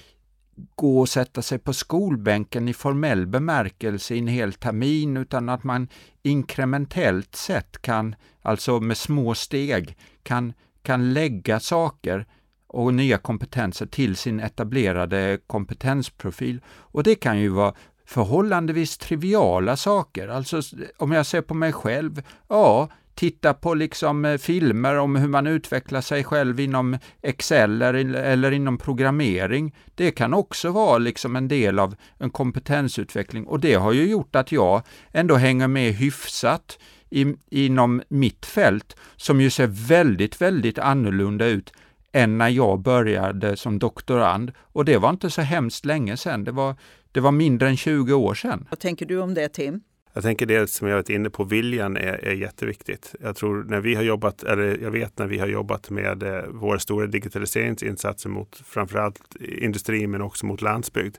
gå 0.74 1.00
och 1.00 1.08
sätta 1.08 1.42
sig 1.42 1.58
på 1.58 1.72
skolbänken 1.72 2.68
i 2.68 2.74
formell 2.74 3.26
bemärkelse 3.26 4.14
i 4.14 4.18
en 4.18 4.28
hel 4.28 4.52
termin, 4.52 5.16
utan 5.16 5.48
att 5.48 5.64
man 5.64 5.88
inkrementellt 6.22 7.36
sett 7.36 7.82
kan, 7.82 8.14
alltså 8.42 8.80
med 8.80 8.96
små 8.96 9.34
steg, 9.34 9.96
kan, 10.22 10.52
kan 10.82 11.12
lägga 11.12 11.60
saker 11.60 12.26
och 12.66 12.94
nya 12.94 13.18
kompetenser 13.18 13.86
till 13.86 14.16
sin 14.16 14.40
etablerade 14.40 15.38
kompetensprofil. 15.46 16.60
Och 16.66 17.02
det 17.02 17.14
kan 17.14 17.40
ju 17.40 17.48
vara 17.48 17.74
förhållandevis 18.11 18.99
triviala 18.99 19.77
saker. 19.77 20.29
Alltså 20.29 20.61
om 20.96 21.12
jag 21.12 21.27
ser 21.27 21.40
på 21.40 21.55
mig 21.55 21.73
själv, 21.73 22.23
ja, 22.49 22.88
titta 23.14 23.55
på 23.55 23.75
liksom 23.75 24.25
eh, 24.25 24.38
filmer 24.38 24.99
om 24.99 25.16
hur 25.16 25.29
man 25.29 25.46
utvecklar 25.46 26.01
sig 26.01 26.25
själv 26.25 26.61
inom 26.61 26.99
Excel 27.23 27.83
eller, 27.83 28.14
eller 28.14 28.51
inom 28.51 28.79
programmering. 28.79 29.75
Det 29.94 30.11
kan 30.11 30.35
också 30.35 30.70
vara 30.70 30.99
liksom 30.99 31.37
en 31.37 31.49
del 31.49 31.79
av 31.79 31.94
en 32.18 32.31
kompetensutveckling 32.31 33.46
och 33.46 33.61
det 33.61 33.75
har 33.75 33.92
ju 33.92 34.11
gjort 34.11 34.37
att 34.37 34.53
jag 34.53 34.83
ändå 35.12 35.35
hänger 35.35 35.68
med 35.68 35.92
hyfsat 35.92 36.79
i, 37.11 37.35
inom 37.51 38.03
mitt 38.09 38.46
fält 38.46 38.96
som 39.16 39.40
ju 39.40 39.51
ser 39.51 39.66
väldigt, 39.66 40.40
väldigt 40.40 40.79
annorlunda 40.79 41.46
ut 41.46 41.73
än 42.12 42.38
när 42.38 42.49
jag 42.49 42.81
började 42.81 43.57
som 43.57 43.79
doktorand. 43.79 44.53
Och 44.61 44.85
det 44.85 44.99
var 44.99 45.11
inte 45.11 45.31
så 45.31 45.42
hemskt 45.42 45.85
länge 45.85 46.16
sedan, 46.16 46.44
det 46.44 46.53
var, 46.53 46.75
det 47.12 47.20
var 47.20 47.33
mindre 47.33 47.68
än 47.68 47.77
20 47.77 48.14
år 48.14 48.35
sedan. 48.35 48.66
Vad 48.70 48.79
tänker 48.79 49.07
du 49.07 49.20
om 49.20 49.35
det 49.35 49.49
Tim? 49.49 49.81
Jag 50.12 50.23
tänker 50.23 50.46
det 50.46 50.70
som 50.70 50.88
jag 50.88 50.96
varit 50.96 51.11
inne 51.11 51.31
på, 51.31 51.44
viljan 51.44 51.96
är, 51.96 52.25
är 52.25 52.35
jätteviktigt. 52.35 53.14
Jag 53.20 53.37
tror 53.37 53.64
när 53.64 53.81
vi 53.81 53.94
har 53.94 54.03
jobbat, 54.03 54.42
eller 54.42 54.79
jag 54.83 54.90
vet 54.90 55.18
när 55.18 55.27
vi 55.27 55.38
har 55.38 55.46
jobbat 55.46 55.90
med 55.90 56.23
eh, 56.23 56.46
våra 56.46 56.79
stora 56.79 57.07
digitaliseringsinsatser 57.07 58.29
mot 58.29 58.57
framförallt 58.57 59.37
industri 59.40 60.07
men 60.07 60.23
också 60.23 60.46
mot 60.46 60.62
landsbygd. 60.62 61.16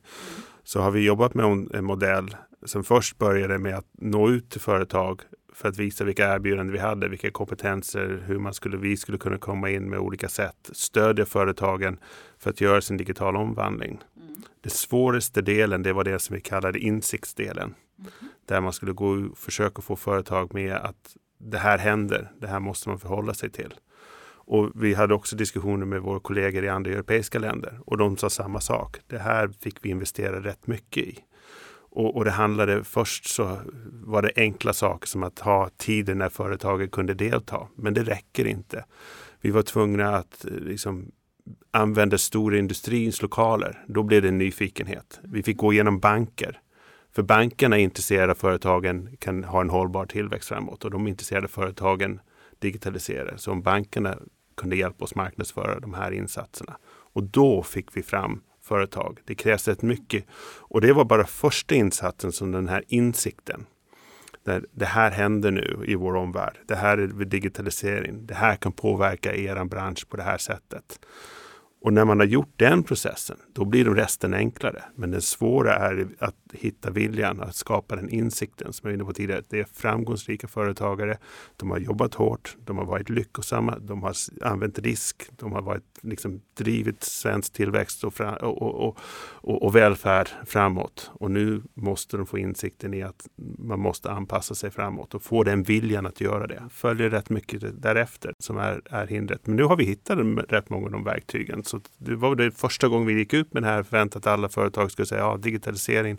Så 0.64 0.82
har 0.82 0.92
vi 0.92 1.06
jobbat 1.06 1.34
med 1.34 1.46
en 1.74 1.86
modell 1.86 2.36
som 2.66 2.84
först 2.84 3.18
började 3.18 3.58
med 3.58 3.76
att 3.76 3.88
nå 3.98 4.30
ut 4.30 4.50
till 4.50 4.62
företag 4.62 5.22
för 5.52 5.70
att 5.70 5.78
visa 5.78 6.04
vilka 6.04 6.36
erbjudanden 6.36 6.74
vi 6.74 6.80
hade, 6.80 7.08
vilka 7.08 7.32
kompetenser, 7.32 8.24
hur 8.28 8.40
man 8.40 8.54
skulle, 8.54 8.78
vi 8.78 8.98
skulle 8.98 9.18
kunna 9.18 9.38
komma 9.38 9.70
in 9.70 9.90
med 9.90 10.00
olika 10.00 10.30
sätt, 10.30 10.70
stödja 10.72 11.26
företagen 11.26 12.00
för 12.40 12.50
att 12.50 12.62
göra 12.62 12.82
sin 12.82 12.98
digitala 12.98 13.40
omvandling. 13.40 14.00
Mm. 14.18 14.42
Det 14.62 14.70
svåraste 14.70 15.42
delen, 15.42 15.84
det 15.84 15.94
var 15.94 16.04
det 16.04 16.20
som 16.20 16.36
vi 16.36 16.42
kallade 16.42 16.80
insiktsdelen. 16.80 17.76
Mm. 18.00 18.12
Där 18.46 18.62
man 18.62 18.74
skulle 18.74 18.92
gå 18.92 19.08
och 19.08 19.38
försöka 19.38 19.82
få 19.82 19.96
företag 19.96 20.54
med 20.54 20.76
att 20.76 21.16
det 21.38 21.58
här 21.58 21.78
händer, 21.78 22.32
det 22.40 22.48
här 22.48 22.60
måste 22.60 22.90
man 22.90 23.00
förhålla 23.00 23.34
sig 23.34 23.50
till. 23.50 23.74
Och 24.44 24.72
vi 24.76 24.94
hade 24.94 25.14
också 25.14 25.36
diskussioner 25.36 25.86
med 25.86 26.02
våra 26.02 26.20
kollegor 26.20 26.64
i 26.64 26.70
andra 26.70 26.92
europeiska 26.92 27.40
länder 27.40 27.80
och 27.86 27.98
de 27.98 28.18
sa 28.18 28.30
samma 28.30 28.62
sak. 28.62 28.98
Det 29.08 29.18
här 29.18 29.50
fick 29.62 29.86
vi 29.86 29.90
investera 29.90 30.44
rätt 30.44 30.68
mycket 30.68 31.04
i. 31.04 31.20
Och, 31.92 32.16
och, 32.16 32.26
det 32.26 32.32
handlade 32.32 32.84
först 32.84 33.26
så 33.26 33.60
var 33.92 34.22
det 34.22 34.32
enkla 34.36 34.74
saker 34.74 35.08
som 35.08 35.24
att 35.24 35.40
ha 35.40 35.70
tider 35.78 36.16
när 36.16 36.30
företaget 36.30 36.92
kunde 36.92 37.14
delta. 37.14 37.68
Men 37.76 37.94
det 37.94 38.04
räcker 38.04 38.46
inte. 38.46 38.86
Vi 39.42 39.52
var 39.52 39.62
tvungna 39.62 40.16
att 40.16 40.46
eh, 40.46 40.52
liksom, 40.52 41.12
använda 41.72 42.18
storindustrins 42.18 43.22
lokaler. 43.22 43.84
Då 43.88 44.04
blev 44.04 44.22
det 44.22 44.28
en 44.28 44.38
nyfikenhet. 44.38 45.20
Vi 45.24 45.44
fick 45.44 45.58
gå 45.58 45.74
igenom 45.74 46.00
banker. 46.00 46.60
För 47.12 47.24
bankerna 47.24 47.78
är 47.78 47.84
intresserade 47.84 48.32
av 48.32 48.36
företagen 48.36 49.18
kan 49.20 49.44
ha 49.44 49.62
en 49.62 49.70
hållbar 49.70 50.06
tillväxt 50.06 50.50
framåt 50.50 50.86
och 50.86 50.92
de 50.92 51.06
är 51.06 51.10
intresserade 51.10 51.46
av 51.46 51.50
företagen 51.50 52.20
digitalisera. 52.60 53.38
Så 53.38 53.52
om 53.52 53.62
bankerna 53.62 54.18
kunde 54.58 54.76
hjälpa 54.76 55.04
oss 55.04 55.16
marknadsföra 55.16 55.80
de 55.80 55.94
här 55.94 56.12
insatserna. 56.12 56.78
Och 57.14 57.24
då 57.24 57.64
fick 57.64 57.98
vi 57.98 58.04
fram 58.04 58.42
företag. 58.72 59.20
Det 59.26 59.36
krävs 59.36 59.68
rätt 59.68 59.82
mycket. 59.82 60.26
Och 60.70 60.82
det 60.82 60.94
var 60.94 61.06
bara 61.06 61.26
första 61.26 61.76
insatsen 61.76 62.32
som 62.32 62.52
den 62.52 62.68
här 62.68 62.84
insikten. 62.88 63.66
Där 64.44 64.66
det 64.72 64.86
här 64.86 65.12
händer 65.12 65.52
nu 65.52 65.84
i 65.88 65.96
vår 65.96 66.16
omvärld. 66.16 66.58
Det 66.68 66.76
här 66.76 66.98
är 66.98 67.08
digitalisering. 67.26 68.26
Det 68.26 68.34
här 68.34 68.56
kan 68.56 68.72
påverka 68.72 69.36
er 69.36 69.66
bransch 69.66 70.10
på 70.10 70.18
det 70.18 70.24
här 70.24 70.38
sättet. 70.38 71.00
Och 71.84 71.94
när 71.94 72.06
man 72.06 72.20
har 72.20 72.28
gjort 72.28 72.54
den 72.56 72.84
processen, 72.84 73.38
då 73.54 73.65
blir 73.65 73.86
de 73.86 73.96
resten 73.96 74.34
enklare. 74.34 74.84
Men 74.96 75.12
det 75.12 75.22
svåra 75.22 75.76
är 75.76 76.08
att 76.20 76.36
hitta 76.54 76.89
viljan, 76.89 77.41
att 77.41 77.56
skapa 77.56 77.96
den 77.96 78.10
insikten 78.10 78.74
som 78.74 78.89
jag 78.89 78.91
var 78.91 78.96
inne 78.96 79.06
på 79.06 79.13
tidigare. 79.13 79.44
Det 79.50 79.60
är 79.60 79.63
framgångsrika 79.63 80.48
företagare. 80.48 81.17
De 81.58 81.72
har 81.72 81.80
jobbat 81.80 82.13
hårt, 82.13 82.58
de 82.65 82.78
har 82.78 82.86
varit 82.86 83.10
lyckosamma, 83.10 83.78
de 83.80 84.04
har 84.04 84.13
använt 84.41 84.80
risk, 84.80 85.30
de 85.32 85.52
har 85.52 85.62
varit, 85.62 85.84
liksom, 86.02 86.41
drivit 86.58 87.04
svensk 87.04 87.54
tillväxt 87.54 88.04
och, 88.04 88.13
fram, 88.13 88.36
och, 88.36 88.62
och, 88.62 88.98
och, 89.32 89.63
och, 89.63 89.76
välfärd 89.76 90.30
framåt. 90.46 91.12
Och 91.13 91.32
nu 91.32 91.62
måste 91.74 92.17
de 92.17 92.26
få 92.26 92.38
insikten 92.38 92.94
i 92.94 93.02
att 93.04 93.28
man 93.58 93.80
måste 93.80 94.12
anpassa 94.12 94.56
sig 94.56 94.72
framåt 94.72 95.13
och 95.13 95.24
få 95.24 95.44
den 95.44 95.63
viljan 95.63 96.06
att 96.06 96.22
göra 96.22 96.48
det. 96.48 96.63
Följer 96.70 97.10
rätt 97.10 97.30
mycket 97.30 97.82
därefter 97.82 98.34
som 98.39 98.58
är, 98.58 98.82
är 98.86 99.08
hindret. 99.08 99.48
Men 99.48 99.56
nu 99.56 99.63
har 99.63 99.76
vi 99.76 99.84
hittat 99.86 100.20
rätt 100.50 100.70
många 100.70 100.86
av 100.86 100.91
de 100.91 101.04
verktygen 101.04 101.63
så 101.72 101.82
det 101.98 102.16
var 102.16 102.36
det 102.36 102.52
första 102.52 102.88
gången 102.88 103.08
vi 103.08 103.14
gick 103.14 103.34
ut 103.34 103.54
med 103.54 103.64
det 103.64 103.70
här 103.70 103.84
förväntat 103.84 104.28
att 104.28 104.34
alla 104.34 104.50
företag 104.50 104.92
skulle 104.92 105.06
säga 105.06 105.22
ja, 105.22 105.38
digitalisering 105.38 106.18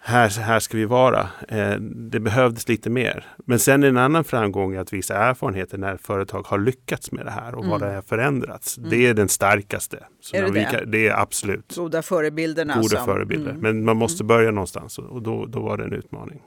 här, 0.00 0.28
här 0.40 0.60
ska 0.60 0.76
vi 0.76 0.84
vara. 0.84 1.28
Eh, 1.48 1.76
det 1.80 2.20
behövdes 2.20 2.68
lite 2.68 2.90
mer. 2.90 3.26
Men 3.46 3.58
sen 3.58 3.82
är 3.82 3.88
en 3.88 3.96
annan 3.96 4.24
framgång 4.24 4.76
att 4.76 4.92
visa 4.92 5.16
erfarenheter 5.16 5.78
när 5.78 5.96
företag 5.96 6.46
har 6.46 6.58
lyckats 6.58 7.12
med 7.12 7.26
det 7.26 7.30
här 7.30 7.54
och 7.54 7.64
mm. 7.64 7.70
vad 7.70 7.80
det 7.80 7.94
har 7.94 8.02
förändrats. 8.02 8.78
Mm. 8.78 8.90
Det 8.90 9.06
är 9.06 9.14
den 9.14 9.28
starkaste. 9.28 10.04
Så 10.20 10.36
är 10.36 10.42
det, 10.42 10.50
vi, 10.50 10.60
det? 10.60 10.84
det? 10.86 11.08
är 11.08 11.20
absolut. 11.20 11.76
Goda 11.76 12.02
förebilderna. 12.02 12.74
Goda 12.74 12.96
som, 12.96 13.04
förebilder. 13.04 13.50
Mm. 13.50 13.62
Men 13.62 13.84
man 13.84 13.96
måste 13.96 14.22
mm. 14.22 14.28
börja 14.28 14.50
någonstans 14.50 14.98
och 14.98 15.22
då, 15.22 15.46
då 15.46 15.60
var 15.60 15.76
det 15.76 15.84
en 15.84 15.92
utmaning. 15.92 16.42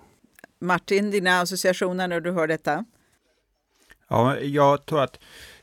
Martin, 0.62 1.12
dina 1.12 1.42
associationer 1.42 2.08
när 2.08 2.22
du 2.22 2.32
hör 2.32 2.48
detta? 2.48 2.86
Ja, 4.08 4.40
jag 4.40 4.86
tror 4.86 5.04
att 5.04 5.20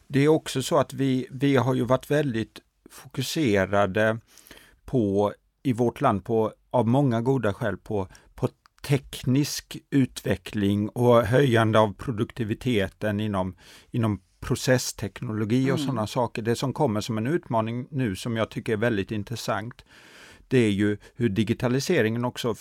det 0.08 0.20
är 0.20 0.28
också 0.28 0.62
så 0.62 0.78
att 0.78 0.92
vi, 0.92 1.26
vi 1.30 1.56
har 1.56 1.74
ju 1.74 1.84
varit 1.84 2.10
väldigt 2.10 2.60
fokuserade 2.90 4.18
på 4.84 5.32
i 5.62 5.72
vårt 5.72 6.00
land 6.00 6.24
på, 6.24 6.52
av 6.70 6.88
många 6.88 7.20
goda 7.20 7.54
skäl 7.54 7.76
på, 7.76 8.08
på 8.34 8.48
teknisk 8.82 9.76
utveckling 9.90 10.88
och 10.88 11.22
höjande 11.22 11.78
av 11.78 11.94
produktiviteten 11.94 13.20
inom, 13.20 13.56
inom 13.90 14.20
processteknologi 14.40 15.64
och 15.64 15.78
mm. 15.78 15.86
sådana 15.86 16.06
saker. 16.06 16.42
Det 16.42 16.56
som 16.56 16.72
kommer 16.72 17.00
som 17.00 17.18
en 17.18 17.26
utmaning 17.26 17.86
nu 17.90 18.16
som 18.16 18.36
jag 18.36 18.50
tycker 18.50 18.72
är 18.72 18.76
väldigt 18.76 19.10
intressant, 19.10 19.84
det 20.48 20.58
är 20.58 20.70
ju 20.70 20.96
hur 21.14 21.28
digitaliseringen 21.28 22.24
också 22.24 22.54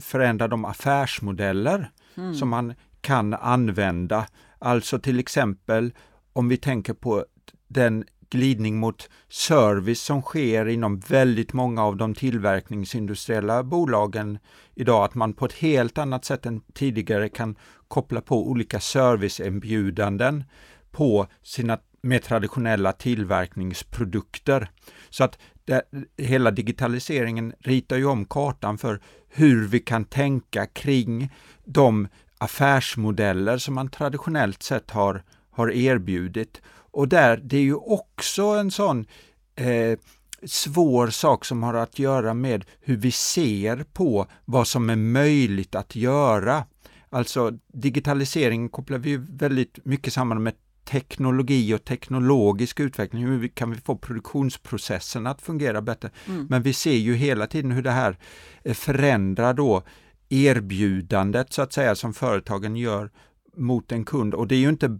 förändrar 0.00 0.48
de 0.48 0.64
affärsmodeller 0.64 1.90
mm. 2.16 2.34
som 2.34 2.48
man 2.48 2.74
kan 3.00 3.34
använda. 3.34 4.26
Alltså 4.58 4.98
till 4.98 5.18
exempel 5.18 5.92
om 6.32 6.48
vi 6.48 6.56
tänker 6.56 6.94
på 6.94 7.24
den 7.68 8.04
glidning 8.30 8.78
mot 8.78 9.10
service 9.28 10.00
som 10.00 10.22
sker 10.22 10.66
inom 10.68 10.98
väldigt 10.98 11.52
många 11.52 11.84
av 11.84 11.96
de 11.96 12.14
tillverkningsindustriella 12.14 13.62
bolagen 13.62 14.38
idag, 14.74 15.04
att 15.04 15.14
man 15.14 15.32
på 15.32 15.44
ett 15.44 15.52
helt 15.52 15.98
annat 15.98 16.24
sätt 16.24 16.46
än 16.46 16.60
tidigare 16.74 17.28
kan 17.28 17.56
koppla 17.88 18.20
på 18.20 18.48
olika 18.48 18.80
serviceinbjudanden 18.80 20.44
på 20.90 21.26
sina 21.42 21.78
mer 22.02 22.18
traditionella 22.18 22.92
tillverkningsprodukter. 22.92 24.70
Så 25.10 25.24
att 25.24 25.38
det, 25.64 25.82
hela 26.16 26.50
digitaliseringen 26.50 27.54
ritar 27.60 27.96
ju 27.96 28.06
om 28.06 28.24
kartan 28.24 28.78
för 28.78 29.00
hur 29.28 29.68
vi 29.68 29.80
kan 29.80 30.04
tänka 30.04 30.66
kring 30.66 31.32
de 31.64 32.08
affärsmodeller 32.38 33.58
som 33.58 33.74
man 33.74 33.88
traditionellt 33.88 34.62
sett 34.62 34.90
har 34.90 35.22
har 35.52 35.70
erbjudit. 35.70 36.60
Och 36.74 37.08
där, 37.08 37.36
det 37.36 37.56
är 37.56 37.62
ju 37.62 37.74
också 37.74 38.42
en 38.42 38.70
sån 38.70 39.06
eh, 39.54 39.98
svår 40.44 41.08
sak 41.08 41.44
som 41.44 41.62
har 41.62 41.74
att 41.74 41.98
göra 41.98 42.34
med 42.34 42.64
hur 42.80 42.96
vi 42.96 43.10
ser 43.10 43.84
på 43.92 44.26
vad 44.44 44.68
som 44.68 44.90
är 44.90 44.96
möjligt 44.96 45.74
att 45.74 45.96
göra. 45.96 46.64
Alltså 47.10 47.58
digitalisering 47.72 48.68
kopplar 48.68 48.98
vi 48.98 49.16
väldigt 49.16 49.78
mycket 49.84 50.12
samman 50.12 50.42
med 50.42 50.54
teknologi 50.84 51.74
och 51.74 51.84
teknologisk 51.84 52.80
utveckling. 52.80 53.26
Hur 53.26 53.48
kan 53.48 53.70
vi 53.70 53.76
få 53.76 53.96
produktionsprocessen 53.96 55.26
att 55.26 55.42
fungera 55.42 55.82
bättre? 55.82 56.10
Mm. 56.28 56.46
Men 56.50 56.62
vi 56.62 56.72
ser 56.72 56.96
ju 56.96 57.14
hela 57.14 57.46
tiden 57.46 57.70
hur 57.70 57.82
det 57.82 57.90
här 57.90 58.18
eh, 58.62 58.74
förändrar 58.74 59.54
då 59.54 59.82
erbjudandet 60.28 61.52
så 61.52 61.62
att 61.62 61.72
säga 61.72 61.94
som 61.94 62.14
företagen 62.14 62.76
gör 62.76 63.10
mot 63.56 63.92
en 63.92 64.04
kund 64.04 64.34
och 64.34 64.48
det 64.48 64.54
är 64.54 64.58
ju 64.58 64.68
inte 64.68 64.98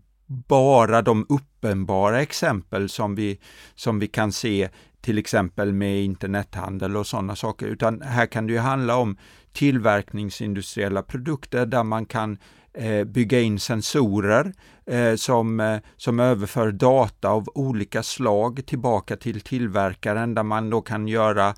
bara 0.48 1.02
de 1.02 1.26
uppenbara 1.28 2.22
exempel 2.22 2.88
som 2.88 3.14
vi, 3.14 3.38
som 3.74 3.98
vi 3.98 4.08
kan 4.08 4.32
se 4.32 4.68
till 5.00 5.18
exempel 5.18 5.72
med 5.72 6.04
internethandel 6.04 6.96
och 6.96 7.06
sådana 7.06 7.36
saker, 7.36 7.66
utan 7.66 8.02
här 8.02 8.26
kan 8.26 8.46
det 8.46 8.52
ju 8.52 8.58
handla 8.58 8.96
om 8.96 9.16
tillverkningsindustriella 9.52 11.02
produkter 11.02 11.66
där 11.66 11.84
man 11.84 12.06
kan 12.06 12.38
eh, 12.74 13.04
bygga 13.04 13.40
in 13.40 13.58
sensorer 13.58 14.52
eh, 14.86 15.14
som, 15.14 15.60
eh, 15.60 15.78
som 15.96 16.20
överför 16.20 16.72
data 16.72 17.28
av 17.28 17.48
olika 17.54 18.02
slag 18.02 18.66
tillbaka 18.66 19.16
till 19.16 19.40
tillverkaren 19.40 20.34
där 20.34 20.42
man 20.42 20.70
då 20.70 20.80
kan 20.80 21.08
göra 21.08 21.54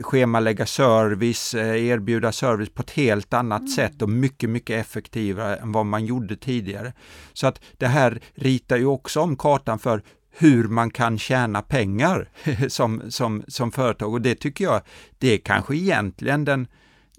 schemalägga 0.00 0.66
service, 0.66 1.54
erbjuda 1.54 2.32
service 2.32 2.70
på 2.70 2.82
ett 2.82 2.90
helt 2.90 3.34
annat 3.34 3.60
mm. 3.60 3.70
sätt 3.72 4.02
och 4.02 4.08
mycket, 4.08 4.50
mycket 4.50 4.80
effektivare 4.80 5.56
än 5.56 5.72
vad 5.72 5.86
man 5.86 6.06
gjorde 6.06 6.36
tidigare. 6.36 6.92
Så 7.32 7.46
att 7.46 7.60
det 7.76 7.86
här 7.86 8.20
ritar 8.34 8.76
ju 8.76 8.86
också 8.86 9.20
om 9.20 9.36
kartan 9.36 9.78
för 9.78 10.02
hur 10.30 10.68
man 10.68 10.90
kan 10.90 11.18
tjäna 11.18 11.62
pengar 11.62 12.28
som, 12.68 13.02
som, 13.10 13.42
som 13.48 13.72
företag 13.72 14.12
och 14.12 14.20
det 14.20 14.34
tycker 14.34 14.64
jag, 14.64 14.82
det 15.18 15.34
är 15.34 15.38
kanske 15.38 15.76
egentligen 15.76 16.44
den 16.44 16.66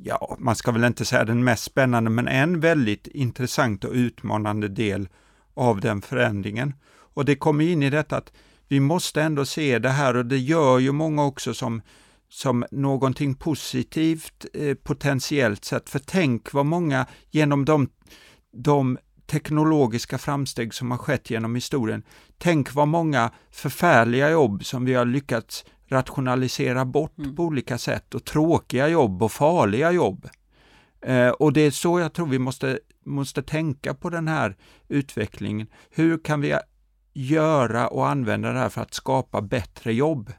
ja, 0.04 0.36
man 0.39 0.56
ska 0.56 0.72
väl 0.72 0.84
inte 0.84 1.06
säga 1.06 1.26
den 1.26 1.43
mest 1.43 1.64
spännande, 1.64 2.10
men 2.10 2.28
en 2.28 2.60
väldigt 2.60 3.08
intressant 3.08 3.84
och 3.84 3.93
utmanande 3.93 4.68
del 4.68 5.10
av 5.54 5.82
den 5.82 6.02
förändringen. 6.02 6.74
Och 7.14 7.26
det 7.26 7.36
kommer 7.36 7.66
in 7.66 7.84
i 7.84 7.89
detta 7.89 8.18
att 8.18 8.32
vi 8.68 8.80
måste 8.80 9.22
ändå 9.22 9.45
se 9.45 9.80
det 9.80 9.89
här 9.89 10.16
och 10.16 10.26
det 10.26 10.38
gör 10.38 10.80
ju 10.80 10.91
många 10.91 11.26
också 11.26 11.54
som, 11.54 11.82
som 12.30 12.66
någonting 12.72 13.36
positivt 13.36 14.45
eh, 14.54 14.74
potentiellt 14.76 15.66
sett. 15.66 15.89
För 15.89 15.99
tänk 15.99 16.54
vad 16.54 16.66
många 16.66 17.06
genom 17.32 17.66
de, 17.66 17.89
de 18.54 18.97
teknologiska 19.28 20.18
framsteg 20.18 20.74
som 20.74 20.91
har 20.91 20.97
skett 20.97 21.30
genom 21.30 21.56
historien, 21.56 22.04
tänk 22.38 22.74
vad 22.74 22.88
många 22.88 23.32
förfärliga 23.52 24.30
jobb 24.30 24.66
som 24.66 24.86
vi 24.86 24.93
har 24.93 25.06
lyckats 25.06 25.66
rationalisera 25.92 26.86
bort 26.86 27.18
mm. 27.18 27.36
på 27.36 27.44
olika 27.44 27.78
sätt 27.78 28.16
och 28.16 28.26
tråkiga 28.26 28.88
jobb 28.88 29.24
och 29.24 29.32
farliga 29.32 29.92
jobb. 29.92 30.30
Eh, 31.02 31.30
och 31.30 31.54
det 31.54 31.62
är 31.62 31.72
så 31.72 32.00
jag 32.00 32.14
tror 32.14 32.28
vi 32.28 32.39
måste, 32.39 32.80
måste 33.06 33.44
tänka 33.44 33.94
på 33.94 34.10
den 34.10 34.28
här 34.28 34.56
utvecklingen. 34.88 35.68
Hur 35.89 36.18
kan 36.18 36.42
vi 36.42 36.56
göra 37.14 37.88
och 37.88 38.10
använda 38.10 38.52
det 38.52 38.60
här 38.60 38.70
för 38.70 38.82
att 38.82 38.94
skapa 38.94 39.42
bättre 39.42 39.94
jobb 39.94 40.34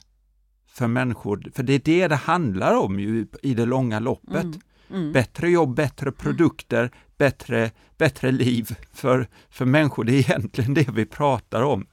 för 0.66 0.86
människor? 0.86 1.50
För 1.54 1.62
det 1.62 1.72
är 1.72 1.80
det 1.84 2.08
det 2.08 2.16
handlar 2.16 2.76
om 2.76 3.00
ju 3.00 3.26
i 3.42 3.54
det 3.54 3.66
långa 3.66 4.00
loppet. 4.00 4.44
Mm. 4.44 4.60
Mm. 4.90 5.12
Bättre 5.12 5.50
jobb, 5.50 5.74
bättre 5.74 6.06
mm. 6.06 6.14
produkter, 6.14 6.90
bättre, 7.18 7.70
bättre 7.98 8.32
liv 8.32 8.76
för, 8.92 9.26
för 9.50 9.64
människor. 9.64 10.04
Det 10.04 10.12
är 10.12 10.18
egentligen 10.18 10.74
det 10.74 10.88
vi 10.88 11.06
pratar 11.06 11.62
om. 11.62 11.86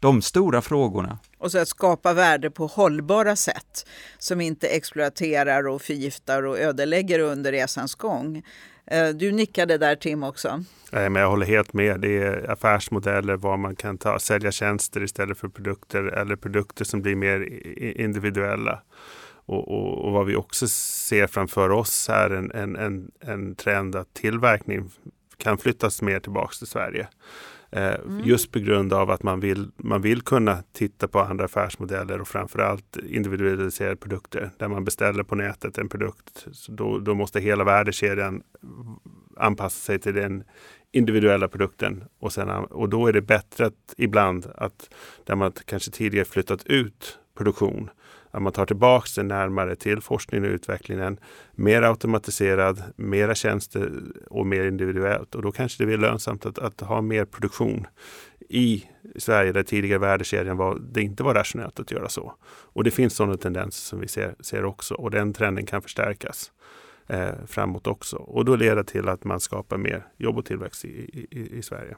De 0.00 0.22
stora 0.22 0.62
frågorna. 0.62 1.18
Och 1.38 1.52
så 1.52 1.58
att 1.58 1.68
skapa 1.68 2.12
värde 2.12 2.50
på 2.50 2.66
hållbara 2.66 3.36
sätt 3.36 3.86
som 4.18 4.40
inte 4.40 4.68
exploaterar 4.68 5.68
och 5.68 5.82
förgiftar 5.82 6.42
och 6.42 6.58
ödelägger 6.58 7.18
under 7.18 7.52
resans 7.52 7.94
gång. 7.94 8.42
Eh, 8.86 9.08
du 9.08 9.32
nickade 9.32 9.78
där 9.78 9.96
Tim 9.96 10.22
också. 10.22 10.64
Nej, 10.92 11.10
men 11.10 11.22
jag 11.22 11.30
håller 11.30 11.46
helt 11.46 11.72
med. 11.72 12.00
Det 12.00 12.22
är 12.22 12.50
affärsmodeller 12.50 13.36
var 13.36 13.56
man 13.56 13.76
kan 13.76 13.98
ta, 13.98 14.18
sälja 14.18 14.52
tjänster 14.52 15.02
istället 15.02 15.38
för 15.38 15.48
produkter 15.48 16.02
eller 16.02 16.36
produkter 16.36 16.84
som 16.84 17.02
blir 17.02 17.16
mer 17.16 17.40
individuella. 18.00 18.82
Och, 19.46 19.68
och, 19.68 20.04
och 20.04 20.12
vad 20.12 20.26
vi 20.26 20.36
också 20.36 20.68
ser 20.68 21.26
framför 21.26 21.70
oss 21.70 22.08
är 22.08 22.30
en, 22.30 22.52
en, 22.52 22.76
en, 22.76 23.10
en 23.20 23.54
trend 23.54 23.96
att 23.96 24.14
tillverkning 24.14 24.90
kan 25.36 25.58
flyttas 25.58 26.02
mer 26.02 26.20
tillbaks 26.20 26.58
till 26.58 26.66
Sverige. 26.66 27.08
Mm. 27.70 28.20
Eh, 28.20 28.28
just 28.28 28.52
på 28.52 28.58
grund 28.58 28.92
av 28.92 29.10
att 29.10 29.22
man 29.22 29.40
vill, 29.40 29.70
man 29.76 30.02
vill 30.02 30.22
kunna 30.22 30.62
titta 30.72 31.08
på 31.08 31.20
andra 31.20 31.44
affärsmodeller 31.44 32.20
och 32.20 32.28
framförallt 32.28 32.96
individualiserade 32.96 33.96
produkter. 33.96 34.50
Där 34.58 34.68
man 34.68 34.84
beställer 34.84 35.22
på 35.22 35.34
nätet 35.34 35.78
en 35.78 35.88
produkt, 35.88 36.46
så 36.52 36.72
då, 36.72 36.98
då 36.98 37.14
måste 37.14 37.40
hela 37.40 37.64
värdekedjan 37.64 38.42
anpassa 39.36 39.84
sig 39.84 39.98
till 39.98 40.14
den 40.14 40.44
individuella 40.92 41.48
produkten. 41.48 42.04
Och, 42.18 42.32
sen, 42.32 42.48
och 42.48 42.88
då 42.88 43.06
är 43.06 43.12
det 43.12 43.22
bättre 43.22 43.66
att 43.66 43.94
ibland 43.96 44.46
att 44.54 44.94
där 45.24 45.36
man 45.36 45.52
kanske 45.64 45.90
tidigare 45.90 46.24
flyttat 46.24 46.66
ut 46.66 47.18
produktion 47.36 47.90
att 48.36 48.42
man 48.42 48.52
tar 48.52 48.66
tillbaks 48.66 49.14
det 49.14 49.22
närmare 49.22 49.76
till 49.76 50.00
forskningen 50.00 50.44
och 50.44 50.54
utvecklingen. 50.54 51.18
Mer 51.54 51.82
automatiserad, 51.82 52.82
mera 52.96 53.34
tjänster 53.34 53.92
och 54.30 54.46
mer 54.46 54.64
individuellt. 54.64 55.34
Och 55.34 55.42
då 55.42 55.52
kanske 55.52 55.82
det 55.82 55.86
blir 55.86 55.98
lönsamt 55.98 56.46
att, 56.46 56.58
att 56.58 56.80
ha 56.80 57.00
mer 57.00 57.24
produktion 57.24 57.86
i 58.48 58.84
Sverige 59.16 59.52
där 59.52 59.62
tidigare 59.62 59.98
värdekedjan 59.98 60.56
var, 60.56 60.78
det 60.92 61.02
inte 61.02 61.22
var 61.22 61.34
rationellt 61.34 61.80
att 61.80 61.90
göra 61.90 62.08
så. 62.08 62.34
Och 62.46 62.84
det 62.84 62.90
finns 62.90 63.14
sådana 63.14 63.36
tendenser 63.36 63.80
som 63.80 64.00
vi 64.00 64.08
ser, 64.08 64.34
ser 64.40 64.64
också 64.64 64.94
och 64.94 65.10
den 65.10 65.32
trenden 65.32 65.66
kan 65.66 65.82
förstärkas 65.82 66.52
eh, 67.06 67.34
framåt 67.46 67.86
också. 67.86 68.16
Och 68.16 68.44
då 68.44 68.56
leder 68.56 68.76
det 68.76 68.84
till 68.84 69.08
att 69.08 69.24
man 69.24 69.40
skapar 69.40 69.76
mer 69.76 70.06
jobb 70.16 70.38
och 70.38 70.44
tillväxt 70.44 70.84
i, 70.84 70.88
i, 71.30 71.58
i 71.58 71.62
Sverige. 71.62 71.96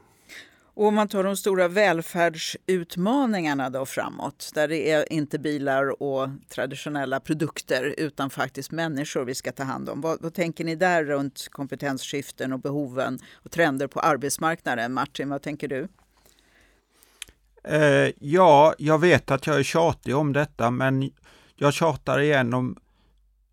Och 0.79 0.87
om 0.87 0.95
man 0.95 1.07
tar 1.07 1.23
de 1.23 1.37
stora 1.37 1.67
välfärdsutmaningarna 1.67 3.69
då 3.69 3.85
framåt, 3.85 4.51
där 4.53 4.67
det 4.67 4.91
är 4.91 5.13
inte 5.13 5.39
bilar 5.39 6.03
och 6.03 6.29
traditionella 6.49 7.19
produkter 7.19 7.95
utan 7.97 8.29
faktiskt 8.29 8.71
människor 8.71 9.25
vi 9.25 9.35
ska 9.35 9.51
ta 9.51 9.63
hand 9.63 9.89
om. 9.89 10.01
Vad, 10.01 10.21
vad 10.21 10.33
tänker 10.33 10.65
ni 10.65 10.75
där 10.75 11.03
runt 11.03 11.47
kompetensskiften 11.51 12.53
och 12.53 12.59
behoven 12.59 13.19
och 13.33 13.51
trender 13.51 13.87
på 13.87 13.99
arbetsmarknaden? 13.99 14.93
Martin, 14.93 15.29
vad 15.29 15.41
tänker 15.41 15.67
du? 15.67 15.87
Eh, 17.63 18.11
ja, 18.19 18.75
jag 18.77 18.99
vet 18.99 19.31
att 19.31 19.47
jag 19.47 19.59
är 19.59 19.63
tjatig 19.63 20.15
om 20.15 20.33
detta, 20.33 20.71
men 20.71 21.11
jag 21.55 21.73
tjatar 21.73 22.19
igen 22.19 22.53
om 22.53 22.77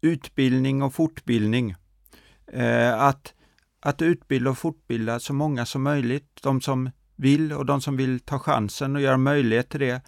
utbildning 0.01 0.83
och 0.83 0.95
fortbildning. 0.95 1.75
Eh, 2.53 3.03
att, 3.03 3.35
att 3.81 4.03
utbilda 4.03 4.51
och 4.51 4.59
fortbilda 4.59 5.21
så 5.21 5.33
många 5.33 5.67
som 5.67 5.83
möjligt, 5.83 6.39
de 6.43 6.61
som 6.61 6.91
vill 7.17 7.53
och 7.53 7.67
de 7.67 7.81
som 7.81 7.97
vill 7.97 8.21
ta 8.21 8.39
chansen 8.39 8.97
och 8.97 9.03
göra 9.03 9.17
möjlighet 9.17 9.69
till 9.69 9.81
det. 9.81 10.03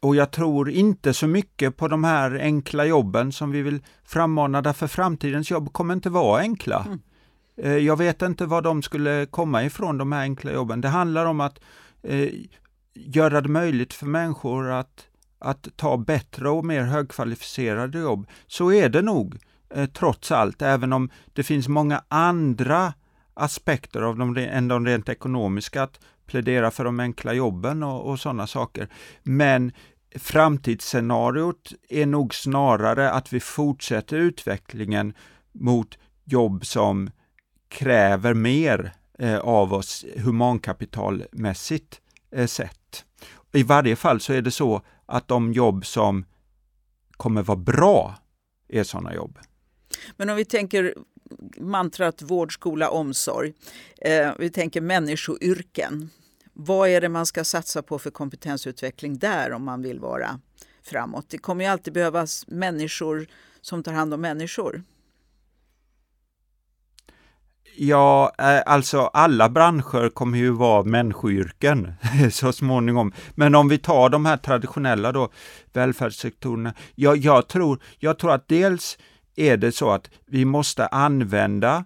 Och 0.00 0.16
jag 0.16 0.30
tror 0.30 0.70
inte 0.70 1.14
så 1.14 1.26
mycket 1.26 1.76
på 1.76 1.88
de 1.88 2.04
här 2.04 2.38
enkla 2.38 2.84
jobben 2.84 3.32
som 3.32 3.50
vi 3.50 3.62
vill 3.62 3.80
frammana, 4.04 4.62
därför 4.62 4.86
framtidens 4.86 5.50
jobb 5.50 5.72
kommer 5.72 5.94
inte 5.94 6.10
vara 6.10 6.40
enkla. 6.40 6.84
Mm. 6.86 7.00
Eh, 7.62 7.76
jag 7.76 7.96
vet 7.96 8.22
inte 8.22 8.46
var 8.46 8.62
de 8.62 8.82
skulle 8.82 9.26
komma 9.26 9.64
ifrån, 9.64 9.98
de 9.98 10.12
här 10.12 10.20
enkla 10.20 10.52
jobben. 10.52 10.80
Det 10.80 10.88
handlar 10.88 11.26
om 11.26 11.40
att 11.40 11.58
eh, 12.02 12.28
göra 12.94 13.40
det 13.40 13.48
möjligt 13.48 13.94
för 13.94 14.06
människor 14.06 14.70
att, 14.70 15.06
att 15.38 15.68
ta 15.76 15.96
bättre 15.96 16.48
och 16.48 16.64
mer 16.64 16.82
högkvalificerade 16.82 17.98
jobb. 17.98 18.26
Så 18.46 18.72
är 18.72 18.88
det 18.88 19.02
nog, 19.02 19.38
eh, 19.74 19.86
trots 19.86 20.32
allt, 20.32 20.62
även 20.62 20.92
om 20.92 21.10
det 21.32 21.42
finns 21.42 21.68
många 21.68 22.02
andra 22.08 22.92
aspekter 23.34 24.02
av 24.02 24.18
de, 24.18 24.36
än 24.36 24.68
de 24.68 24.86
rent 24.86 25.08
ekonomiska 25.08 25.82
att 25.82 26.00
plädera 26.28 26.70
för 26.70 26.84
de 26.84 27.00
enkla 27.00 27.32
jobben 27.32 27.82
och, 27.82 28.10
och 28.10 28.20
sådana 28.20 28.46
saker. 28.46 28.88
Men 29.22 29.72
framtidsscenariot 30.16 31.72
är 31.88 32.06
nog 32.06 32.34
snarare 32.34 33.10
att 33.10 33.32
vi 33.32 33.40
fortsätter 33.40 34.16
utvecklingen 34.16 35.14
mot 35.52 35.98
jobb 36.24 36.66
som 36.66 37.10
kräver 37.68 38.34
mer 38.34 38.92
eh, 39.18 39.38
av 39.38 39.74
oss 39.74 40.04
humankapitalmässigt 40.16 42.00
eh, 42.30 42.46
sett. 42.46 43.04
I 43.52 43.62
varje 43.62 43.96
fall 43.96 44.20
så 44.20 44.32
är 44.32 44.42
det 44.42 44.50
så 44.50 44.82
att 45.06 45.28
de 45.28 45.52
jobb 45.52 45.86
som 45.86 46.24
kommer 47.16 47.42
vara 47.42 47.58
bra 47.58 48.14
är 48.68 48.84
sådana 48.84 49.14
jobb. 49.14 49.38
Men 50.16 50.30
om 50.30 50.36
vi 50.36 50.44
tänker 50.44 50.94
mantrat 51.56 52.22
vård, 52.22 52.54
skola, 52.54 52.90
omsorg. 52.90 53.52
Eh, 54.00 54.32
vi 54.38 54.50
tänker 54.50 54.80
människoyrken. 54.80 56.10
Vad 56.52 56.88
är 56.88 57.00
det 57.00 57.08
man 57.08 57.26
ska 57.26 57.44
satsa 57.44 57.82
på 57.82 57.98
för 57.98 58.10
kompetensutveckling 58.10 59.18
där 59.18 59.52
om 59.52 59.64
man 59.64 59.82
vill 59.82 60.00
vara 60.00 60.40
framåt? 60.82 61.26
Det 61.28 61.38
kommer 61.38 61.64
ju 61.64 61.70
alltid 61.70 61.92
behövas 61.92 62.44
människor 62.48 63.26
som 63.60 63.82
tar 63.82 63.92
hand 63.92 64.14
om 64.14 64.20
människor. 64.20 64.82
Ja, 67.80 68.32
eh, 68.38 68.62
alltså 68.66 69.00
alla 69.00 69.48
branscher 69.48 70.08
kommer 70.08 70.38
ju 70.38 70.50
vara 70.50 70.82
människoyrken 70.82 71.92
så 72.32 72.52
småningom. 72.52 73.12
Men 73.34 73.54
om 73.54 73.68
vi 73.68 73.78
tar 73.78 74.08
de 74.08 74.26
här 74.26 74.36
traditionella 74.36 75.12
då, 75.12 75.30
välfärdssektorerna. 75.72 76.74
Ja, 76.94 77.14
jag, 77.14 77.48
tror, 77.48 77.82
jag 77.98 78.18
tror 78.18 78.32
att 78.32 78.48
dels 78.48 78.98
är 79.40 79.56
det 79.56 79.72
så 79.72 79.90
att 79.90 80.10
vi 80.26 80.44
måste 80.44 80.86
använda 80.86 81.84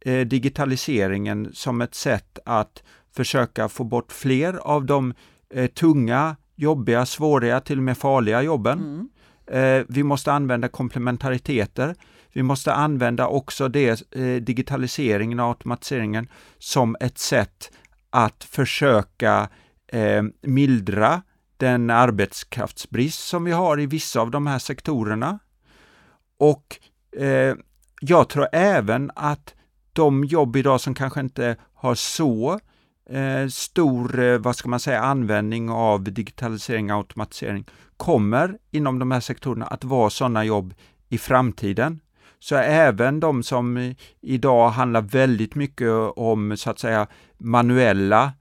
eh, 0.00 0.20
digitaliseringen 0.20 1.50
som 1.52 1.80
ett 1.80 1.94
sätt 1.94 2.38
att 2.44 2.82
försöka 3.16 3.68
få 3.68 3.84
bort 3.84 4.12
fler 4.12 4.54
av 4.54 4.84
de 4.84 5.14
eh, 5.54 5.66
tunga, 5.66 6.36
jobbiga, 6.56 7.06
svåra, 7.06 7.60
till 7.60 7.78
och 7.78 7.84
med 7.84 7.98
farliga 7.98 8.42
jobben. 8.42 8.78
Mm. 8.78 9.08
Eh, 9.50 9.84
vi 9.88 10.02
måste 10.02 10.32
använda 10.32 10.68
komplementariteter. 10.68 11.94
Vi 12.32 12.42
måste 12.42 12.72
använda 12.72 13.26
också 13.26 13.68
det, 13.68 14.14
eh, 14.16 14.34
digitaliseringen 14.34 15.40
och 15.40 15.46
automatiseringen 15.46 16.28
som 16.58 16.96
ett 17.00 17.18
sätt 17.18 17.70
att 18.10 18.44
försöka 18.44 19.48
eh, 19.92 20.22
mildra 20.42 21.22
den 21.56 21.90
arbetskraftsbrist 21.90 23.20
som 23.20 23.44
vi 23.44 23.52
har 23.52 23.80
i 23.80 23.86
vissa 23.86 24.20
av 24.20 24.30
de 24.30 24.46
här 24.46 24.58
sektorerna. 24.58 25.38
Och 26.38 26.78
eh, 27.16 27.54
jag 28.00 28.28
tror 28.28 28.48
även 28.52 29.10
att 29.14 29.54
de 29.92 30.24
jobb 30.24 30.56
idag 30.56 30.80
som 30.80 30.94
kanske 30.94 31.20
inte 31.20 31.56
har 31.74 31.94
så 31.94 32.60
eh, 33.10 33.48
stor, 33.48 34.18
eh, 34.20 34.38
vad 34.38 34.56
ska 34.56 34.68
man 34.68 34.80
säga, 34.80 35.00
användning 35.00 35.70
av 35.70 36.02
digitalisering 36.02 36.92
och 36.92 36.96
automatisering 36.96 37.64
kommer 37.96 38.58
inom 38.70 38.98
de 38.98 39.10
här 39.10 39.20
sektorerna 39.20 39.66
att 39.66 39.84
vara 39.84 40.10
sådana 40.10 40.44
jobb 40.44 40.74
i 41.08 41.18
framtiden. 41.18 42.00
Så 42.38 42.56
även 42.56 43.20
de 43.20 43.42
som 43.42 43.94
idag 44.20 44.68
handlar 44.68 45.00
väldigt 45.00 45.54
mycket 45.54 45.92
om 46.16 46.56
så 46.56 46.70
att 46.70 46.78
säga 46.78 47.06
manuella 47.38 48.32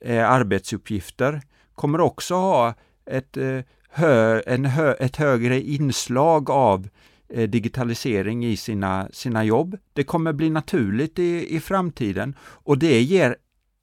eh, 0.00 0.30
arbetsuppgifter 0.30 1.42
kommer 1.74 2.00
också 2.00 2.34
ha 2.34 2.74
ett, 3.06 3.36
eh, 3.36 3.60
hö, 3.90 4.40
en 4.46 4.64
hö, 4.64 4.92
ett 4.92 5.16
högre 5.16 5.60
inslag 5.60 6.50
av 6.50 6.80
eh, 6.80 6.88
Eh, 7.36 7.48
digitalisering 7.48 8.44
i 8.44 8.56
sina, 8.56 9.08
sina 9.12 9.44
jobb. 9.44 9.78
Det 9.92 10.04
kommer 10.04 10.32
bli 10.32 10.50
naturligt 10.50 11.18
i, 11.18 11.56
i 11.56 11.60
framtiden 11.60 12.36
och 12.40 12.78
det 12.78 13.02
ger 13.02 13.36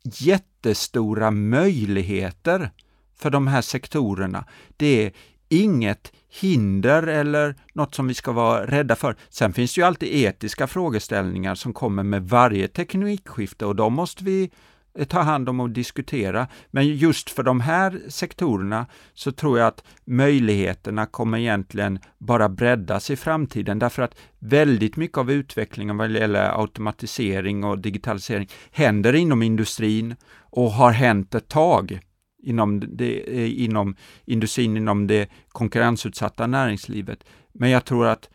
jättestora 0.04 1.32
möjligheter 1.32 2.72
för 3.16 3.30
de 3.30 3.48
här 3.48 3.62
sektorerna. 3.62 4.46
Det 4.78 5.06
är 5.06 5.12
inget 5.50 6.12
hinder 6.30 7.04
eller 7.04 7.56
något 7.74 7.96
som 7.96 8.08
vi 8.08 8.14
ska 8.14 8.32
vara 8.32 8.66
rädda 8.66 8.96
för. 8.96 9.16
Sen 9.30 9.54
finns 9.54 9.76
det 9.76 9.82
ju 9.82 9.88
alltid 9.88 10.10
etiska 10.14 10.68
frågeställningar 10.68 11.56
som 11.56 11.74
kommer 11.74 12.04
med 12.04 12.30
varje 12.30 12.68
teknikskifte 12.68 13.66
och 13.66 13.76
de 13.76 13.94
måste 13.94 14.24
vi 14.24 14.52
Eh, 14.98 15.06
ta 15.06 15.22
hand 15.22 15.50
om 15.50 15.60
och 15.60 15.70
diskutera. 15.70 16.48
Men 16.72 16.88
just 16.88 17.30
för 17.30 17.44
de 17.44 17.62
här 17.62 18.02
sektorerna 18.08 18.86
så 19.14 19.32
tror 19.32 19.60
jag 19.60 19.68
att 19.68 19.84
möjligheterna 20.06 21.06
kommer 21.06 21.38
egentligen 21.38 22.00
bara 22.18 22.50
breddas 22.50 23.10
i 23.10 23.16
framtiden 23.16 23.80
därför 23.80 24.02
att 24.02 24.16
väldigt 24.40 24.96
mycket 24.96 25.18
av 25.18 25.32
utvecklingen 25.32 25.98
vad 25.98 26.12
gäller 26.12 26.60
automatisering 26.60 27.64
och 27.64 27.80
digitalisering 27.80 28.50
händer 28.72 29.16
inom 29.16 29.42
industrin 29.42 30.16
och 30.40 30.72
har 30.72 30.92
hänt 30.92 31.36
ett 31.36 31.48
tag 31.48 32.00
inom, 32.44 32.80
det, 32.80 33.38
eh, 33.38 33.64
inom 33.64 33.96
industrin, 34.26 34.78
inom 34.78 35.08
det 35.08 35.30
konkurrensutsatta 35.48 36.48
näringslivet. 36.48 37.24
Men 37.54 37.70
jag 37.70 37.86
tror 37.86 38.08
att 38.08 38.30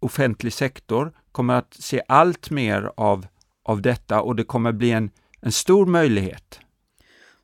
offentlig 0.00 0.52
sektor 0.52 1.12
kommer 1.32 1.54
att 1.54 1.74
se 1.74 2.02
allt 2.08 2.50
mer 2.50 2.90
av, 2.96 3.26
av 3.64 3.82
detta 3.82 4.20
och 4.20 4.36
det 4.36 4.44
kommer 4.44 4.72
bli 4.72 4.90
en, 4.90 5.10
en 5.40 5.52
stor 5.52 5.86
möjlighet. 5.86 6.60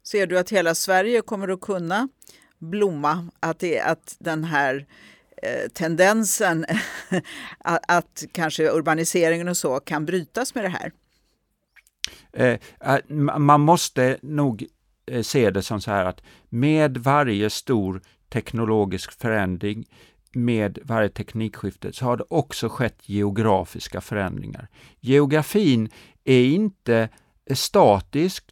Ser 0.03 0.27
du 0.27 0.39
att 0.39 0.51
hela 0.51 0.75
Sverige 0.75 1.21
kommer 1.21 1.49
att 1.49 1.61
kunna 1.61 2.09
blomma? 2.59 3.29
Att, 3.41 3.59
det, 3.59 3.81
att 3.81 4.17
den 4.19 4.45
här 4.45 4.87
eh, 5.43 5.69
tendensen 5.73 6.67
att, 7.59 7.81
att 7.89 8.25
kanske 8.33 8.71
urbaniseringen 8.71 9.49
och 9.49 9.57
så 9.57 9.81
kan 9.81 10.07
brytas 10.07 10.55
med 10.55 10.65
det 10.65 10.69
här? 10.69 10.93
Eh, 12.33 12.59
man 13.39 13.61
måste 13.61 14.19
nog 14.23 14.67
Eh, 15.11 15.23
se 15.23 15.51
det 15.51 15.63
som 15.63 15.81
så 15.81 15.91
här 15.91 16.05
att 16.05 16.23
med 16.49 16.99
varje 16.99 17.51
stor 17.51 18.03
teknologisk 18.29 19.13
förändring, 19.13 19.85
med 20.33 20.79
varje 20.83 21.09
teknikskifte, 21.09 21.93
så 21.93 22.05
har 22.05 22.17
det 22.17 22.25
också 22.29 22.69
skett 22.69 23.09
geografiska 23.09 24.01
förändringar. 24.01 24.69
Geografin 25.01 25.91
är 26.25 26.45
inte 26.45 27.09
statisk, 27.55 28.45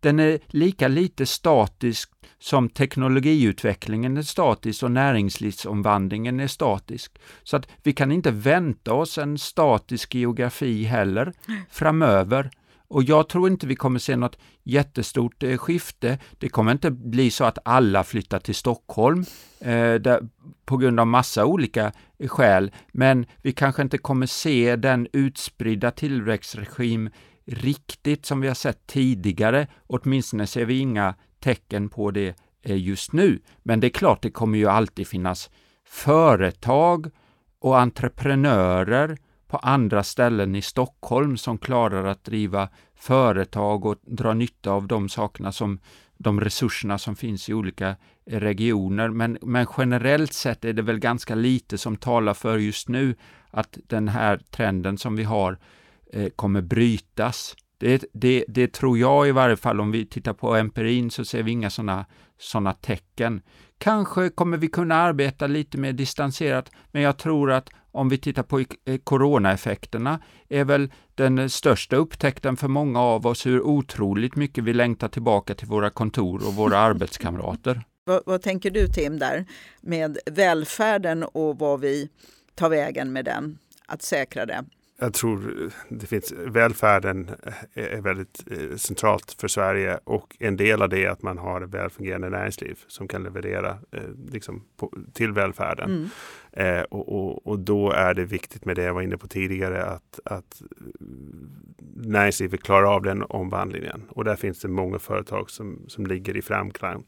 den 0.00 0.20
är 0.20 0.38
lika 0.46 0.88
lite 0.88 1.26
statisk 1.26 2.10
som 2.38 2.68
teknologiutvecklingen 2.68 4.16
är 4.16 4.22
statisk 4.22 4.82
och 4.82 4.90
näringslivsomvandlingen 4.90 6.40
är 6.40 6.46
statisk. 6.46 7.18
Så 7.42 7.56
att 7.56 7.68
vi 7.82 7.92
kan 7.92 8.12
inte 8.12 8.30
vänta 8.30 8.94
oss 8.94 9.18
en 9.18 9.38
statisk 9.38 10.14
geografi 10.14 10.84
heller 10.84 11.32
framöver. 11.70 12.50
Och 12.88 13.02
jag 13.02 13.28
tror 13.28 13.48
inte 13.48 13.66
vi 13.66 13.76
kommer 13.76 13.98
se 13.98 14.16
något 14.16 14.38
jättestort 14.62 15.42
eh, 15.42 15.56
skifte. 15.56 16.18
Det 16.38 16.48
kommer 16.48 16.72
inte 16.72 16.90
bli 16.90 17.30
så 17.30 17.44
att 17.44 17.58
alla 17.64 18.04
flyttar 18.04 18.38
till 18.38 18.54
Stockholm 18.54 19.24
eh, 19.60 19.94
där, 19.94 20.28
på 20.64 20.76
grund 20.76 21.00
av 21.00 21.06
massa 21.06 21.44
olika 21.46 21.92
skäl, 22.26 22.72
men 22.92 23.26
vi 23.42 23.52
kanske 23.52 23.82
inte 23.82 23.98
kommer 23.98 24.26
se 24.26 24.76
den 24.76 25.08
utspridda 25.12 25.90
tillväxtregim 25.90 27.10
riktigt 27.46 28.26
som 28.26 28.40
vi 28.40 28.48
har 28.48 28.54
sett 28.54 28.86
tidigare. 28.86 29.66
Åtminstone 29.86 30.46
ser 30.46 30.64
vi 30.64 30.78
inga 30.78 31.14
tecken 31.40 31.88
på 31.88 32.10
det 32.10 32.36
eh, 32.62 32.76
just 32.76 33.12
nu. 33.12 33.40
Men 33.62 33.80
det 33.80 33.86
är 33.86 33.90
klart, 33.90 34.22
det 34.22 34.30
kommer 34.30 34.58
ju 34.58 34.66
alltid 34.66 35.06
finnas 35.06 35.50
företag 35.84 37.10
och 37.58 37.80
entreprenörer 37.80 39.18
på 39.46 39.56
andra 39.56 40.02
ställen 40.02 40.54
i 40.54 40.62
Stockholm 40.62 41.36
som 41.36 41.58
klarar 41.58 42.04
att 42.04 42.24
driva 42.24 42.68
företag 42.94 43.86
och 43.86 43.96
dra 44.02 44.34
nytta 44.34 44.70
av 44.70 44.86
de 44.86 45.08
sakerna 45.08 45.52
som 45.52 45.78
de 46.18 46.40
resurserna 46.40 46.98
som 46.98 47.16
finns 47.16 47.48
i 47.48 47.54
olika 47.54 47.96
eh, 48.26 48.40
regioner. 48.40 49.08
Men, 49.08 49.38
men 49.42 49.66
generellt 49.78 50.32
sett 50.32 50.64
är 50.64 50.72
det 50.72 50.82
väl 50.82 50.98
ganska 50.98 51.34
lite 51.34 51.78
som 51.78 51.96
talar 51.96 52.34
för 52.34 52.58
just 52.58 52.88
nu 52.88 53.14
att 53.50 53.78
den 53.86 54.08
här 54.08 54.40
trenden 54.50 54.98
som 54.98 55.16
vi 55.16 55.24
har 55.24 55.52
eh, 55.52 55.58
kommer 56.36 56.62
brytas. 56.62 57.56
Det, 57.78 58.04
det, 58.12 58.44
det, 58.48 58.72
tror 58.72 58.98
jag 58.98 59.28
i 59.28 59.32
varje 59.32 59.56
fall, 59.56 59.80
om 59.80 59.90
vi 59.90 60.06
tittar 60.06 60.32
på 60.32 60.54
empirin 60.54 61.10
så 61.10 61.24
ser 61.24 61.42
vi 61.42 61.50
inga 61.50 61.70
sådana 61.70 62.06
såna 62.38 62.72
tecken. 62.72 63.42
Kanske 63.78 64.28
kommer 64.28 64.56
vi 64.56 64.68
kunna 64.68 64.94
arbeta 64.94 65.46
lite 65.46 65.78
mer 65.78 65.92
distanserat, 65.92 66.70
men 66.92 67.02
jag 67.02 67.18
tror 67.18 67.52
att 67.52 67.70
om 67.94 68.08
vi 68.08 68.18
tittar 68.18 68.42
på 68.42 68.60
eh, 68.60 68.98
coronaeffekterna, 69.04 70.20
är 70.48 70.64
väl 70.64 70.92
den 71.14 71.50
största 71.50 71.96
upptäckten 71.96 72.56
för 72.56 72.68
många 72.68 73.00
av 73.00 73.26
oss 73.26 73.46
hur 73.46 73.60
otroligt 73.60 74.36
mycket 74.36 74.64
vi 74.64 74.72
längtar 74.72 75.08
tillbaka 75.08 75.54
till 75.54 75.68
våra 75.68 75.90
kontor 75.90 76.46
och 76.46 76.54
våra 76.54 76.78
arbetskamrater. 76.88 77.82
Vad, 78.04 78.22
vad, 78.26 78.42
tänker 78.42 78.70
du 78.70 78.88
Tim 78.88 79.18
där 79.18 79.46
med 79.80 80.18
välfärden 80.26 81.24
och 81.24 81.58
vad 81.58 81.80
vi 81.80 82.08
tar 82.54 82.68
vägen 82.68 83.12
med 83.12 83.24
den, 83.24 83.58
att 83.86 84.02
säkra 84.02 84.46
det? 84.46 84.64
Jag 85.04 85.14
tror 85.14 85.70
det 85.88 86.06
finns, 86.06 86.32
välfärden 86.32 87.30
är 87.74 88.00
väldigt 88.00 88.44
eh, 88.50 88.76
centralt 88.76 89.36
för 89.40 89.48
Sverige 89.48 89.98
och 90.04 90.36
en 90.38 90.56
del 90.56 90.82
av 90.82 90.88
det 90.88 91.04
är 91.04 91.10
att 91.10 91.22
man 91.22 91.38
har 91.38 91.60
ett 91.60 91.70
välfungerande 91.70 92.30
näringsliv 92.30 92.78
som 92.86 93.08
kan 93.08 93.22
leverera 93.22 93.78
eh, 93.92 94.00
liksom, 94.32 94.64
till 95.12 95.32
välfärden. 95.32 95.90
Mm. 95.90 96.08
Eh, 96.52 96.82
och, 96.82 97.08
och, 97.08 97.46
och, 97.46 97.58
då 97.58 97.90
är 97.90 98.14
det 98.14 98.24
viktigt 98.24 98.64
med 98.64 98.76
det 98.76 98.82
jag 98.82 98.94
var 98.94 99.02
inne 99.02 99.16
på 99.16 99.28
tidigare 99.28 99.84
att, 99.84 100.20
att 100.24 100.62
näringslivet 101.96 102.62
klarar 102.62 102.94
av 102.94 103.02
den 103.02 103.22
omvandlingen. 103.22 104.02
Och 104.08 104.24
där 104.24 104.36
finns 104.36 104.60
det 104.60 104.68
många 104.68 104.98
företag 104.98 105.50
som, 105.50 105.84
som 105.88 106.06
ligger 106.06 106.36
i 106.36 106.42
framkant, 106.42 107.06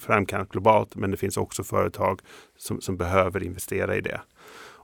framkant 0.00 0.50
globalt 0.52 0.96
men 0.96 1.10
det 1.10 1.16
finns 1.16 1.36
också 1.36 1.64
företag 1.64 2.20
som, 2.56 2.80
som 2.80 2.96
behöver 2.96 3.42
investera 3.42 3.96
i 3.96 4.00
det. 4.00 4.20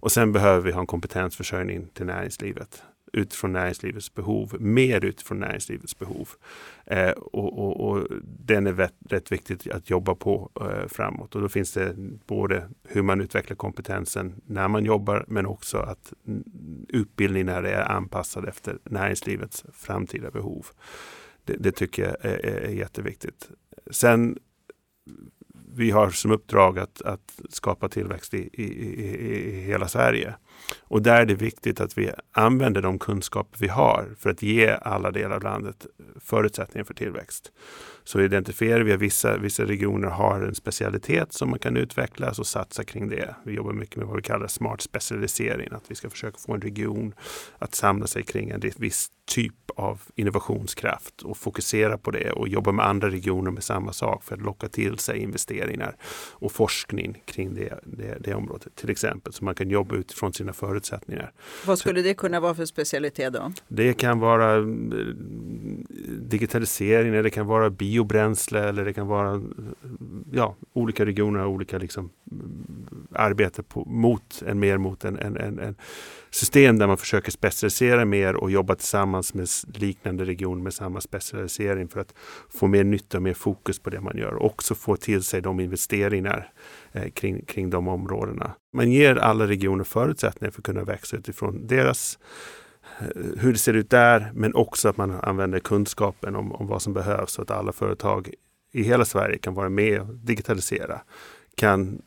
Och 0.01 0.13
sen 0.13 0.33
behöver 0.33 0.61
vi 0.61 0.73
ha 0.73 0.81
en 0.81 0.87
kompetensförsörjning 0.87 1.87
till 1.95 2.07
näringslivet 2.07 2.83
utifrån 3.13 3.53
näringslivets 3.53 4.15
behov, 4.15 4.57
mer 4.61 5.05
utifrån 5.05 5.41
näringslivets 5.41 5.99
behov. 5.99 6.29
Eh, 6.87 7.11
och, 7.11 7.59
och, 7.59 7.89
och, 7.89 8.07
den 8.23 8.67
är 8.67 8.73
rätt, 8.73 8.95
rätt 9.09 9.33
viktigt 9.33 9.71
att 9.71 9.91
jobba 9.91 10.15
på 10.15 10.51
eh, 10.61 10.89
framåt. 10.89 11.35
Och 11.35 11.41
då 11.41 11.49
finns 11.49 11.73
det 11.73 11.95
både 12.27 12.69
hur 12.89 13.03
man 13.03 13.21
utvecklar 13.21 13.57
kompetensen 13.57 14.41
när 14.47 14.69
man 14.69 14.85
jobbar, 14.85 15.25
men 15.29 15.47
också 15.47 15.79
att 15.79 16.13
utbildningen 16.89 17.49
är 17.49 17.91
anpassad 17.91 18.49
efter 18.49 18.79
näringslivets 18.85 19.65
framtida 19.73 20.31
behov. 20.31 20.67
Det, 21.45 21.57
det 21.57 21.73
tycker 21.73 22.03
jag 22.03 22.17
är, 22.21 22.47
är 22.47 22.71
jätteviktigt. 22.71 23.51
Sen 23.91 24.39
vi 25.77 25.91
har 25.91 26.11
som 26.11 26.31
uppdrag 26.31 26.79
att, 26.79 27.03
att 27.03 27.41
skapa 27.49 27.89
tillväxt 27.89 28.35
i, 28.35 28.51
i, 28.53 28.63
i, 28.63 29.47
i, 29.47 29.61
hela 29.61 29.89
Sverige. 29.89 30.35
Och 30.81 31.03
där 31.03 31.21
är 31.21 31.27
det 31.27 31.35
viktigt 31.35 31.81
att 31.81 31.99
vi 31.99 32.11
använder 32.33 32.83
de 32.83 32.99
kunskaper 32.99 33.59
vi 33.59 33.69
har 33.69 34.09
för 34.19 34.31
att 34.31 34.43
ge 34.43 34.71
alla 34.83 35.11
delar 35.11 35.37
av 35.37 35.43
landet 35.43 35.87
förutsättningar 36.21 36.85
för 36.85 36.95
tillväxt. 36.95 37.53
Så 38.05 38.21
identifierar 38.21 38.81
vi 38.81 38.93
att 38.93 39.01
vissa, 39.01 39.37
vissa 39.39 39.65
regioner 39.65 40.09
har 40.09 40.41
en 40.41 40.55
specialitet 40.55 41.33
som 41.33 41.51
man 41.51 41.59
kan 41.59 41.77
utveckla 41.77 42.31
och 42.39 42.47
satsa 42.47 42.85
kring 42.85 43.09
det. 43.09 43.35
Vi 43.45 43.55
jobbar 43.55 43.73
mycket 43.73 43.97
med 43.97 44.07
vad 44.07 44.17
vi 44.17 44.23
kallar 44.23 44.47
smart 44.47 44.81
specialisering, 44.81 45.69
att 45.73 45.85
vi 45.89 45.95
ska 45.95 46.11
försöka 46.11 46.39
få 46.39 46.55
en 46.55 46.61
region 46.61 47.15
att 47.59 47.75
samla 47.75 48.07
sig 48.07 48.23
kring 48.23 48.51
en 48.51 48.63
viss 48.77 49.11
typ 49.27 49.55
av 49.77 50.03
innovationskraft 50.15 51.23
och 51.23 51.37
fokusera 51.37 51.99
på 51.99 52.11
det 52.11 52.31
och 52.31 52.49
jobba 52.49 52.73
med 52.73 52.87
andra 52.87 53.11
regioner 53.11 53.51
med 53.51 53.65
samma 53.65 53.93
sak 53.93 54.25
för 54.25 54.35
att 54.35 54.43
locka 54.43 54.69
till 54.69 54.99
sig 54.99 55.19
investeringar 55.19 55.97
och 56.33 56.53
forskning 56.53 57.23
kring 57.25 57.55
det, 57.55 57.81
det, 57.85 58.19
det 58.21 58.35
området 58.35 58.75
till 58.75 58.91
exempel. 58.91 59.33
Så 59.33 59.45
man 59.45 59.55
kan 59.55 59.71
jobba 59.71 59.97
utifrån 59.97 60.33
sin 60.33 60.46
sina 60.47 60.53
förutsättningar. 60.53 61.33
Vad 61.67 61.79
skulle 61.79 62.03
det 62.03 62.15
kunna 62.15 62.41
vara 62.41 62.55
för 62.55 62.65
specialitet 62.65 63.33
då? 63.33 63.53
Det 63.69 63.95
kan 63.95 64.21
vara 64.21 64.53
mm, 64.53 65.87
digitalisering, 66.21 67.23
det 67.23 67.31
kan 67.31 67.47
vara 67.47 67.71
biobränsle 67.71 68.69
eller 68.69 68.85
det 68.85 68.93
kan 68.93 69.07
vara 69.07 69.43
ja, 70.33 70.57
olika 70.73 71.07
regioner 71.07 71.41
har 71.41 71.47
olika 71.47 71.79
liksom, 71.79 72.11
arbete 73.13 73.63
på, 73.63 73.85
mot 73.85 74.43
en 74.47 74.59
mer 74.59 74.79
mot 74.79 75.05
en, 75.05 75.19
en, 75.19 75.37
en, 75.37 75.59
en, 75.59 75.75
system 76.37 76.79
där 76.79 76.87
man 76.87 76.97
försöker 76.97 77.31
specialisera 77.31 78.05
mer 78.05 78.37
och 78.37 78.51
jobba 78.51 78.75
tillsammans 78.75 79.35
med 79.35 79.49
liknande 79.75 80.25
regioner 80.25 80.63
med 80.63 80.75
samma 80.75 81.01
specialisering 81.01 81.89
för 81.89 82.01
att 82.01 82.15
få 82.51 82.67
mer 82.67 82.85
nytta 82.85 83.19
och 83.19 83.23
mer 83.23 83.35
fokus 83.35 83.79
på 83.79 83.91
det 83.91 84.01
man 84.01 84.17
gör 84.17 84.35
och 84.35 84.47
också 84.47 84.75
få 84.75 84.97
till 84.97 85.23
sig 85.23 85.41
de 85.41 85.61
investeringar 85.61 86.53
eh, 86.93 87.11
kring, 87.11 87.45
kring 87.45 87.71
de 87.71 87.89
områdena. 87.89 88.51
Man 88.73 88.93
ger 88.93 89.17
alla 89.17 89.47
regioner 89.47 89.85
förutsättningar 89.85 90.51
för 90.51 90.61
att 90.61 90.65
kunna 90.67 90.85
växa 90.85 91.17
utifrån 91.17 91.67
deras 91.67 92.19
eh, 93.01 93.07
hur 93.39 93.53
det 93.53 93.59
ser 93.59 93.75
ut 93.75 93.91
där, 93.91 94.31
men 94.35 94.55
också 94.55 94.89
att 94.89 94.97
man 94.97 95.11
använder 95.11 95.59
kunskapen 95.59 96.37
om, 96.37 96.53
om 96.53 96.67
vad 96.67 96.83
som 96.83 96.93
behövs 96.93 97.33
så 97.33 97.43
att 97.43 97.51
alla 97.51 97.73
företag 97.73 98.31
i 98.73 98.83
hela 98.83 99.05
Sverige 99.05 99.39
kan 99.39 99.55
vara 99.55 99.69
med 99.69 100.01
och 100.01 100.15
digitalisera. 100.15 101.01
Kan 101.55 102.03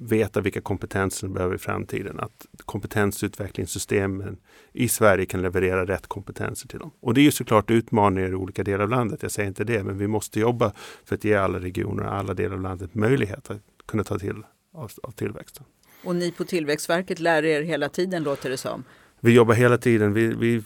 veta 0.00 0.40
vilka 0.40 0.60
kompetenser 0.60 1.26
de 1.26 1.34
behöver 1.34 1.54
i 1.54 1.58
framtiden. 1.58 2.20
Att 2.20 2.46
kompetensutvecklingssystemen 2.64 4.36
i 4.72 4.88
Sverige 4.88 5.26
kan 5.26 5.42
leverera 5.42 5.86
rätt 5.86 6.06
kompetenser 6.06 6.68
till 6.68 6.78
dem. 6.78 6.90
Och 7.00 7.14
det 7.14 7.20
är 7.20 7.22
ju 7.22 7.30
såklart 7.30 7.70
utmaningar 7.70 8.30
i 8.30 8.34
olika 8.34 8.64
delar 8.64 8.84
av 8.84 8.90
landet. 8.90 9.22
Jag 9.22 9.30
säger 9.30 9.48
inte 9.48 9.64
det, 9.64 9.84
men 9.84 9.98
vi 9.98 10.06
måste 10.06 10.40
jobba 10.40 10.72
för 11.04 11.14
att 11.14 11.24
ge 11.24 11.34
alla 11.34 11.58
regioner 11.58 12.04
och 12.04 12.14
alla 12.14 12.34
delar 12.34 12.56
av 12.56 12.62
landet 12.62 12.94
möjlighet 12.94 13.50
att 13.50 13.60
kunna 13.86 14.04
ta 14.04 14.18
till 14.18 14.42
av, 14.74 14.90
av 15.02 15.10
tillväxten. 15.10 15.64
Och 16.04 16.16
ni 16.16 16.32
på 16.32 16.44
Tillväxtverket 16.44 17.20
lär 17.20 17.44
er 17.44 17.62
hela 17.62 17.88
tiden 17.88 18.22
låter 18.22 18.50
det 18.50 18.56
som. 18.56 18.84
Vi 19.24 19.32
jobbar 19.32 19.54
hela 19.54 19.78
tiden, 19.78 20.12
vi, 20.12 20.26
vi, 20.26 20.62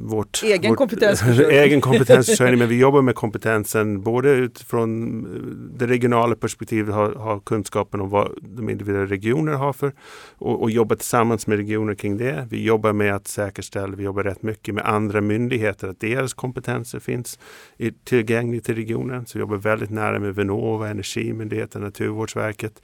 vårt, 0.00 0.42
egen, 0.42 0.70
vårt, 0.70 0.78
kompetensförsörjning. 0.78 1.58
egen 1.58 1.80
kompetensförsörjning, 1.80 2.58
men 2.58 2.68
vi 2.68 2.78
jobbar 2.78 3.02
med 3.02 3.14
kompetensen 3.14 4.02
både 4.02 4.30
utifrån 4.30 5.22
det 5.78 5.86
regionala 5.86 6.34
perspektivet, 6.34 6.94
ha, 6.94 7.18
ha 7.18 7.40
kunskapen 7.40 8.00
om 8.00 8.10
vad 8.10 8.32
de 8.42 8.68
individuella 8.68 9.06
regionerna 9.06 9.58
har 9.58 9.72
för 9.72 9.92
och, 10.38 10.62
och 10.62 10.70
jobba 10.70 10.96
tillsammans 10.96 11.46
med 11.46 11.58
regioner 11.58 11.94
kring 11.94 12.16
det. 12.16 12.46
Vi 12.50 12.64
jobbar 12.64 12.92
med 12.92 13.14
att 13.14 13.28
säkerställa, 13.28 13.96
vi 13.96 14.04
jobbar 14.04 14.22
rätt 14.22 14.42
mycket 14.42 14.74
med 14.74 14.84
andra 14.84 15.20
myndigheter, 15.20 15.88
att 15.88 16.00
deras 16.00 16.34
kompetenser 16.34 16.98
finns 16.98 17.38
tillgängliga 18.04 18.60
till 18.62 18.74
regionen. 18.74 19.26
Så 19.26 19.38
vi 19.38 19.40
jobbar 19.40 19.56
väldigt 19.56 19.90
nära 19.90 20.18
med 20.18 20.34
Vinnova, 20.34 20.88
Energimyndigheten, 20.88 21.82
Naturvårdsverket 21.82 22.82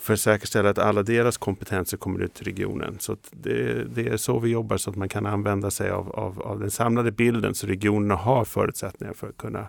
för 0.00 0.14
att 0.14 0.20
säkerställa 0.20 0.70
att 0.70 0.78
alla 0.78 1.02
deras 1.02 1.36
kompetenser 1.36 1.96
kommer 1.96 2.22
ut 2.22 2.34
till 2.34 2.44
regionen. 2.44 2.96
Så 2.98 3.16
det, 3.30 3.84
det 3.94 4.08
är 4.08 4.16
så 4.28 4.38
vi 4.38 4.48
jobbar 4.50 4.76
så 4.76 4.90
att 4.90 4.96
man 4.96 5.08
kan 5.08 5.26
använda 5.26 5.70
sig 5.70 5.90
av, 5.90 6.10
av, 6.10 6.42
av 6.42 6.60
den 6.60 6.70
samlade 6.70 7.12
bilden 7.12 7.54
så 7.54 7.66
regionerna 7.66 8.14
har 8.14 8.44
förutsättningar 8.44 9.14
för 9.14 9.28
att 9.28 9.36
kunna, 9.36 9.66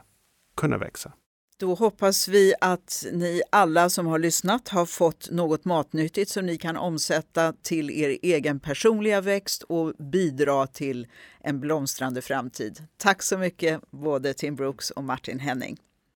kunna 0.56 0.78
växa. 0.78 1.14
Då 1.60 1.74
hoppas 1.74 2.28
vi 2.28 2.54
att 2.62 3.06
ni 3.14 3.42
alla 3.52 3.90
som 3.90 4.08
har 4.08 4.20
lyssnat 4.20 4.68
har 4.68 4.86
fått 4.86 5.30
något 5.32 5.66
matnyttigt 5.66 6.32
som 6.32 6.46
ni 6.46 6.58
kan 6.58 6.78
omsätta 6.78 7.54
till 7.62 7.92
er 7.92 8.18
egen 8.22 8.60
personliga 8.60 9.22
växt 9.22 9.64
och 9.64 9.94
bidra 10.12 10.68
till 10.68 11.08
en 11.40 11.60
blomstrande 11.60 12.22
framtid. 12.22 12.84
Tack 12.98 13.24
så 13.24 13.38
mycket 13.38 13.82
både 13.92 14.34
Tim 14.34 14.56
Brooks 14.56 14.92
och 14.92 15.04
Martin 15.04 15.40
Henning. 15.40 15.78